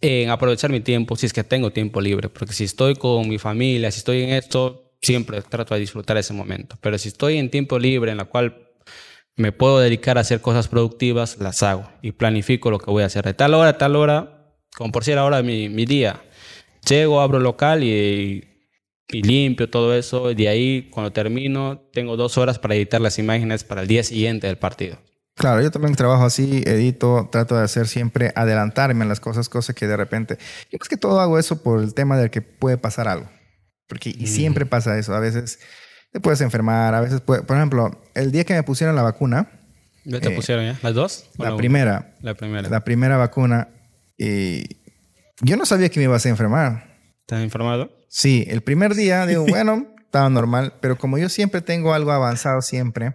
en 0.00 0.30
aprovechar 0.30 0.70
mi 0.70 0.80
tiempo 0.80 1.16
si 1.16 1.26
es 1.26 1.32
que 1.32 1.44
tengo 1.44 1.72
tiempo 1.72 2.00
libre, 2.00 2.28
porque 2.28 2.54
si 2.54 2.64
estoy 2.64 2.94
con 2.94 3.28
mi 3.28 3.38
familia, 3.38 3.90
si 3.90 3.98
estoy 3.98 4.22
en 4.22 4.30
esto, 4.30 4.94
siempre 5.00 5.42
trato 5.42 5.74
de 5.74 5.80
disfrutar 5.80 6.16
ese 6.16 6.32
momento, 6.32 6.76
pero 6.80 6.98
si 6.98 7.08
estoy 7.08 7.38
en 7.38 7.50
tiempo 7.50 7.78
libre 7.78 8.10
en 8.10 8.18
la 8.18 8.24
cual 8.24 8.68
me 9.36 9.52
puedo 9.52 9.78
dedicar 9.78 10.18
a 10.18 10.22
hacer 10.22 10.40
cosas 10.40 10.68
productivas, 10.68 11.38
las 11.38 11.62
hago 11.62 11.90
y 12.02 12.12
planifico 12.12 12.70
lo 12.70 12.78
que 12.78 12.90
voy 12.90 13.02
a 13.02 13.06
hacer 13.06 13.24
de 13.24 13.34
tal 13.34 13.54
hora 13.54 13.70
a 13.70 13.78
tal 13.78 13.96
hora, 13.96 14.54
como 14.76 14.92
por 14.92 15.04
si 15.04 15.12
era 15.12 15.22
ahora 15.22 15.42
mi, 15.42 15.68
mi 15.68 15.86
día. 15.86 16.22
Llego, 16.88 17.20
abro 17.20 17.38
el 17.38 17.44
local 17.44 17.82
y, 17.82 18.44
y 19.08 19.22
limpio 19.22 19.68
todo 19.68 19.94
eso, 19.94 20.30
y 20.30 20.34
de 20.34 20.48
ahí 20.48 20.88
cuando 20.90 21.12
termino 21.12 21.88
tengo 21.92 22.16
dos 22.16 22.38
horas 22.38 22.58
para 22.58 22.74
editar 22.74 23.00
las 23.00 23.18
imágenes 23.18 23.64
para 23.64 23.82
el 23.82 23.88
día 23.88 24.02
siguiente 24.02 24.46
del 24.46 24.58
partido. 24.58 24.98
Claro, 25.40 25.62
yo 25.62 25.70
también 25.70 25.94
trabajo 25.94 26.24
así, 26.24 26.62
edito, 26.66 27.26
trato 27.32 27.56
de 27.56 27.64
hacer 27.64 27.88
siempre 27.88 28.30
adelantarme 28.36 29.04
en 29.04 29.08
las 29.08 29.20
cosas, 29.20 29.48
cosas 29.48 29.74
que 29.74 29.86
de 29.86 29.96
repente. 29.96 30.36
Yo 30.70 30.78
creo 30.78 30.90
que 30.90 30.98
todo 30.98 31.18
hago 31.18 31.38
eso 31.38 31.62
por 31.62 31.80
el 31.80 31.94
tema 31.94 32.18
de 32.18 32.30
que 32.30 32.42
puede 32.42 32.76
pasar 32.76 33.08
algo. 33.08 33.26
Porque 33.88 34.10
y 34.10 34.26
siempre 34.26 34.66
pasa 34.66 34.98
eso. 34.98 35.14
A 35.14 35.18
veces 35.18 35.58
te 36.12 36.20
puedes 36.20 36.42
enfermar, 36.42 36.94
a 36.94 37.00
veces 37.00 37.22
puede, 37.22 37.42
Por 37.42 37.56
ejemplo, 37.56 38.02
el 38.12 38.32
día 38.32 38.44
que 38.44 38.52
me 38.52 38.62
pusieron 38.62 38.94
la 38.94 39.00
vacuna. 39.00 39.50
¿Ya 40.04 40.20
te 40.20 40.28
eh, 40.28 40.36
pusieron 40.36 40.66
ya? 40.66 40.78
¿Las 40.82 40.92
dos? 40.92 41.30
La 41.38 41.56
primera. 41.56 42.14
La 42.20 42.34
primera. 42.34 42.68
La 42.68 42.84
primera 42.84 43.16
vacuna. 43.16 43.68
Y 44.18 44.76
yo 45.40 45.56
no 45.56 45.64
sabía 45.64 45.88
que 45.88 46.00
me 46.00 46.04
ibas 46.04 46.26
a 46.26 46.28
enfermar. 46.28 46.98
¿Estás 47.20 47.42
informado? 47.42 47.90
Sí, 48.10 48.44
el 48.46 48.60
primer 48.60 48.94
día 48.94 49.24
digo, 49.24 49.46
bueno, 49.48 49.86
estaba 50.04 50.28
normal, 50.28 50.74
pero 50.82 50.98
como 50.98 51.16
yo 51.16 51.30
siempre 51.30 51.62
tengo 51.62 51.94
algo 51.94 52.12
avanzado 52.12 52.60
siempre 52.60 53.14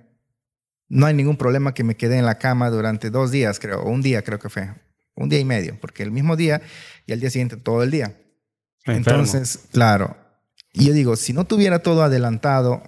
no 0.88 1.06
hay 1.06 1.14
ningún 1.14 1.38
problema 1.38 1.74
que 1.74 1.84
me 1.84 1.96
quede 1.96 2.18
en 2.18 2.26
la 2.26 2.38
cama 2.38 2.70
durante 2.70 3.10
dos 3.10 3.32
días, 3.32 3.60
creo, 3.60 3.82
o 3.82 3.90
un 3.90 4.02
día 4.02 4.24
creo 4.24 4.40
que 4.40 4.50
fue, 4.50 4.70
un 5.16 5.30
día 5.30 5.40
y 5.40 5.46
medio, 5.46 5.80
porque 5.80 6.04
el 6.04 6.12
mismo 6.12 6.36
día 6.36 6.62
y 7.06 7.14
al 7.14 7.20
día 7.20 7.30
siguiente 7.30 7.58
todo 7.58 7.84
el 7.84 7.92
día. 7.92 8.16
Entonces, 8.86 9.68
claro, 9.72 10.16
y 10.74 10.88
yo 10.88 10.94
digo, 10.94 11.16
si 11.16 11.34
no 11.34 11.46
tuviera 11.46 11.80
todo 11.80 12.04
adelantado, 12.04 12.84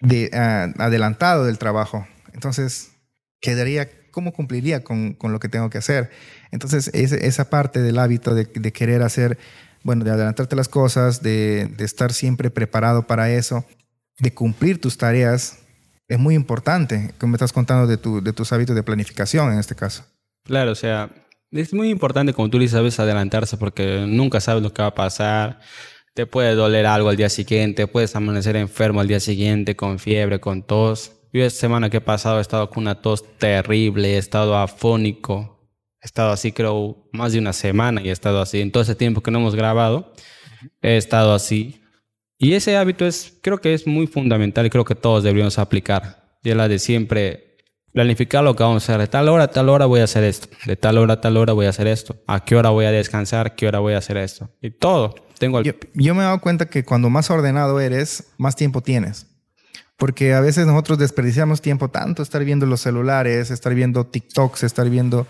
de, 0.00 0.30
ah, 0.32 0.72
adelantado 0.78 1.44
del 1.44 1.58
trabajo, 1.58 2.06
entonces 2.32 2.92
quedaría, 3.40 3.90
¿cómo 4.10 4.32
cumpliría 4.32 4.84
con, 4.84 5.14
con 5.14 5.32
lo 5.32 5.40
que 5.40 5.48
tengo 5.48 5.68
que 5.68 5.78
hacer? 5.78 6.10
Entonces, 6.52 6.88
esa 6.94 7.50
parte 7.50 7.82
del 7.82 7.98
hábito 7.98 8.34
de, 8.34 8.44
de, 8.44 8.72
querer 8.72 9.02
hacer, 9.02 9.36
bueno, 9.82 10.04
de 10.04 10.12
adelantarte 10.12 10.54
las 10.56 10.68
cosas, 10.68 11.22
de, 11.22 11.68
de 11.76 11.84
estar 11.84 12.12
siempre 12.12 12.50
preparado 12.50 13.06
para 13.06 13.30
eso, 13.30 13.66
de 14.20 14.32
cumplir 14.32 14.80
tus 14.80 14.96
tareas, 14.96 15.58
es 16.08 16.18
muy 16.18 16.34
importante, 16.34 17.14
como 17.18 17.32
me 17.32 17.36
estás 17.36 17.52
contando 17.52 17.86
de, 17.86 17.96
tu, 17.96 18.22
de 18.22 18.32
tus 18.32 18.52
hábitos 18.52 18.76
de 18.76 18.82
planificación 18.82 19.52
en 19.52 19.58
este 19.58 19.74
caso. 19.74 20.04
Claro, 20.44 20.72
o 20.72 20.74
sea, 20.74 21.10
es 21.50 21.72
muy 21.72 21.88
importante, 21.88 22.34
como 22.34 22.50
tú 22.50 22.58
le 22.58 22.68
sabes, 22.68 22.98
adelantarse 22.98 23.56
porque 23.56 24.04
nunca 24.06 24.40
sabes 24.40 24.62
lo 24.62 24.72
que 24.72 24.82
va 24.82 24.88
a 24.88 24.94
pasar. 24.94 25.60
Te 26.12 26.26
puede 26.26 26.54
doler 26.54 26.86
algo 26.86 27.08
al 27.08 27.16
día 27.16 27.28
siguiente, 27.28 27.86
puedes 27.86 28.14
amanecer 28.14 28.56
enfermo 28.56 29.00
al 29.00 29.08
día 29.08 29.20
siguiente 29.20 29.74
con 29.76 29.98
fiebre, 29.98 30.40
con 30.40 30.62
tos. 30.62 31.12
Yo 31.32 31.44
esta 31.44 31.60
semana 31.60 31.90
que 31.90 31.96
he 31.96 32.00
pasado 32.00 32.38
he 32.38 32.40
estado 32.40 32.70
con 32.70 32.82
una 32.82 33.00
tos 33.00 33.24
terrible, 33.38 34.14
he 34.14 34.18
estado 34.18 34.56
afónico, 34.56 35.68
he 36.00 36.06
estado 36.06 36.30
así 36.30 36.52
creo 36.52 37.08
más 37.12 37.32
de 37.32 37.40
una 37.40 37.52
semana 37.52 38.00
y 38.02 38.10
he 38.10 38.12
estado 38.12 38.40
así. 38.40 38.60
En 38.60 38.70
todo 38.70 38.82
ese 38.82 38.94
tiempo 38.94 39.22
que 39.22 39.30
no 39.30 39.38
hemos 39.38 39.54
grabado, 39.54 40.12
he 40.82 40.96
estado 40.96 41.34
así. 41.34 41.83
Y 42.38 42.54
ese 42.54 42.76
hábito 42.76 43.06
es, 43.06 43.38
creo 43.42 43.58
que 43.58 43.74
es 43.74 43.86
muy 43.86 44.06
fundamental 44.06 44.66
y 44.66 44.70
creo 44.70 44.84
que 44.84 44.94
todos 44.94 45.22
deberíamos 45.22 45.58
aplicar. 45.58 46.38
Y 46.42 46.50
es 46.50 46.56
la 46.56 46.68
de 46.68 46.78
siempre 46.78 47.58
planificar 47.92 48.42
lo 48.42 48.54
que 48.56 48.62
vamos 48.62 48.82
a 48.82 48.92
hacer. 48.92 49.00
De 49.00 49.06
tal 49.06 49.28
hora 49.28 49.48
tal 49.48 49.68
hora 49.68 49.86
voy 49.86 50.00
a 50.00 50.04
hacer 50.04 50.24
esto. 50.24 50.48
De 50.66 50.76
tal 50.76 50.98
hora 50.98 51.20
tal 51.20 51.36
hora 51.36 51.52
voy 51.52 51.66
a 51.66 51.70
hacer 51.70 51.86
esto. 51.86 52.16
A 52.26 52.44
qué 52.44 52.56
hora 52.56 52.70
voy 52.70 52.84
a 52.84 52.90
descansar, 52.90 53.54
qué 53.54 53.68
hora 53.68 53.78
voy 53.78 53.94
a 53.94 53.98
hacer 53.98 54.16
esto. 54.16 54.50
Y 54.60 54.70
todo. 54.70 55.14
Tengo 55.38 55.62
yo, 55.62 55.72
yo 55.94 56.14
me 56.14 56.22
he 56.22 56.24
dado 56.24 56.40
cuenta 56.40 56.66
que 56.66 56.84
cuando 56.84 57.10
más 57.10 57.30
ordenado 57.30 57.80
eres, 57.80 58.32
más 58.36 58.56
tiempo 58.56 58.82
tienes. 58.82 59.26
Porque 59.96 60.34
a 60.34 60.40
veces 60.40 60.66
nosotros 60.66 60.98
desperdiciamos 60.98 61.60
tiempo 61.60 61.88
tanto 61.88 62.22
estar 62.22 62.44
viendo 62.44 62.66
los 62.66 62.80
celulares, 62.80 63.50
estar 63.50 63.74
viendo 63.74 64.06
TikToks, 64.06 64.64
estar 64.64 64.90
viendo 64.90 65.26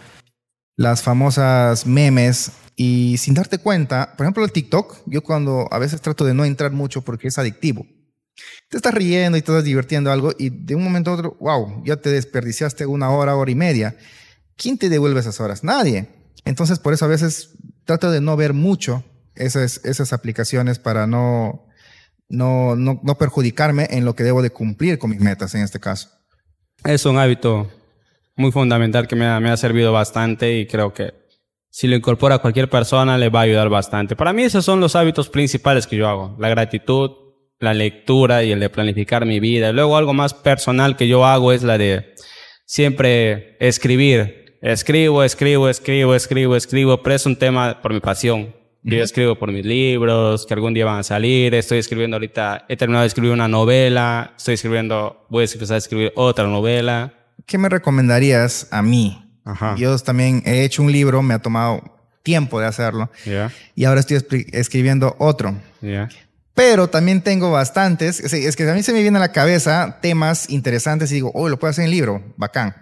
las 0.77 1.03
famosas 1.03 1.87
memes 1.87 2.53
y 2.77 3.17
sin 3.19 3.35
darte 3.35 3.59
cuenta, 3.59 4.15
por 4.17 4.25
ejemplo 4.25 4.45
el 4.45 4.53
TikTok, 4.53 5.03
yo 5.07 5.23
cuando 5.23 5.69
a 5.71 5.79
veces 5.79 6.01
trato 6.01 6.25
de 6.25 6.35
no 6.35 6.45
entrar 6.45 6.73
mucho 6.73 7.03
porque 7.03 7.29
es 7.29 7.39
adictivo. 7.39 7.87
Te 8.69 8.79
estás 8.79 8.95
riendo 8.95 9.39
y 9.39 9.43
te 9.43 9.53
estás 9.53 9.65
divirtiendo 9.65 10.11
algo 10.11 10.33
y 10.37 10.51
de 10.51 10.75
un 10.75 10.83
momento 10.83 11.11
a 11.11 11.15
otro, 11.15 11.37
wow, 11.41 11.85
ya 11.85 11.97
te 11.97 12.11
desperdiciaste 12.11 12.85
una 12.87 13.11
hora, 13.11 13.37
hora 13.37 13.51
y 13.51 13.55
media. 13.55 13.97
¿Quién 14.57 14.77
te 14.77 14.89
devuelve 14.89 15.21
esas 15.21 15.41
horas? 15.41 15.63
Nadie. 15.63 16.09
Entonces 16.45 16.81
por 16.81 16.93
eso 16.93 17.05
a 17.05 17.09
veces 17.09 17.51
trato 17.85 18.11
de 18.11 18.21
no 18.21 18.37
ver 18.37 18.53
mucho 18.53 19.05
esas, 19.37 19.81
esas 19.85 20.13
aplicaciones 20.13 20.81
para 20.81 21.07
no, 21.07 21.69
no, 22.29 22.75
no, 22.75 23.01
no 23.05 23.19
perjudicarme 23.19 23.87
en 23.91 24.05
lo 24.05 24.17
que 24.17 24.25
debo 24.25 24.43
de 24.43 24.51
cumplir 24.51 24.99
con 24.99 25.11
mis 25.11 25.21
metas 25.21 25.55
en 25.55 25.63
este 25.63 25.79
caso. 25.79 26.11
Es 26.83 27.07
un 27.07 27.19
hábito 27.19 27.71
muy 28.37 28.53
fundamental 28.53 29.07
que 29.07 29.17
me 29.17 29.27
ha, 29.27 29.41
me 29.41 29.51
ha 29.51 29.57
servido 29.57 29.93
bastante 29.93 30.59
y 30.59 30.67
creo 30.67 30.93
que 30.93 31.13
si 31.71 31.89
lo 31.89 31.97
incorpora 31.97 32.37
a 32.37 32.39
cualquier 32.39 32.71
persona 32.71 33.19
le 33.19 33.31
va 33.31 33.41
a 33.41 33.43
ayudar 33.43 33.69
bastante. 33.69 34.15
Para 34.15 34.33
mí 34.33 34.45
esos 34.45 34.65
son 34.65 34.81
los 34.81 34.95
hábitos 34.95 35.29
principales 35.29 35.87
que 35.87 35.97
yo 35.97 36.09
hago. 36.09 36.37
La 36.39 36.49
gratitud, 36.49 37.11
la 37.59 37.75
lectura 37.75 38.45
y 38.45 38.53
el 38.53 38.61
de 38.61 38.71
planificar 38.71 39.27
mi 39.27 39.41
vida. 39.41 39.73
Luego 39.73 39.97
algo 39.97 40.15
más 40.15 40.35
personal 40.35 40.97
que 40.97 41.09
yo 41.09 41.27
hago 41.27 41.53
es 41.53 41.65
la 41.65 41.77
de 41.77 42.15
siempre 42.65 43.57
escribir. 43.59 44.59
Escribo, 44.63 45.25
escribo, 45.25 45.69
escribo, 45.69 46.15
escribo, 46.15 46.57
escribo, 46.57 47.03
pero 47.03 47.17
es 47.17 47.27
un 47.27 47.37
tema 47.37 47.83
por 47.83 47.93
mi 47.93 48.01
pasión. 48.01 48.55
Yo 48.83 49.03
escribo 49.03 49.35
por 49.35 49.51
mis 49.51 49.65
libros, 49.65 50.47
que 50.47 50.55
algún 50.55 50.75
día 50.75 50.85
van 50.85 51.01
a 51.01 51.03
salir. 51.03 51.55
Estoy 51.55 51.79
escribiendo 51.79 52.17
ahorita, 52.17 52.67
he 52.69 52.77
terminado 52.77 53.03
de 53.03 53.09
escribir 53.09 53.33
una 53.33 53.49
novela. 53.49 54.35
Estoy 54.37 54.55
escribiendo, 54.55 55.27
voy 55.29 55.45
a 55.45 55.53
empezar 55.53 55.75
a 55.75 55.79
escribir 55.79 56.13
otra 56.15 56.47
novela. 56.47 57.24
¿Qué 57.47 57.59
me 57.59 57.69
recomendarías 57.69 58.69
a 58.71 58.83
mí 58.83 59.25
Ajá. 59.45 59.75
Yo 59.77 59.97
también 59.99 60.43
he 60.47 60.65
hecho 60.65 60.83
un 60.83 60.91
libro, 60.91 61.23
me 61.23 61.35
ha 61.35 61.39
tomado 61.39 61.83
tiempo 62.23 62.61
de 62.61 62.67
hacerlo. 62.67 63.11
Y 63.75 63.85
ahora 63.85 64.01
estoy 64.01 64.25
escribiendo 64.53 65.15
otro. 65.19 65.61
Pero 66.55 66.89
también 66.89 67.21
tengo 67.21 67.51
bastantes. 67.51 68.21
Es 68.21 68.33
es 68.33 68.57
que 68.57 68.69
a 68.69 68.75
mí 68.75 68.83
se 68.83 68.93
me 68.93 69.03
viene 69.03 69.19
a 69.19 69.21
la 69.21 69.33
cabeza 69.33 69.99
temas 70.01 70.49
interesantes 70.49 71.11
y 71.11 71.17
digo, 71.17 71.31
oh, 71.35 71.49
lo 71.49 71.59
puedo 71.59 71.71
hacer 71.71 71.85
en 71.85 71.91
libro, 71.91 72.35
bacán. 72.37 72.75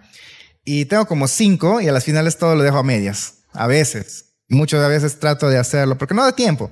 Y 0.63 0.85
tengo 0.85 1.05
como 1.05 1.27
cinco 1.27 1.81
y 1.81 1.89
a 1.89 1.91
las 1.91 2.05
finales 2.05 2.37
todo 2.37 2.55
lo 2.55 2.63
dejo 2.63 2.77
a 2.77 2.83
medias. 2.83 3.39
A 3.51 3.67
veces. 3.67 4.35
Muchas 4.47 4.87
veces 4.87 5.19
trato 5.19 5.49
de 5.49 5.57
hacerlo 5.57 5.97
porque 5.97 6.13
no 6.13 6.23
da 6.23 6.31
tiempo. 6.33 6.71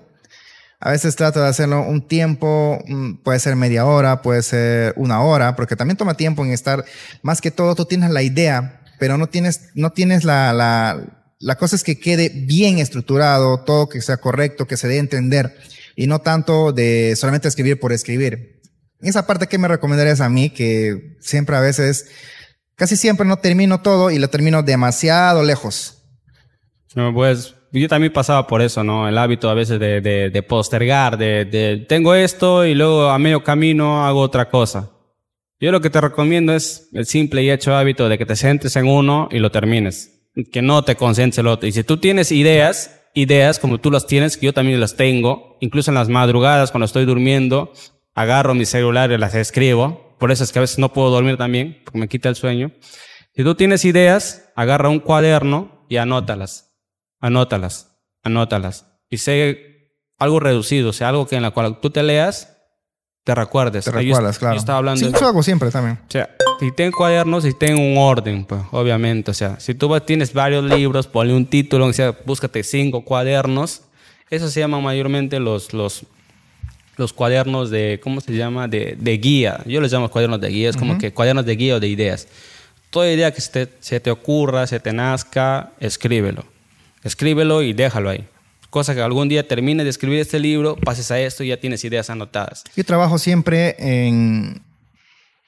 A 0.83 0.89
veces 0.89 1.15
trato 1.15 1.39
de 1.39 1.47
hacerlo 1.47 1.83
un 1.83 2.07
tiempo, 2.07 2.83
mm, 2.87 3.17
puede 3.17 3.39
ser 3.39 3.55
media 3.55 3.85
hora, 3.85 4.23
puede 4.23 4.41
ser 4.41 4.93
una 4.97 5.21
hora, 5.21 5.55
porque 5.55 5.75
también 5.75 5.95
toma 5.95 6.15
tiempo 6.15 6.43
en 6.43 6.51
estar, 6.51 6.83
más 7.21 7.39
que 7.39 7.51
todo 7.51 7.75
tú 7.75 7.85
tienes 7.85 8.09
la 8.09 8.23
idea, 8.23 8.81
pero 8.97 9.15
no 9.19 9.27
tienes, 9.27 9.69
no 9.75 9.91
tienes 9.91 10.23
la, 10.23 10.53
la, 10.53 11.27
la 11.37 11.55
cosa 11.55 11.75
es 11.75 11.83
que 11.83 11.99
quede 11.99 12.29
bien 12.29 12.79
estructurado, 12.79 13.63
todo 13.63 13.89
que 13.89 14.01
sea 14.01 14.17
correcto, 14.17 14.65
que 14.65 14.75
se 14.75 14.87
dé 14.87 14.97
a 14.97 15.01
entender, 15.01 15.55
y 15.95 16.07
no 16.07 16.19
tanto 16.19 16.71
de 16.71 17.13
solamente 17.15 17.47
escribir 17.47 17.79
por 17.79 17.93
escribir. 17.93 18.59
Esa 19.01 19.27
parte 19.27 19.45
que 19.45 19.59
me 19.59 19.67
recomendarías 19.67 20.19
a 20.19 20.29
mí, 20.29 20.49
que 20.49 21.15
siempre 21.19 21.55
a 21.55 21.59
veces, 21.59 22.07
casi 22.75 22.95
siempre 22.95 23.27
no 23.27 23.37
termino 23.37 23.81
todo 23.81 24.09
y 24.09 24.17
lo 24.17 24.31
termino 24.31 24.63
demasiado 24.63 25.43
lejos. 25.43 26.03
No, 26.95 27.13
pues 27.13 27.53
yo 27.79 27.87
también 27.87 28.11
pasaba 28.11 28.47
por 28.47 28.61
eso, 28.61 28.83
¿no? 28.83 29.07
El 29.07 29.17
hábito 29.17 29.49
a 29.49 29.53
veces 29.53 29.79
de, 29.79 30.01
de, 30.01 30.29
de 30.29 30.43
postergar, 30.43 31.17
de, 31.17 31.45
de 31.45 31.77
tengo 31.87 32.13
esto 32.13 32.65
y 32.65 32.75
luego 32.75 33.09
a 33.09 33.17
medio 33.17 33.43
camino 33.43 34.05
hago 34.05 34.19
otra 34.19 34.49
cosa. 34.49 34.91
Yo 35.59 35.71
lo 35.71 35.79
que 35.79 35.89
te 35.89 36.01
recomiendo 36.01 36.53
es 36.53 36.89
el 36.91 37.05
simple 37.05 37.43
y 37.43 37.51
hecho 37.51 37.75
hábito 37.75 38.09
de 38.09 38.17
que 38.17 38.25
te 38.25 38.35
centres 38.35 38.75
en 38.75 38.87
uno 38.87 39.29
y 39.31 39.39
lo 39.39 39.51
termines. 39.51 40.27
Que 40.51 40.61
no 40.61 40.83
te 40.83 40.95
concentres 40.95 41.37
en 41.37 41.45
el 41.45 41.51
otro. 41.51 41.67
Y 41.67 41.71
si 41.71 41.83
tú 41.83 41.97
tienes 41.97 42.31
ideas, 42.31 43.03
ideas 43.13 43.59
como 43.59 43.77
tú 43.77 43.91
las 43.91 44.07
tienes, 44.07 44.37
que 44.37 44.47
yo 44.47 44.53
también 44.53 44.79
las 44.79 44.95
tengo, 44.95 45.57
incluso 45.61 45.91
en 45.91 45.95
las 45.95 46.09
madrugadas 46.09 46.71
cuando 46.71 46.85
estoy 46.85 47.05
durmiendo, 47.05 47.71
agarro 48.15 48.53
mi 48.55 48.65
celular 48.65 49.11
y 49.11 49.17
las 49.17 49.35
escribo. 49.35 50.15
Por 50.19 50.31
eso 50.31 50.43
es 50.43 50.51
que 50.51 50.59
a 50.59 50.61
veces 50.61 50.79
no 50.79 50.93
puedo 50.93 51.09
dormir 51.09 51.37
también, 51.37 51.79
porque 51.85 51.99
me 51.99 52.07
quita 52.07 52.27
el 52.27 52.35
sueño. 52.35 52.71
Si 53.35 53.43
tú 53.43 53.55
tienes 53.55 53.85
ideas, 53.85 54.51
agarra 54.55 54.89
un 54.89 54.99
cuaderno 54.99 55.85
y 55.89 55.97
anótalas 55.97 56.70
anótalas, 57.21 57.87
anótalas. 58.23 58.85
Y 59.09 59.17
sé 59.17 59.91
algo 60.17 60.39
reducido, 60.39 60.89
o 60.89 60.93
sea, 60.93 61.09
algo 61.09 61.27
que 61.27 61.35
en 61.35 61.41
la 61.43 61.51
cual 61.51 61.79
tú 61.79 61.89
te 61.89 62.03
leas, 62.03 62.57
te 63.23 63.33
recuerdes. 63.35 63.85
Te 63.85 63.91
Yo- 63.91 63.97
recuerdas, 63.97 64.39
claro. 64.39 64.55
Yo 64.55 64.59
estaba 64.59 64.77
hablando 64.79 64.99
Sí, 65.05 65.11
de- 65.11 65.19
yo 65.19 65.27
hago 65.27 65.43
siempre 65.43 65.69
también. 65.71 65.97
o 66.07 66.11
sea, 66.11 66.29
si 66.59 66.71
ten 66.71 66.91
cuadernos 66.91 67.45
y 67.45 67.53
ten 67.53 67.77
un 67.79 67.97
orden, 67.97 68.45
pues, 68.45 68.61
obviamente. 68.71 69.31
O 69.31 69.33
sea, 69.33 69.59
si 69.59 69.73
tú 69.75 69.97
tienes 70.01 70.33
varios 70.33 70.63
libros, 70.63 71.07
ponle 71.07 71.33
un 71.33 71.45
título, 71.45 71.85
o 71.87 71.93
sea, 71.93 72.15
búscate 72.25 72.63
cinco 72.63 73.03
cuadernos. 73.05 73.81
Eso 74.29 74.49
se 74.49 74.59
llaman 74.61 74.81
mayormente 74.83 75.39
los, 75.39 75.73
los, 75.73 76.03
los 76.97 77.13
cuadernos 77.13 77.69
de, 77.69 77.99
¿cómo 78.01 78.21
se 78.21 78.33
llama? 78.33 78.67
De, 78.67 78.95
de 78.97 79.17
guía. 79.17 79.61
Yo 79.65 79.81
les 79.81 79.91
llamo 79.91 80.09
cuadernos 80.09 80.39
de 80.39 80.47
guía, 80.49 80.69
es 80.69 80.77
como 80.77 80.97
que 80.97 81.11
cuadernos 81.13 81.45
de 81.45 81.55
guía 81.55 81.75
o 81.75 81.79
de 81.79 81.87
ideas. 81.87 82.27
Toda 82.91 83.11
idea 83.11 83.31
que 83.33 83.41
se 83.41 83.51
te, 83.65 83.73
se 83.79 83.99
te 83.99 84.09
ocurra, 84.11 84.65
se 84.67 84.79
te 84.79 84.93
nazca, 84.93 85.71
escríbelo. 85.79 86.45
Escríbelo 87.03 87.61
y 87.61 87.73
déjalo 87.73 88.09
ahí. 88.09 88.27
Cosa 88.69 88.95
que 88.95 89.01
algún 89.01 89.27
día 89.27 89.47
termine 89.47 89.83
de 89.83 89.89
escribir 89.89 90.19
este 90.19 90.39
libro, 90.39 90.77
pases 90.77 91.11
a 91.11 91.19
esto 91.19 91.43
y 91.43 91.49
ya 91.49 91.57
tienes 91.57 91.83
ideas 91.83 92.09
anotadas. 92.09 92.63
Yo 92.75 92.85
trabajo 92.85 93.17
siempre 93.17 93.75
en, 93.79 94.61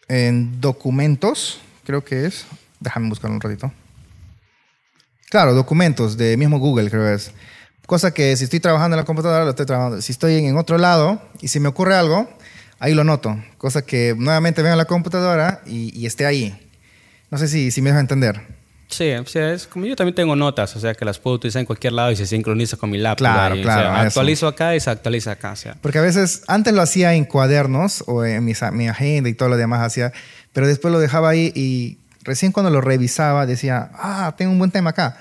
en 0.09 0.59
documentos, 0.59 1.59
creo 1.85 2.03
que 2.03 2.25
es. 2.25 2.45
Déjame 2.79 3.07
buscarlo 3.07 3.35
un 3.35 3.41
ratito. 3.41 3.71
Claro, 5.29 5.53
documentos 5.53 6.17
de 6.17 6.35
mismo 6.35 6.59
Google, 6.59 6.89
creo 6.89 7.05
que 7.05 7.13
es. 7.13 7.31
Cosa 7.85 8.13
que 8.13 8.35
si 8.35 8.43
estoy 8.43 8.59
trabajando 8.59 8.95
en 8.95 8.99
la 8.99 9.05
computadora, 9.05 9.45
lo 9.45 9.51
estoy 9.51 9.65
trabajando. 9.65 10.01
Si 10.01 10.11
estoy 10.11 10.45
en, 10.45 10.57
otro 10.57 10.77
lado 10.77 11.21
y 11.41 11.47
si 11.47 11.59
me 11.59 11.69
ocurre 11.69 11.95
algo, 11.95 12.29
ahí 12.79 12.93
lo 12.93 13.03
noto. 13.03 13.37
Cosa 13.57 13.85
que 13.85 14.15
nuevamente 14.17 14.61
veo 14.61 14.73
en 14.73 14.77
la 14.77 14.85
computadora 14.85 15.61
y, 15.65 15.97
y 15.97 16.05
esté 16.07 16.25
ahí. 16.25 16.59
No 17.31 17.37
sé 17.37 17.47
si, 17.47 17.71
si 17.71 17.81
me 17.81 17.89
deja 17.89 18.01
entender. 18.01 18.62
Sí, 18.93 19.11
o 19.13 19.25
sea, 19.25 19.53
es 19.53 19.65
como 19.65 19.85
yo 19.85 19.95
también 19.95 20.13
tengo 20.13 20.35
notas, 20.35 20.75
o 20.75 20.79
sea, 20.79 20.93
que 20.93 21.03
las 21.05 21.17
puedo 21.17 21.35
utilizar 21.37 21.59
en 21.61 21.65
cualquier 21.65 21.93
lado 21.93 22.11
y 22.11 22.15
se 22.15 22.27
sincroniza 22.27 22.77
con 22.77 22.89
mi 22.91 22.97
laptop. 22.97 23.25
Claro, 23.25 23.55
ahí, 23.55 23.59
o 23.61 23.63
claro, 23.63 23.81
sea, 23.89 23.97
eso. 23.99 24.07
actualizo 24.07 24.47
acá 24.47 24.75
y 24.75 24.79
se 24.79 24.89
actualiza 24.89 25.31
acá. 25.31 25.51
O 25.53 25.55
sea. 25.55 25.75
Porque 25.81 25.97
a 25.97 26.01
veces, 26.01 26.43
antes 26.47 26.73
lo 26.73 26.81
hacía 26.81 27.13
en 27.15 27.25
cuadernos 27.25 28.03
o 28.07 28.23
en 28.23 28.45
mis- 28.45 28.61
mi 28.71 28.87
agenda 28.87 29.29
y 29.29 29.33
todo 29.33 29.49
lo 29.49 29.57
demás 29.57 29.81
hacía, 29.81 30.11
pero 30.51 30.67
después 30.67 30.91
lo 30.91 30.99
dejaba 30.99 31.29
ahí 31.29 31.51
y 31.55 31.97
recién 32.23 32.51
cuando 32.51 32.69
lo 32.69 32.81
revisaba 32.81 33.45
decía, 33.45 33.89
ah, 33.95 34.35
tengo 34.37 34.51
un 34.51 34.59
buen 34.59 34.71
tema 34.71 34.91
acá. 34.91 35.17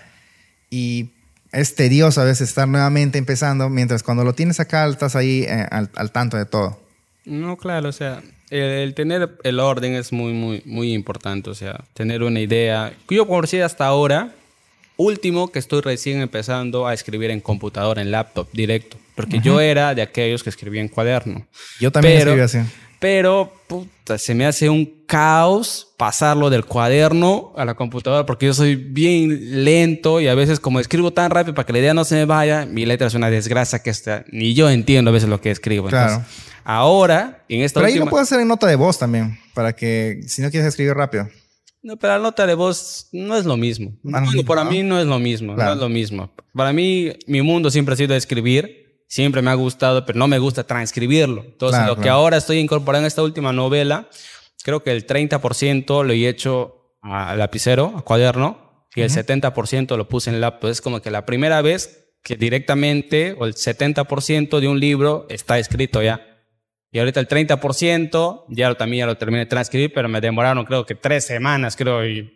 Y 0.70 1.10
es 1.52 1.74
tedioso 1.74 2.20
a 2.20 2.24
veces 2.24 2.48
estar 2.48 2.68
nuevamente 2.68 3.18
empezando, 3.18 3.68
mientras 3.68 4.02
cuando 4.02 4.24
lo 4.24 4.34
tienes 4.34 4.60
acá 4.60 4.86
estás 4.86 5.16
ahí 5.16 5.44
eh, 5.48 5.66
al, 5.70 5.90
al 5.96 6.10
tanto 6.12 6.36
de 6.36 6.46
todo. 6.46 6.80
No, 7.24 7.56
claro, 7.56 7.88
o 7.88 7.92
sea, 7.92 8.22
el, 8.52 8.94
tener 8.94 9.30
el 9.42 9.60
orden 9.60 9.94
es 9.94 10.12
muy, 10.12 10.32
muy, 10.32 10.62
muy 10.64 10.92
importante, 10.92 11.50
o 11.50 11.54
sea, 11.54 11.84
tener 11.94 12.22
una 12.22 12.40
idea. 12.40 12.92
Yo 13.08 13.26
por 13.26 13.48
si 13.48 13.60
hasta 13.60 13.86
ahora, 13.86 14.32
último 14.96 15.50
que 15.50 15.58
estoy 15.58 15.80
recién 15.80 16.20
empezando 16.20 16.86
a 16.86 16.94
escribir 16.94 17.30
en 17.30 17.40
computadora, 17.40 18.02
en 18.02 18.10
laptop, 18.10 18.48
directo, 18.52 18.98
porque 19.14 19.40
yo 19.40 19.60
era 19.60 19.94
de 19.94 20.02
aquellos 20.02 20.42
que 20.42 20.50
escribía 20.50 20.80
en 20.80 20.88
cuaderno. 20.88 21.46
Yo 21.80 21.90
también 21.90 22.18
Pero- 22.18 22.30
escribí 22.42 22.62
así. 22.62 22.70
Pero, 22.98 23.52
puta, 23.66 24.16
se 24.16 24.32
me 24.32 24.46
hace 24.46 24.68
un 24.70 25.02
caos 25.06 25.88
pasarlo 25.96 26.50
del 26.50 26.64
cuaderno 26.64 27.52
a 27.56 27.64
la 27.64 27.74
computadora 27.74 28.24
porque 28.24 28.46
yo 28.46 28.54
soy 28.54 28.76
bien 28.76 29.64
lento 29.64 30.20
y 30.20 30.28
a 30.28 30.36
veces 30.36 30.60
como 30.60 30.78
escribo 30.78 31.12
tan 31.12 31.32
rápido 31.32 31.52
para 31.52 31.66
que 31.66 31.72
la 31.72 31.80
idea 31.80 31.94
no 31.94 32.04
se 32.04 32.14
me 32.14 32.26
vaya, 32.26 32.64
mi 32.64 32.86
letra 32.86 33.08
es 33.08 33.14
una 33.14 33.28
desgracia 33.28 33.80
que 33.80 33.90
está, 33.90 34.24
ni 34.30 34.54
yo 34.54 34.70
entiendo 34.70 35.10
a 35.10 35.12
veces 35.12 35.28
lo 35.28 35.40
que 35.40 35.50
escribo. 35.50 35.88
Claro. 35.88 36.12
Entonces, 36.12 36.51
ahora, 36.64 37.44
en 37.48 37.62
esta 37.62 37.80
Pero 37.80 37.86
ahí 37.86 37.92
última... 37.94 38.04
lo 38.06 38.10
puedes 38.10 38.28
hacer 38.28 38.40
en 38.40 38.48
nota 38.48 38.66
de 38.66 38.76
voz 38.76 38.98
también, 38.98 39.38
para 39.54 39.72
que 39.74 40.20
si 40.26 40.42
no 40.42 40.50
quieres 40.50 40.68
escribir 40.68 40.94
rápido. 40.94 41.28
No, 41.82 41.96
pero 41.96 42.12
la 42.14 42.18
nota 42.20 42.46
de 42.46 42.54
voz 42.54 43.08
no 43.12 43.36
es 43.36 43.44
lo 43.44 43.56
mismo. 43.56 43.90
Ah, 44.12 44.20
no, 44.20 44.26
Bueno, 44.26 44.44
para 44.44 44.64
¿no? 44.64 44.70
mí 44.70 44.82
no 44.82 45.00
es 45.00 45.06
lo 45.06 45.18
mismo. 45.18 45.54
Claro. 45.54 45.70
No 45.70 45.74
es 45.74 45.80
lo 45.82 45.88
mismo. 45.88 46.32
Para 46.54 46.72
mí, 46.72 47.12
mi 47.26 47.42
mundo 47.42 47.70
siempre 47.70 47.94
ha 47.94 47.96
sido 47.96 48.14
escribir. 48.14 49.02
Siempre 49.08 49.42
me 49.42 49.50
ha 49.50 49.54
gustado, 49.54 50.06
pero 50.06 50.18
no 50.18 50.26
me 50.28 50.38
gusta 50.38 50.64
transcribirlo. 50.64 51.42
Entonces, 51.44 51.78
Claro, 51.80 51.90
lo 51.92 51.96
que 51.96 52.02
claro. 52.02 52.18
ahora 52.18 52.36
estoy 52.38 52.58
incorporando 52.58 53.04
en 53.04 53.08
esta 53.08 53.22
última 53.22 53.52
novela, 53.52 54.08
creo 54.62 54.82
que 54.82 54.90
el 54.92 55.06
30% 55.06 56.04
lo 56.04 56.12
he 56.12 56.28
hecho 56.28 56.94
a 57.02 57.34
lapicero, 57.36 57.92
a 57.96 58.02
cuaderno, 58.02 58.86
y 58.94 59.00
el 59.02 59.10
70% 59.10 59.96
lo 59.96 60.08
puse 60.08 60.30
en 60.30 60.40
laptop. 60.40 60.70
Es 60.70 60.80
como 60.80 61.02
que 61.02 61.10
la 61.10 61.26
primera 61.26 61.60
vez 61.62 61.98
que 62.22 62.36
directamente, 62.36 63.34
o 63.38 63.44
el 63.44 63.54
70% 63.54 64.60
de 64.60 64.68
un 64.68 64.78
libro 64.78 65.26
está 65.28 65.58
escrito 65.58 66.00
ya. 66.00 66.31
Y 66.94 66.98
ahorita 66.98 67.20
el 67.20 67.26
30% 67.28 68.44
ya 68.50 68.68
lo, 68.68 68.76
también 68.76 69.00
ya 69.00 69.06
lo 69.06 69.16
terminé 69.16 69.40
de 69.40 69.46
transcribir, 69.46 69.92
pero 69.94 70.08
me 70.08 70.20
demoraron 70.20 70.64
creo 70.66 70.84
que 70.84 70.94
tres 70.94 71.24
semanas, 71.26 71.74
creo, 71.74 72.06
y 72.06 72.30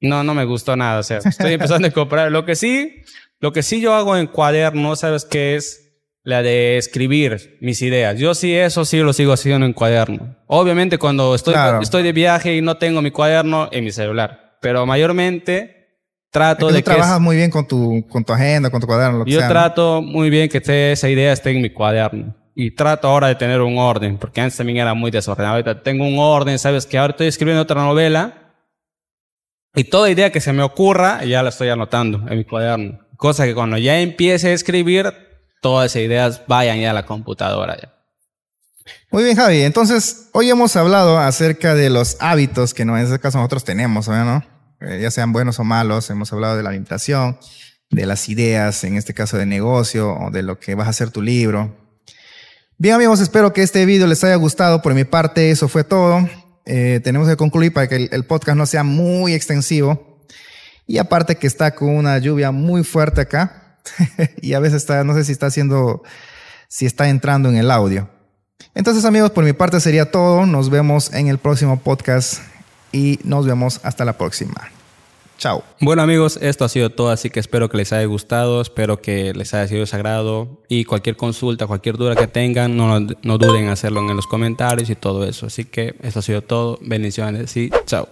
no, 0.00 0.22
no 0.22 0.32
me 0.34 0.44
gustó 0.44 0.76
nada. 0.76 1.00
O 1.00 1.02
sea, 1.02 1.18
estoy 1.18 1.54
empezando 1.54 1.88
a 1.88 1.90
comprar. 1.90 2.30
Lo 2.30 2.44
que 2.44 2.54
sí, 2.54 3.02
lo 3.40 3.52
que 3.52 3.62
sí 3.64 3.80
yo 3.80 3.94
hago 3.94 4.16
en 4.16 4.28
cuaderno, 4.28 4.94
¿sabes 4.96 5.24
qué 5.24 5.56
es? 5.56 5.84
La 6.22 6.42
de 6.42 6.76
escribir 6.76 7.56
mis 7.62 7.80
ideas. 7.80 8.18
Yo 8.18 8.34
sí, 8.34 8.54
eso 8.54 8.84
sí 8.84 8.98
lo 8.98 9.12
sigo 9.12 9.32
haciendo 9.32 9.64
en 9.66 9.72
cuaderno. 9.72 10.36
Obviamente 10.46 10.98
cuando 10.98 11.34
estoy, 11.34 11.54
Claro. 11.54 11.80
estoy 11.80 12.02
de 12.02 12.12
viaje 12.12 12.54
y 12.54 12.60
no 12.60 12.76
tengo 12.76 13.00
mi 13.02 13.10
cuaderno 13.10 13.68
en 13.72 13.82
mi 13.84 13.90
celular. 13.92 14.58
Pero 14.60 14.84
mayormente 14.84 15.96
trato 16.30 16.68
Es 16.68 16.72
que 16.74 16.76
de 16.78 16.82
tú 16.82 16.90
que... 16.90 16.90
es- 16.92 16.96
trabajas 16.98 17.20
muy 17.20 17.36
bien 17.36 17.50
con 17.50 17.66
tu, 17.66 18.06
con 18.08 18.24
tu 18.24 18.32
agenda, 18.34 18.68
con 18.70 18.80
tu 18.80 18.86
cuaderno, 18.86 19.18
lo 19.20 19.24
que 19.24 19.30
yo 19.30 19.38
sea, 19.38 19.48
¿no? 19.48 19.54
trato 19.54 20.02
muy 20.02 20.28
bien 20.28 20.48
que 20.50 20.58
esté- 20.58 20.92
esa 20.92 21.08
idea 21.08 21.32
esté 21.32 21.50
en 21.50 21.62
mi 21.62 21.70
cuaderno. 21.70 22.36
Y 22.60 22.72
trato 22.72 23.06
ahora 23.06 23.28
de 23.28 23.36
tener 23.36 23.60
un 23.60 23.78
orden, 23.78 24.18
porque 24.18 24.40
antes 24.40 24.56
también 24.56 24.78
era 24.78 24.92
muy 24.92 25.12
desordenado. 25.12 25.54
Ahorita 25.54 25.80
tengo 25.80 26.04
un 26.04 26.18
orden, 26.18 26.58
sabes 26.58 26.86
que 26.86 26.98
ahora 26.98 27.12
estoy 27.12 27.28
escribiendo 27.28 27.62
otra 27.62 27.84
novela 27.84 28.52
y 29.76 29.84
toda 29.84 30.10
idea 30.10 30.32
que 30.32 30.40
se 30.40 30.52
me 30.52 30.64
ocurra 30.64 31.24
ya 31.24 31.40
la 31.44 31.50
estoy 31.50 31.68
anotando 31.68 32.26
en 32.28 32.36
mi 32.36 32.44
cuaderno. 32.44 32.98
Cosa 33.16 33.44
que 33.44 33.54
cuando 33.54 33.78
ya 33.78 34.00
empiece 34.00 34.48
a 34.48 34.54
escribir, 34.54 35.12
todas 35.62 35.92
esas 35.92 36.02
ideas 36.02 36.42
vayan 36.48 36.80
ya 36.80 36.90
a 36.90 36.94
la 36.94 37.06
computadora. 37.06 37.76
Ya. 37.80 37.94
Muy 39.12 39.22
bien, 39.22 39.36
Javi. 39.36 39.62
Entonces, 39.62 40.28
hoy 40.32 40.50
hemos 40.50 40.74
hablado 40.74 41.16
acerca 41.16 41.76
de 41.76 41.90
los 41.90 42.16
hábitos 42.18 42.74
que 42.74 42.82
en 42.82 42.96
este 42.96 43.20
caso 43.20 43.38
nosotros 43.38 43.62
tenemos, 43.62 44.08
¿no? 44.08 44.42
Eh, 44.80 44.98
ya 45.00 45.12
sean 45.12 45.32
buenos 45.32 45.60
o 45.60 45.64
malos. 45.64 46.10
Hemos 46.10 46.32
hablado 46.32 46.56
de 46.56 46.64
la 46.64 46.70
alimentación, 46.70 47.38
de 47.88 48.04
las 48.04 48.28
ideas, 48.28 48.82
en 48.82 48.96
este 48.96 49.14
caso 49.14 49.38
de 49.38 49.46
negocio 49.46 50.12
o 50.12 50.32
de 50.32 50.42
lo 50.42 50.58
que 50.58 50.74
vas 50.74 50.88
a 50.88 50.90
hacer 50.90 51.12
tu 51.12 51.22
libro. 51.22 51.86
Bien, 52.80 52.94
amigos, 52.94 53.18
espero 53.18 53.52
que 53.52 53.62
este 53.62 53.84
video 53.86 54.06
les 54.06 54.22
haya 54.22 54.36
gustado. 54.36 54.82
Por 54.82 54.94
mi 54.94 55.02
parte, 55.02 55.50
eso 55.50 55.66
fue 55.66 55.82
todo. 55.82 56.28
Eh, 56.64 57.00
tenemos 57.02 57.26
que 57.28 57.36
concluir 57.36 57.72
para 57.72 57.88
que 57.88 57.96
el, 57.96 58.08
el 58.12 58.24
podcast 58.24 58.56
no 58.56 58.66
sea 58.66 58.84
muy 58.84 59.34
extensivo. 59.34 60.20
Y 60.86 60.98
aparte 60.98 61.34
que 61.34 61.48
está 61.48 61.74
con 61.74 61.88
una 61.88 62.18
lluvia 62.18 62.52
muy 62.52 62.84
fuerte 62.84 63.22
acá. 63.22 63.80
y 64.40 64.52
a 64.52 64.60
veces 64.60 64.82
está, 64.82 65.02
no 65.02 65.12
sé 65.14 65.24
si 65.24 65.32
está 65.32 65.46
haciendo, 65.46 66.04
si 66.68 66.86
está 66.86 67.08
entrando 67.08 67.48
en 67.48 67.56
el 67.56 67.72
audio. 67.72 68.08
Entonces 68.76 69.04
amigos, 69.04 69.32
por 69.32 69.42
mi 69.42 69.54
parte 69.54 69.80
sería 69.80 70.12
todo. 70.12 70.46
Nos 70.46 70.70
vemos 70.70 71.12
en 71.12 71.26
el 71.26 71.38
próximo 71.38 71.80
podcast 71.80 72.42
y 72.92 73.18
nos 73.24 73.44
vemos 73.44 73.80
hasta 73.82 74.04
la 74.04 74.16
próxima. 74.16 74.70
Chao. 75.38 75.62
Bueno 75.80 76.02
amigos, 76.02 76.36
esto 76.42 76.64
ha 76.64 76.68
sido 76.68 76.90
todo, 76.90 77.10
así 77.10 77.30
que 77.30 77.38
espero 77.38 77.68
que 77.70 77.76
les 77.76 77.92
haya 77.92 78.04
gustado, 78.06 78.60
espero 78.60 79.00
que 79.00 79.32
les 79.34 79.54
haya 79.54 79.68
sido 79.68 79.86
sagrado 79.86 80.48
y 80.68 80.84
cualquier 80.84 81.16
consulta, 81.16 81.68
cualquier 81.68 81.96
duda 81.96 82.16
que 82.16 82.26
tengan, 82.26 82.76
no, 82.76 82.98
no 82.98 83.38
duden 83.38 83.64
en 83.64 83.68
hacerlo 83.70 84.00
en 84.00 84.16
los 84.16 84.26
comentarios 84.26 84.90
y 84.90 84.96
todo 84.96 85.24
eso. 85.24 85.46
Así 85.46 85.64
que 85.64 85.94
esto 86.02 86.18
ha 86.18 86.22
sido 86.22 86.42
todo, 86.42 86.78
bendiciones 86.82 87.56
y 87.56 87.70
chao. 87.86 88.08